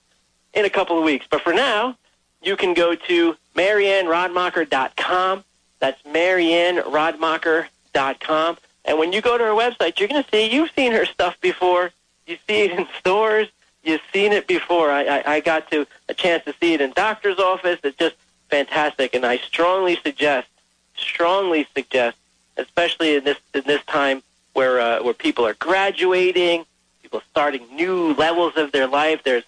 in 0.52 0.66
a 0.66 0.70
couple 0.70 0.98
of 0.98 1.04
weeks. 1.04 1.24
But 1.30 1.40
for 1.40 1.54
now, 1.54 1.96
you 2.42 2.56
can 2.56 2.74
go 2.74 2.94
to 2.94 3.36
marianneradmacher.com. 3.56 5.44
That's 5.80 6.00
marianneradmacher.com. 6.02 8.58
And 8.84 8.98
when 8.98 9.12
you 9.12 9.20
go 9.20 9.36
to 9.36 9.44
her 9.44 9.50
website, 9.50 9.98
you're 9.98 10.08
going 10.08 10.22
to 10.22 10.30
see, 10.30 10.50
you've 10.50 10.70
seen 10.76 10.92
her 10.92 11.04
stuff 11.04 11.38
before. 11.40 11.90
You 12.26 12.38
see 12.46 12.62
it 12.62 12.72
in 12.72 12.86
stores. 12.98 13.48
You've 13.82 14.02
seen 14.12 14.32
it 14.32 14.46
before. 14.46 14.90
I, 14.90 15.04
I, 15.04 15.32
I 15.34 15.40
got 15.40 15.70
to 15.70 15.86
a 16.08 16.14
chance 16.14 16.44
to 16.44 16.54
see 16.60 16.74
it 16.74 16.80
in 16.80 16.92
doctor's 16.92 17.38
office. 17.38 17.78
It's 17.82 17.96
just 17.96 18.16
fantastic. 18.48 19.14
And 19.14 19.24
I 19.24 19.38
strongly 19.38 19.96
suggest, 19.96 20.48
strongly 20.96 21.66
suggest, 21.74 22.16
especially 22.56 23.16
in 23.16 23.24
this, 23.24 23.38
in 23.54 23.62
this 23.66 23.82
time 23.84 24.22
where, 24.52 24.80
uh, 24.80 25.02
where 25.02 25.14
people 25.14 25.46
are 25.46 25.54
graduating, 25.54 26.66
people 27.02 27.22
starting 27.30 27.62
new 27.74 28.14
levels 28.14 28.56
of 28.56 28.72
their 28.72 28.86
life. 28.86 29.22
There's 29.24 29.44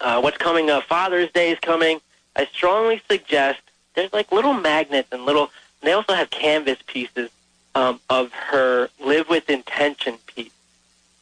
uh, 0.00 0.20
what's 0.20 0.36
coming 0.36 0.70
up. 0.70 0.84
Father's 0.84 1.30
Day 1.32 1.50
is 1.50 1.58
coming. 1.60 2.00
I 2.34 2.46
strongly 2.46 3.00
suggest 3.08 3.60
there's 3.96 4.12
like 4.12 4.30
little 4.30 4.54
magnets 4.54 5.08
and 5.10 5.24
little. 5.24 5.50
And 5.80 5.88
they 5.88 5.92
also 5.92 6.14
have 6.14 6.30
canvas 6.30 6.78
pieces 6.86 7.30
um, 7.74 8.00
of 8.08 8.32
her 8.32 8.88
live 9.04 9.28
with 9.28 9.50
intention 9.50 10.18
piece. 10.26 10.52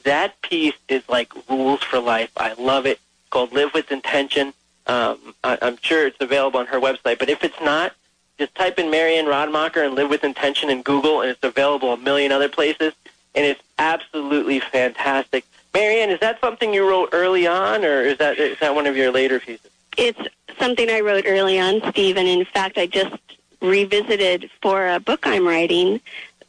That 0.05 0.41
piece 0.43 0.77
is 0.89 1.03
like 1.09 1.33
rules 1.49 1.83
for 1.83 1.99
life. 1.99 2.31
I 2.37 2.53
love 2.55 2.85
it. 2.85 3.01
Called 3.31 3.53
Live 3.53 3.73
with 3.73 3.91
Intention. 3.91 4.53
Um, 4.87 5.35
I, 5.43 5.59
I'm 5.63 5.79
sure 5.81 6.07
it's 6.07 6.21
available 6.21 6.61
on 6.61 6.67
her 6.67 6.79
website. 6.79 7.19
But 7.19 7.31
if 7.31 7.43
it's 7.43 7.61
not, 7.63 7.95
just 8.39 8.55
type 8.55 8.79
in 8.79 8.91
Mary 8.91 9.17
Anne 9.17 9.27
Radmacher 9.27 9.85
and 9.85 9.95
Live 9.95 10.11
with 10.11 10.23
Intention 10.25 10.69
in 10.69 10.83
Google, 10.83 11.23
and 11.23 11.31
it's 11.31 11.43
available 11.43 11.93
a 11.93 11.97
million 11.97 12.33
other 12.33 12.49
places. 12.49 12.93
And 13.35 13.45
it's 13.45 13.63
absolutely 13.79 14.61
fantastic. 14.61 15.45
Mary 15.73 16.01
Anne, 16.01 16.11
is 16.11 16.21
that 16.21 16.41
something 16.41 16.73
you 16.73 16.89
wrote 16.89 17.09
early 17.13 17.47
on, 17.47 17.85
or 17.85 18.03
is 18.03 18.19
that 18.19 18.39
is 18.39 18.59
that 18.61 18.75
one 18.75 18.87
of 18.87 18.97
your 18.97 19.11
later 19.11 19.41
pieces? 19.41 19.71
It's 19.97 20.21
something 20.59 20.89
I 20.91 21.01
wrote 21.01 21.25
early 21.27 21.59
on, 21.59 21.81
Steve, 21.91 22.17
and 22.17 22.29
in 22.29 22.45
fact, 22.45 22.79
I 22.79 22.87
just 22.87 23.17
revisited 23.61 24.51
for 24.61 24.89
a 24.89 25.01
book 25.01 25.27
I'm 25.27 25.47
writing 25.47 26.01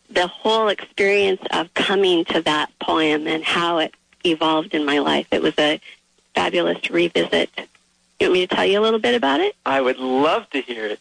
the 0.09 0.27
whole 0.27 0.67
experience 0.67 1.41
of 1.51 1.73
coming 1.73 2.25
to 2.25 2.41
that 2.41 2.69
poem 2.79 3.27
and 3.27 3.43
how 3.43 3.79
it 3.79 3.93
evolved 4.23 4.73
in 4.73 4.85
my 4.85 4.99
life. 4.99 5.27
It 5.31 5.41
was 5.41 5.53
a 5.57 5.79
fabulous 6.33 6.89
revisit. 6.89 7.49
You 8.19 8.27
want 8.27 8.33
me 8.33 8.47
to 8.47 8.55
tell 8.55 8.65
you 8.65 8.79
a 8.79 8.81
little 8.81 8.99
bit 8.99 9.15
about 9.15 9.39
it? 9.39 9.55
I 9.65 9.81
would 9.81 9.97
love 9.97 10.49
to 10.51 10.61
hear 10.61 10.85
it. 10.85 10.99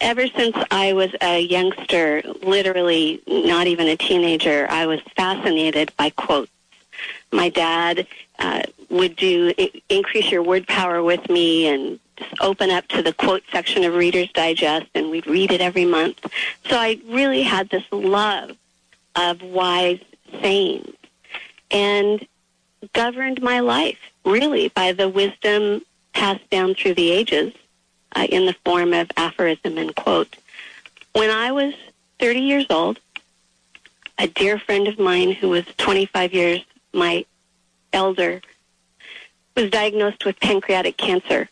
Ever 0.00 0.26
since 0.28 0.56
I 0.70 0.94
was 0.94 1.14
a 1.20 1.40
youngster, 1.40 2.22
literally 2.42 3.20
not 3.26 3.68
even 3.68 3.86
a 3.86 3.96
teenager, 3.96 4.66
I 4.68 4.86
was 4.86 5.00
fascinated 5.16 5.92
by 5.96 6.10
quotes. 6.10 6.50
My 7.30 7.48
dad 7.48 8.06
uh, 8.42 8.62
would 8.90 9.16
do 9.16 9.54
increase 9.88 10.30
your 10.30 10.42
word 10.42 10.66
power 10.66 11.02
with 11.02 11.30
me 11.30 11.66
and 11.68 11.98
just 12.16 12.34
open 12.40 12.70
up 12.70 12.86
to 12.88 13.02
the 13.02 13.12
quote 13.12 13.42
section 13.50 13.84
of 13.84 13.94
Reader's 13.94 14.30
Digest, 14.32 14.88
and 14.94 15.10
we'd 15.10 15.26
read 15.26 15.52
it 15.52 15.60
every 15.60 15.84
month. 15.84 16.20
So 16.68 16.76
I 16.76 17.00
really 17.06 17.42
had 17.42 17.70
this 17.70 17.84
love 17.90 18.56
of 19.16 19.42
wise 19.42 20.00
sayings 20.40 20.94
and 21.70 22.26
governed 22.92 23.40
my 23.40 23.60
life 23.60 23.98
really 24.24 24.68
by 24.68 24.92
the 24.92 25.08
wisdom 25.08 25.82
passed 26.12 26.48
down 26.50 26.74
through 26.74 26.94
the 26.94 27.10
ages 27.10 27.52
uh, 28.16 28.26
in 28.28 28.46
the 28.46 28.56
form 28.64 28.92
of 28.92 29.10
aphorism 29.16 29.78
and 29.78 29.94
quote. 29.94 30.36
When 31.12 31.30
I 31.30 31.52
was 31.52 31.74
30 32.18 32.40
years 32.40 32.66
old, 32.70 32.98
a 34.18 34.26
dear 34.26 34.58
friend 34.58 34.88
of 34.88 34.98
mine 34.98 35.32
who 35.32 35.50
was 35.50 35.64
25 35.78 36.34
years 36.34 36.64
my 36.92 37.24
elder 37.92 38.40
was 39.56 39.70
diagnosed 39.70 40.24
with 40.24 40.38
pancreatic 40.40 40.96
cancer 40.96 41.48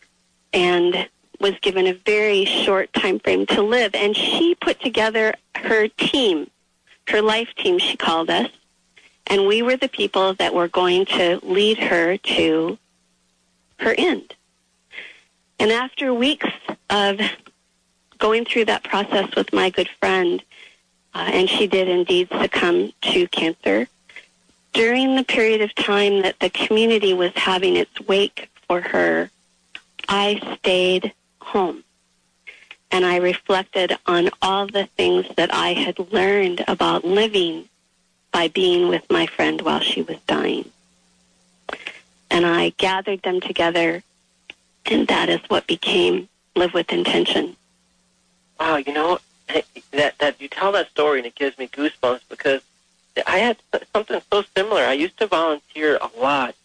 and 0.53 1.07
was 1.39 1.53
given 1.61 1.87
a 1.87 1.93
very 1.93 2.45
short 2.45 2.91
time 2.93 3.19
frame 3.19 3.45
to 3.45 3.61
live 3.61 3.93
and 3.95 4.15
she 4.15 4.55
put 4.55 4.79
together 4.79 5.33
her 5.55 5.87
team 5.87 6.47
her 7.11 7.21
life 7.21 7.49
team, 7.55 7.77
she 7.77 7.97
called 7.97 8.29
us, 8.29 8.49
and 9.27 9.45
we 9.47 9.61
were 9.61 9.77
the 9.77 9.89
people 9.89 10.33
that 10.35 10.53
were 10.53 10.67
going 10.67 11.05
to 11.05 11.39
lead 11.43 11.77
her 11.77 12.17
to 12.17 12.77
her 13.79 13.93
end. 13.97 14.35
And 15.59 15.71
after 15.71 16.13
weeks 16.13 16.49
of 16.89 17.19
going 18.17 18.45
through 18.45 18.65
that 18.65 18.83
process 18.83 19.35
with 19.35 19.53
my 19.53 19.69
good 19.69 19.89
friend, 19.99 20.43
uh, 21.13 21.29
and 21.33 21.49
she 21.49 21.67
did 21.67 21.87
indeed 21.87 22.29
succumb 22.39 22.93
to 23.01 23.27
cancer, 23.27 23.87
during 24.73 25.15
the 25.15 25.23
period 25.23 25.61
of 25.61 25.73
time 25.75 26.21
that 26.21 26.39
the 26.39 26.49
community 26.49 27.13
was 27.13 27.31
having 27.35 27.75
its 27.75 27.99
wake 28.01 28.49
for 28.67 28.81
her, 28.81 29.29
I 30.07 30.57
stayed 30.59 31.13
home 31.41 31.83
and 32.91 33.05
I 33.05 33.17
reflected 33.17 33.97
on 34.05 34.29
all 34.41 34.67
the 34.67 34.85
things 34.97 35.25
that 35.35 35.53
I 35.53 35.73
had 35.73 35.97
learned 36.11 36.63
about 36.67 37.05
living 37.05 37.69
by 38.31 38.49
being 38.49 38.87
with 38.87 39.09
my 39.09 39.25
friend 39.25 39.61
while 39.61 39.79
she 39.79 40.01
was 40.01 40.17
dying. 40.27 40.69
And 42.29 42.45
I 42.45 42.69
gathered 42.77 43.21
them 43.23 43.41
together, 43.41 44.03
and 44.85 45.07
that 45.07 45.29
is 45.29 45.41
what 45.47 45.67
became 45.67 46.29
Live 46.55 46.73
with 46.73 46.91
Intention. 46.91 47.55
Wow, 48.59 48.77
you 48.77 48.93
know 48.93 49.19
that 49.91 50.17
that 50.19 50.39
you 50.39 50.47
tell 50.47 50.71
that 50.71 50.89
story 50.89 51.19
and 51.19 51.27
it 51.27 51.35
gives 51.35 51.57
me 51.57 51.67
goosebumps 51.67 52.21
because 52.29 52.61
I 53.27 53.39
had 53.39 53.57
something 53.93 54.21
so 54.31 54.43
similar. 54.55 54.81
I 54.81 54.93
used 54.93 55.17
to 55.17 55.27
volunteer 55.27 55.97
a 55.97 56.19
lot 56.19 56.55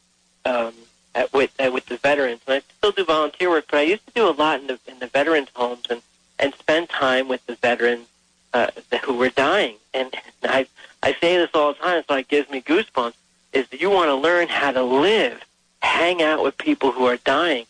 um, 0.45 0.73
at, 1.15 1.33
with 1.33 1.53
uh, 1.59 1.71
with 1.73 1.87
the 1.87 1.97
veterans, 1.97 2.41
and 2.47 2.57
I 2.57 2.63
still 2.79 2.93
do 2.93 3.05
volunteer 3.05 3.51
work. 3.51 3.67
But 3.71 3.79
I 3.79 3.83
used 3.83 4.07
to 4.07 4.13
do 4.13 4.29
a 4.29 4.31
lot 4.31 4.61
in 4.61 4.67
the 4.69 4.79
in 4.87 4.99
the 4.99 5.09
veterans' 5.09 5.49
homes 5.55 5.85
and 5.91 6.03
and 6.39 6.55
spend 6.55 6.89
time 6.89 7.29
with 7.29 7.45
the 7.47 7.57
veterans 7.57 8.07
uh, 8.53 8.69
who 9.05 9.15
were 9.15 9.31
dying. 9.31 9.77
And 9.93 10.15
I 10.45 10.67
I 11.03 11.15
say 11.15 11.37
this 11.37 11.51
all 11.55 11.73
the 11.73 11.79
time, 11.81 12.05
so 12.09 12.15
it 12.17 12.29
gives 12.29 12.51
me 12.51 12.61
goosebumps. 12.61 13.15
Is 13.53 13.69
that 13.69 13.81
you 13.81 13.91
want 13.91 14.09
to 14.09 14.15
learn 14.15 14.49
how 14.49 14.71
to 14.71 14.83
live, 14.83 15.43
hang 15.81 16.23
out 16.23 16.43
with 16.43 16.59
people 16.59 16.93
who 16.93 17.07
are 17.07 17.17
dying, 17.17 17.67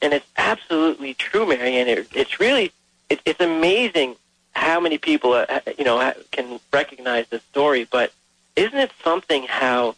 and 0.00 0.12
it's 0.12 0.26
absolutely 0.36 1.14
true, 1.14 1.46
Mary 1.46 1.76
Anne. 1.76 1.88
It, 1.88 2.08
it's 2.12 2.38
really 2.38 2.72
it, 3.08 3.20
it's 3.24 3.40
amazing 3.40 4.16
how 4.52 4.80
many 4.80 4.98
people 4.98 5.32
uh, 5.32 5.60
you 5.78 5.84
know 5.84 6.12
can 6.30 6.60
recognize 6.72 7.26
this 7.28 7.42
story. 7.44 7.84
But 7.90 8.12
isn't 8.56 8.78
it 8.78 8.92
something 9.02 9.44
how 9.44 9.96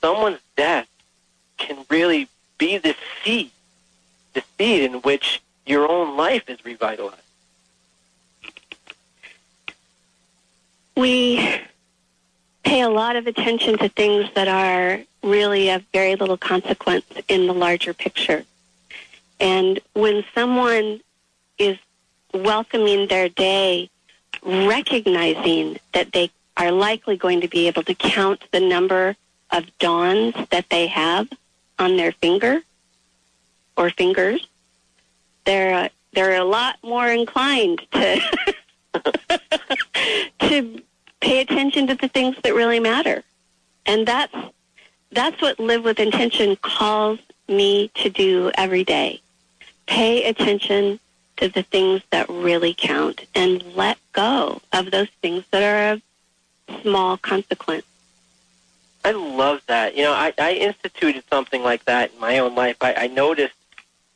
someone's 0.00 0.40
death 0.56 0.88
can 1.58 1.84
really 1.90 2.28
be 2.58 2.78
the 2.78 2.94
seed, 3.22 3.50
the 4.34 4.42
seed 4.56 4.82
in 4.82 4.94
which 5.02 5.42
your 5.66 5.88
own 5.90 6.16
life 6.16 6.48
is 6.48 6.64
revitalized? 6.64 7.22
we 10.96 11.60
pay 12.64 12.80
a 12.80 12.88
lot 12.88 13.16
of 13.16 13.26
attention 13.26 13.78
to 13.78 13.88
things 13.90 14.28
that 14.34 14.48
are 14.48 15.00
really 15.22 15.70
of 15.70 15.84
very 15.92 16.16
little 16.16 16.36
consequence 16.36 17.04
in 17.28 17.46
the 17.46 17.54
larger 17.54 17.94
picture. 17.94 18.44
And 19.38 19.78
when 19.92 20.24
someone 20.34 21.00
is 21.58 21.78
welcoming 22.32 23.06
their 23.08 23.28
day, 23.28 23.90
recognizing 24.42 25.78
that 25.92 26.12
they 26.12 26.30
are 26.56 26.72
likely 26.72 27.16
going 27.16 27.40
to 27.40 27.48
be 27.48 27.66
able 27.66 27.82
to 27.82 27.94
count 27.94 28.44
the 28.52 28.60
number 28.60 29.16
of 29.50 29.78
dawns 29.78 30.34
that 30.50 30.68
they 30.70 30.86
have 30.86 31.28
on 31.78 31.96
their 31.96 32.12
finger 32.12 32.62
or 33.76 33.90
fingers, 33.90 34.46
they're 35.44 35.74
uh, 35.74 35.88
they're 36.12 36.40
a 36.40 36.44
lot 36.44 36.76
more 36.82 37.08
inclined 37.08 37.82
to 37.92 38.20
to 40.40 40.82
pay 41.20 41.40
attention 41.40 41.86
to 41.86 41.94
the 41.94 42.08
things 42.08 42.36
that 42.42 42.54
really 42.54 42.80
matter. 42.80 43.22
And 43.84 44.06
that's 44.06 44.34
that's 45.12 45.40
what 45.40 45.60
live 45.60 45.84
with 45.84 46.00
intention 46.00 46.56
calls 46.56 47.18
me 47.48 47.90
to 47.94 48.10
do 48.10 48.50
every 48.56 48.84
day. 48.84 49.20
Pay 49.86 50.24
attention 50.24 50.98
to 51.36 51.48
the 51.48 51.62
things 51.62 52.02
that 52.10 52.28
really 52.28 52.74
count 52.76 53.26
and 53.34 53.62
let 53.74 53.98
go 54.12 54.60
of 54.72 54.90
those 54.90 55.10
things 55.20 55.44
that 55.50 55.62
are 55.62 55.92
of 55.92 56.02
small 56.82 57.16
consequence. 57.16 57.84
I 59.04 59.12
love 59.12 59.62
that. 59.66 59.96
You 59.96 60.02
know, 60.02 60.12
I, 60.12 60.32
I 60.38 60.54
instituted 60.54 61.22
something 61.30 61.62
like 61.62 61.84
that 61.84 62.12
in 62.12 62.20
my 62.20 62.38
own 62.38 62.54
life. 62.54 62.76
I, 62.80 62.94
I 62.94 63.06
noticed 63.06 63.54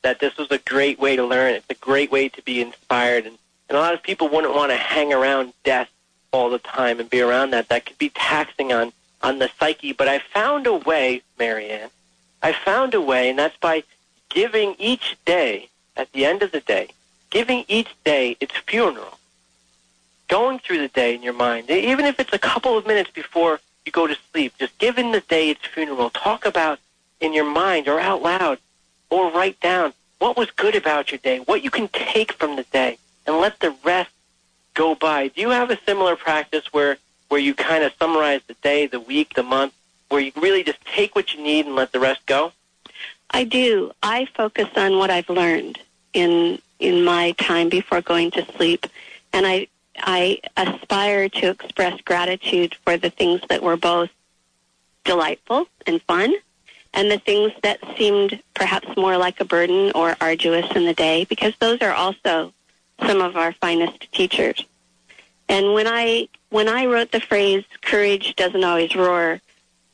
that 0.03 0.19
this 0.19 0.37
was 0.37 0.51
a 0.51 0.59
great 0.59 0.99
way 0.99 1.15
to 1.15 1.25
learn. 1.25 1.55
It's 1.55 1.71
a 1.71 1.75
great 1.75 2.11
way 2.11 2.29
to 2.29 2.43
be 2.43 2.61
inspired. 2.61 3.27
And, 3.27 3.39
and 3.69 3.79
a 3.79 3.81
lot 3.81 3.95
of 3.95 4.03
people 4.03 4.29
wouldn't 4.29 4.55
want 4.55 4.73
to 4.73 4.77
hang 4.77 5.13
around 5.13 5.53
death 5.63 5.89
all 6.33 6.51
the 6.51 6.59
time 6.59 6.99
and 6.99 7.09
be 7.09 7.21
around 7.21 7.51
that. 7.51 7.69
That 7.69 7.87
could 7.87 7.99
be 7.99 8.09
taxing 8.11 8.73
on, 8.73 8.93
on 9.23 9.39
the 9.39 9.51
psyche. 9.59 9.93
But 9.93 10.09
I 10.09 10.19
found 10.19 10.67
a 10.67 10.75
way, 10.75 11.23
Mary 11.39 11.71
Anne. 11.71 11.91
I 12.43 12.53
found 12.53 12.95
a 12.95 13.01
way, 13.01 13.29
and 13.29 13.39
that's 13.39 13.57
by 13.59 13.85
giving 14.31 14.75
each 14.79 15.17
day, 15.25 15.69
at 15.97 16.11
the 16.13 16.25
end 16.25 16.43
of 16.43 16.51
the 16.51 16.61
day, 16.61 16.89
giving 17.31 17.65
each 17.69 17.89
day 18.05 18.37
its 18.41 18.57
funeral. 18.67 19.19
Going 20.29 20.59
through 20.59 20.79
the 20.79 20.89
day 20.89 21.15
in 21.15 21.23
your 21.23 21.33
mind, 21.33 21.71
even 21.71 22.05
if 22.05 22.21
it's 22.21 22.33
a 22.33 22.39
couple 22.39 22.77
of 22.77 22.87
minutes 22.87 23.11
before 23.11 23.61
you 23.85 23.93
go 23.93 24.07
to 24.07 24.17
sleep, 24.31 24.53
just 24.59 24.77
giving 24.79 25.13
the 25.13 25.21
day 25.21 25.51
its 25.51 25.65
funeral. 25.67 26.11
Talk 26.11 26.45
about 26.45 26.79
in 27.21 27.33
your 27.33 27.45
mind 27.45 27.89
or 27.89 27.99
out 27.99 28.23
loud 28.23 28.59
or 29.09 29.31
write 29.33 29.59
down 29.61 29.93
what 30.19 30.37
was 30.37 30.51
good 30.53 30.77
about 30.77 31.11
your 31.11 31.19
day, 31.19 31.39
what 31.39 31.65
you 31.65 31.71
can 31.71 31.89
take 31.89 32.33
from 32.33 32.57
the 32.57 32.63
day, 32.65 32.99
and 33.27 33.39
let 33.39 33.59
the 33.61 33.75
rest 33.83 34.11
go 34.75 34.95
by. 34.95 35.29
Do 35.29 35.41
you 35.41 35.51
have 35.51 35.71
a 35.71 35.79
similar 35.85 36.15
practice 36.17 36.73
where 36.73 36.99
where 37.29 37.41
you 37.41 37.55
kind 37.55 37.85
of 37.85 37.93
summarize 37.99 38.41
the 38.49 38.55
day, 38.55 38.87
the 38.87 38.99
week, 38.99 39.35
the 39.35 39.43
month, 39.43 39.73
where 40.09 40.21
you 40.21 40.33
really 40.37 40.65
just 40.65 40.85
take 40.85 41.15
what 41.15 41.33
you 41.33 41.41
need 41.43 41.65
and 41.65 41.77
let 41.77 41.93
the 41.93 42.01
rest 42.01 42.27
go? 42.27 42.53
I 43.31 43.45
do. 43.45 43.93
I 44.03 44.27
focus 44.35 44.69
on 44.77 44.99
what 44.99 45.11
I've 45.11 45.31
learned 45.31 45.79
in 46.13 46.59
in 46.81 47.05
my 47.05 47.33
time 47.33 47.69
before 47.69 48.01
going 48.01 48.31
to 48.33 48.45
sleep, 48.57 48.87
and 49.33 49.47
I 49.47 49.69
I 49.97 50.41
aspire 50.57 51.29
to 51.29 51.51
express 51.51 52.01
gratitude 52.01 52.75
for 52.85 52.97
the 52.97 53.11
things 53.11 53.43
that 53.49 53.63
were 53.63 53.77
both 53.77 54.11
delightful 55.05 55.67
and 55.87 56.01
fun, 56.03 56.35
and 56.95 57.11
the 57.11 57.19
things 57.19 57.53
that 57.63 57.79
seemed 57.97 58.43
perhaps 58.55 58.89
more 58.97 59.17
like 59.17 59.41
a 59.41 59.45
burden 59.45 59.93
or 59.95 60.17
arduous 60.21 60.71
in 60.75 60.87
the 60.87 60.95
day, 60.95 61.25
because 61.29 61.55
those 61.59 61.81
are 61.83 61.93
also 61.93 62.53
some 63.07 63.21
of 63.21 63.37
our 63.37 63.53
finest 63.53 64.11
teachers. 64.13 64.65
And 65.49 65.75
when 65.75 65.87
I 65.87 66.29
when 66.49 66.69
I 66.69 66.87
wrote 66.87 67.13
the 67.13 67.21
phrase 67.21 67.65
"courage 67.83 68.35
doesn't 68.37 68.65
always 68.65 68.95
roar," 68.97 69.41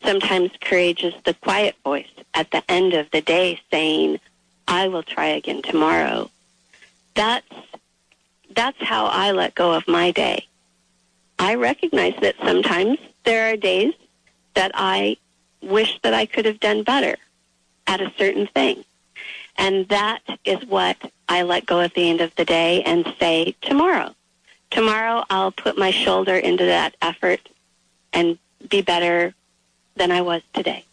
sometimes 0.04 0.50
courage 0.60 1.02
is 1.02 1.14
the 1.24 1.34
quiet 1.34 1.74
voice 1.82 2.14
at 2.34 2.50
the 2.50 2.62
end 2.70 2.94
of 2.94 3.10
the 3.10 3.22
day 3.22 3.60
saying, 3.72 4.20
"I 4.68 4.88
will 4.88 5.02
try 5.02 5.26
again 5.26 5.62
tomorrow." 5.62 6.30
That's 7.16 7.46
that's 8.54 8.80
how 8.80 9.06
I 9.06 9.32
let 9.32 9.54
go 9.54 9.72
of 9.72 9.88
my 9.88 10.12
day. 10.12 10.46
I 11.38 11.56
recognize 11.56 12.14
that 12.20 12.36
sometimes 12.42 12.98
there 13.24 13.52
are 13.52 13.56
days 13.56 13.92
that 14.54 14.70
I 14.74 15.16
wish 15.60 15.98
that 16.02 16.14
I 16.14 16.24
could 16.26 16.44
have 16.44 16.60
done 16.60 16.82
better 16.82 17.16
at 17.86 18.00
a 18.00 18.12
certain 18.16 18.46
thing. 18.46 18.84
And 19.56 19.88
that 19.88 20.22
is 20.44 20.64
what 20.66 20.96
I 21.28 21.42
let 21.42 21.66
go 21.66 21.80
at 21.80 21.94
the 21.94 22.08
end 22.08 22.20
of 22.20 22.34
the 22.36 22.44
day 22.44 22.82
and 22.82 23.14
say, 23.18 23.54
tomorrow. 23.60 24.14
Tomorrow 24.70 25.24
I'll 25.28 25.52
put 25.52 25.76
my 25.76 25.90
shoulder 25.90 26.36
into 26.36 26.64
that 26.64 26.94
effort 27.02 27.40
and 28.12 28.38
be 28.68 28.80
better 28.80 29.34
than 29.96 30.10
I 30.10 30.22
was 30.22 30.42
today. 30.54 30.84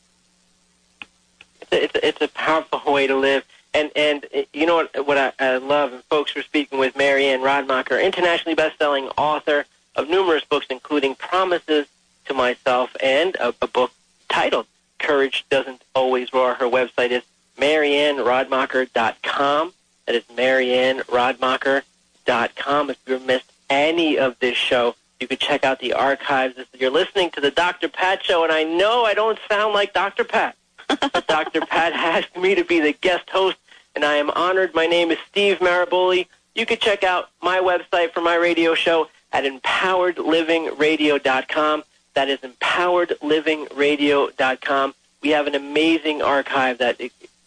It's 1.72 1.96
a, 1.96 2.08
it's 2.08 2.22
a 2.22 2.28
powerful 2.28 2.94
way 2.94 3.08
to 3.08 3.16
live. 3.16 3.46
And 3.74 3.92
and 3.96 4.26
uh, 4.36 4.42
you 4.54 4.66
know 4.66 4.76
what 4.76 5.08
what 5.08 5.18
I, 5.18 5.32
I 5.40 5.58
love, 5.58 5.94
and 5.94 6.04
folks 6.04 6.36
were 6.36 6.44
speaking 6.44 6.80
with 6.80 6.96
Mary 6.96 7.28
Anne 7.28 7.42
Radmacher, 7.42 8.04
internationally 8.04 8.56
best-selling 8.56 9.08
author 9.18 9.66
of 9.96 10.10
numerous 10.10 10.44
books, 10.44 10.66
including 10.70 11.16
Promises 11.16 11.88
to 12.26 12.34
Myself 12.34 12.94
and 13.02 13.36
a, 13.36 13.54
a 13.62 13.68
book 13.68 13.92
titled 14.30 14.66
Courage 15.00 15.46
Doesn't 15.50 15.82
Always 15.94 16.34
Roar. 16.34 16.56
Her 16.56 16.66
website 16.66 17.12
is 17.12 17.24
marianneradmacher.com. 17.58 19.74
That 20.06 20.16
is 20.16 20.24
marianneradmacher.com. 20.24 22.90
If 22.90 22.98
you 23.08 23.20
missed 23.20 23.52
any 23.70 24.18
of 24.18 24.38
this 24.40 24.58
show, 24.58 24.96
you 25.20 25.28
can 25.28 25.38
check 25.38 25.64
out 25.64 25.80
the 25.80 25.94
archives. 25.94 26.56
You're 26.74 26.90
listening 26.90 27.30
to 27.32 27.42
the 27.42 27.52
Dr. 27.52 27.88
Pat 27.88 28.24
Show, 28.24 28.44
and 28.44 28.52
I 28.52 28.64
know 28.64 29.06
I 29.06 29.14
don't 29.14 29.38
sound 29.50 29.74
like 29.74 29.94
Dr. 29.94 30.24
Pat, 30.24 30.56
but 30.88 31.28
Dr. 31.28 31.62
Pat 31.62 31.94
asked 31.94 32.36
me 32.36 32.56
to 32.56 32.66
be 32.66 32.80
the 32.80 32.94
guest 32.94 33.30
host, 33.30 33.58
and 33.96 34.04
I 34.04 34.16
am 34.16 34.32
honored. 34.32 34.74
My 34.74 34.88
name 34.88 35.12
is 35.12 35.20
Steve 35.30 35.60
Maraboli. 35.60 36.26
You 36.56 36.66
can 36.66 36.78
check 36.78 37.04
out 37.04 37.30
my 37.42 37.60
website 37.60 38.12
for 38.12 38.22
my 38.22 38.36
radio 38.36 38.74
show 38.76 39.10
at 39.32 39.46
empoweredlivingradio.com. 39.46 41.84
That 42.14 42.30
is 42.30 42.40
empoweredlivingradio.com. 42.40 44.96
We 45.22 45.30
have 45.30 45.48
an 45.48 45.56
amazing 45.56 46.22
archive 46.22 46.78
that 46.80 47.00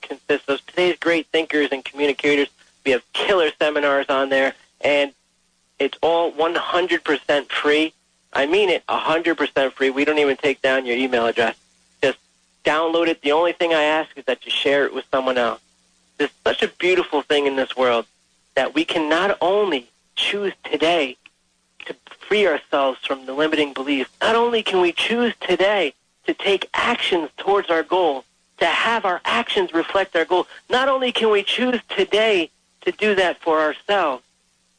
consists 0.02 0.48
of 0.48 0.66
today's 0.66 0.96
great 0.98 1.26
thinkers 1.28 1.68
and 1.70 1.84
communicators. 1.84 2.48
We 2.84 2.90
have 2.92 3.02
killer 3.12 3.50
seminars 3.58 4.06
on 4.08 4.28
there, 4.28 4.54
and 4.80 5.12
it's 5.78 5.98
all 6.02 6.32
100% 6.32 7.50
free. 7.50 7.92
I 8.32 8.46
mean 8.46 8.70
it, 8.70 8.84
100% 8.86 9.72
free. 9.72 9.90
We 9.90 10.04
don't 10.04 10.18
even 10.18 10.36
take 10.36 10.62
down 10.62 10.86
your 10.86 10.96
email 10.96 11.26
address. 11.26 11.56
Just 12.02 12.18
download 12.64 13.06
it. 13.08 13.22
The 13.22 13.32
only 13.32 13.52
thing 13.52 13.72
I 13.72 13.82
ask 13.82 14.16
is 14.16 14.24
that 14.24 14.44
you 14.44 14.50
share 14.50 14.84
it 14.84 14.92
with 14.94 15.04
someone 15.10 15.38
else. 15.38 15.60
There's 16.18 16.30
such 16.44 16.62
a 16.62 16.68
beautiful 16.68 17.22
thing 17.22 17.46
in 17.46 17.56
this 17.56 17.76
world 17.76 18.06
that 18.54 18.74
we 18.74 18.84
can 18.84 19.08
not 19.08 19.36
only 19.40 19.88
choose 20.14 20.52
today 20.64 21.16
to 21.84 21.94
free 22.20 22.46
ourselves 22.46 22.98
from 23.04 23.26
the 23.26 23.34
limiting 23.34 23.72
beliefs, 23.72 24.10
not 24.20 24.34
only 24.34 24.62
can 24.62 24.80
we 24.80 24.92
choose 24.92 25.34
today 25.40 25.94
to 26.26 26.34
take 26.34 26.68
actions 26.74 27.28
towards 27.36 27.70
our 27.70 27.82
goal, 27.82 28.24
to 28.58 28.66
have 28.66 29.04
our 29.04 29.20
actions 29.24 29.72
reflect 29.74 30.16
our 30.16 30.24
goal, 30.24 30.46
not 30.70 30.88
only 30.88 31.12
can 31.12 31.30
we 31.30 31.42
choose 31.42 31.80
today 31.88 32.50
to 32.80 32.92
do 32.92 33.14
that 33.14 33.38
for 33.40 33.60
ourselves, 33.60 34.22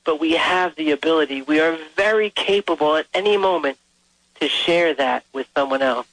but 0.03 0.19
we 0.19 0.33
have 0.33 0.75
the 0.75 0.91
ability, 0.91 1.41
we 1.43 1.59
are 1.59 1.77
very 1.95 2.29
capable 2.31 2.95
at 2.95 3.05
any 3.13 3.37
moment 3.37 3.77
to 4.39 4.47
share 4.47 4.93
that 4.93 5.23
with 5.33 5.47
someone 5.55 5.81
else. 5.81 6.07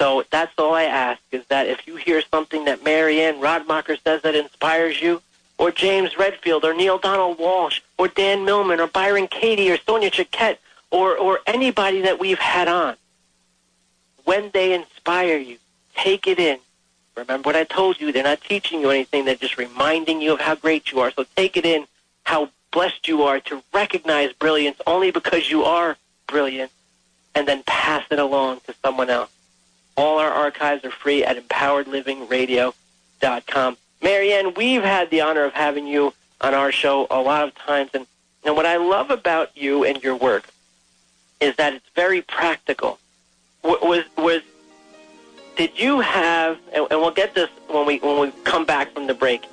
So 0.00 0.24
that's 0.30 0.52
all 0.56 0.72
I 0.72 0.84
ask 0.84 1.20
is 1.30 1.44
that 1.48 1.66
if 1.66 1.86
you 1.86 1.96
hear 1.96 2.22
something 2.22 2.64
that 2.64 2.82
Mary 2.82 3.20
Anne 3.20 3.38
Radmacher 3.38 4.02
says 4.02 4.22
that 4.22 4.34
inspires 4.34 5.00
you, 5.00 5.20
or 5.58 5.70
James 5.70 6.16
Redfield, 6.16 6.64
or 6.64 6.72
Neale 6.72 6.96
Donald 6.96 7.36
Walsch, 7.36 7.82
or 7.98 8.08
Dan 8.08 8.46
Millman, 8.46 8.80
or 8.80 8.86
Byron 8.86 9.28
Katie, 9.28 9.70
or 9.70 9.76
Sonia 9.76 10.10
Choquette, 10.10 10.56
or, 10.90 11.18
or 11.18 11.40
anybody 11.46 12.00
that 12.00 12.18
we've 12.18 12.38
had 12.38 12.66
on, 12.66 12.96
when 14.24 14.50
they 14.54 14.72
inspire 14.72 15.36
you, 15.36 15.58
take 15.94 16.26
it 16.26 16.38
in. 16.38 16.58
Remember 17.14 17.48
what 17.48 17.56
I 17.56 17.64
told 17.64 18.00
you. 18.00 18.10
They're 18.10 18.24
not 18.24 18.40
teaching 18.40 18.80
you 18.80 18.88
anything. 18.88 19.26
They're 19.26 19.34
just 19.34 19.58
reminding 19.58 20.22
you 20.22 20.32
of 20.32 20.40
how 20.40 20.54
great 20.54 20.90
you 20.92 21.00
are. 21.00 21.10
So 21.10 21.26
take 21.36 21.58
it 21.58 21.66
in, 21.66 21.86
how 22.24 22.48
blessed 22.72 23.06
you 23.06 23.24
are 23.24 23.38
to 23.40 23.62
recognize 23.74 24.32
brilliance 24.32 24.80
only 24.86 25.10
because 25.10 25.50
you 25.50 25.64
are 25.64 25.98
brilliant, 26.26 26.70
and 27.34 27.46
then 27.46 27.62
pass 27.64 28.06
it 28.10 28.18
along 28.18 28.60
to 28.66 28.74
someone 28.82 29.10
else. 29.10 29.30
All 29.96 30.18
our 30.18 30.30
archives 30.30 30.84
are 30.84 30.90
free 30.90 31.24
at 31.24 31.36
empoweredlivingradio.com. 31.36 33.76
Mary 34.02 34.32
Anne, 34.32 34.54
we've 34.54 34.82
had 34.82 35.10
the 35.10 35.20
honor 35.20 35.44
of 35.44 35.52
having 35.52 35.86
you 35.86 36.14
on 36.40 36.54
our 36.54 36.72
show 36.72 37.06
a 37.10 37.20
lot 37.20 37.46
of 37.46 37.54
times, 37.54 37.90
and, 37.92 38.06
and 38.44 38.56
what 38.56 38.64
I 38.64 38.78
love 38.78 39.10
about 39.10 39.54
you 39.56 39.84
and 39.84 40.02
your 40.02 40.16
work 40.16 40.48
is 41.40 41.56
that 41.56 41.74
it's 41.74 41.88
very 41.94 42.22
practical. 42.22 42.98
Was 43.62 44.04
was 44.16 44.42
did 45.56 45.78
you 45.78 46.00
have? 46.00 46.58
And, 46.72 46.86
and 46.90 47.00
we'll 47.00 47.10
get 47.10 47.34
this 47.34 47.50
when 47.68 47.86
we 47.86 47.98
when 47.98 48.20
we 48.20 48.30
come 48.44 48.64
back 48.64 48.92
from 48.92 49.06
the 49.06 49.14
break. 49.14 49.46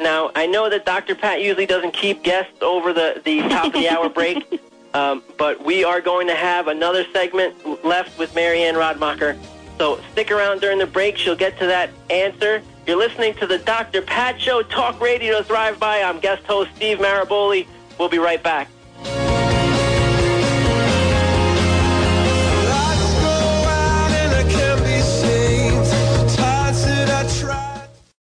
Now 0.00 0.30
I 0.34 0.46
know 0.46 0.70
that 0.70 0.86
Dr. 0.86 1.14
Pat 1.14 1.42
usually 1.42 1.66
doesn't 1.66 1.92
keep 1.92 2.22
guests 2.22 2.62
over 2.62 2.94
the 2.94 3.20
the 3.24 3.42
top 3.48 3.66
of 3.66 3.72
the 3.74 3.88
hour 3.88 4.08
break, 4.08 4.60
um, 4.94 5.22
but 5.36 5.62
we 5.62 5.84
are 5.84 6.00
going 6.00 6.26
to 6.28 6.34
have 6.34 6.68
another 6.68 7.04
segment 7.12 7.84
left 7.84 8.18
with 8.18 8.34
Mary 8.34 8.62
Anne 8.62 8.76
Radmacher. 8.76 9.38
So 9.78 10.00
stick 10.12 10.30
around 10.30 10.60
during 10.60 10.78
the 10.78 10.86
break. 10.86 11.16
She'll 11.16 11.36
get 11.36 11.58
to 11.58 11.66
that 11.66 11.90
answer. 12.10 12.62
You're 12.86 12.98
listening 12.98 13.34
to 13.34 13.46
the 13.46 13.58
Dr. 13.58 14.02
Pat 14.02 14.40
Show, 14.40 14.62
Talk 14.62 15.00
Radio 15.00 15.42
Thrive 15.42 15.80
By. 15.80 16.02
I'm 16.02 16.20
guest 16.20 16.44
host 16.44 16.70
Steve 16.76 16.98
Maraboli. 16.98 17.66
We'll 17.98 18.08
be 18.08 18.18
right 18.18 18.42
back. 18.42 18.68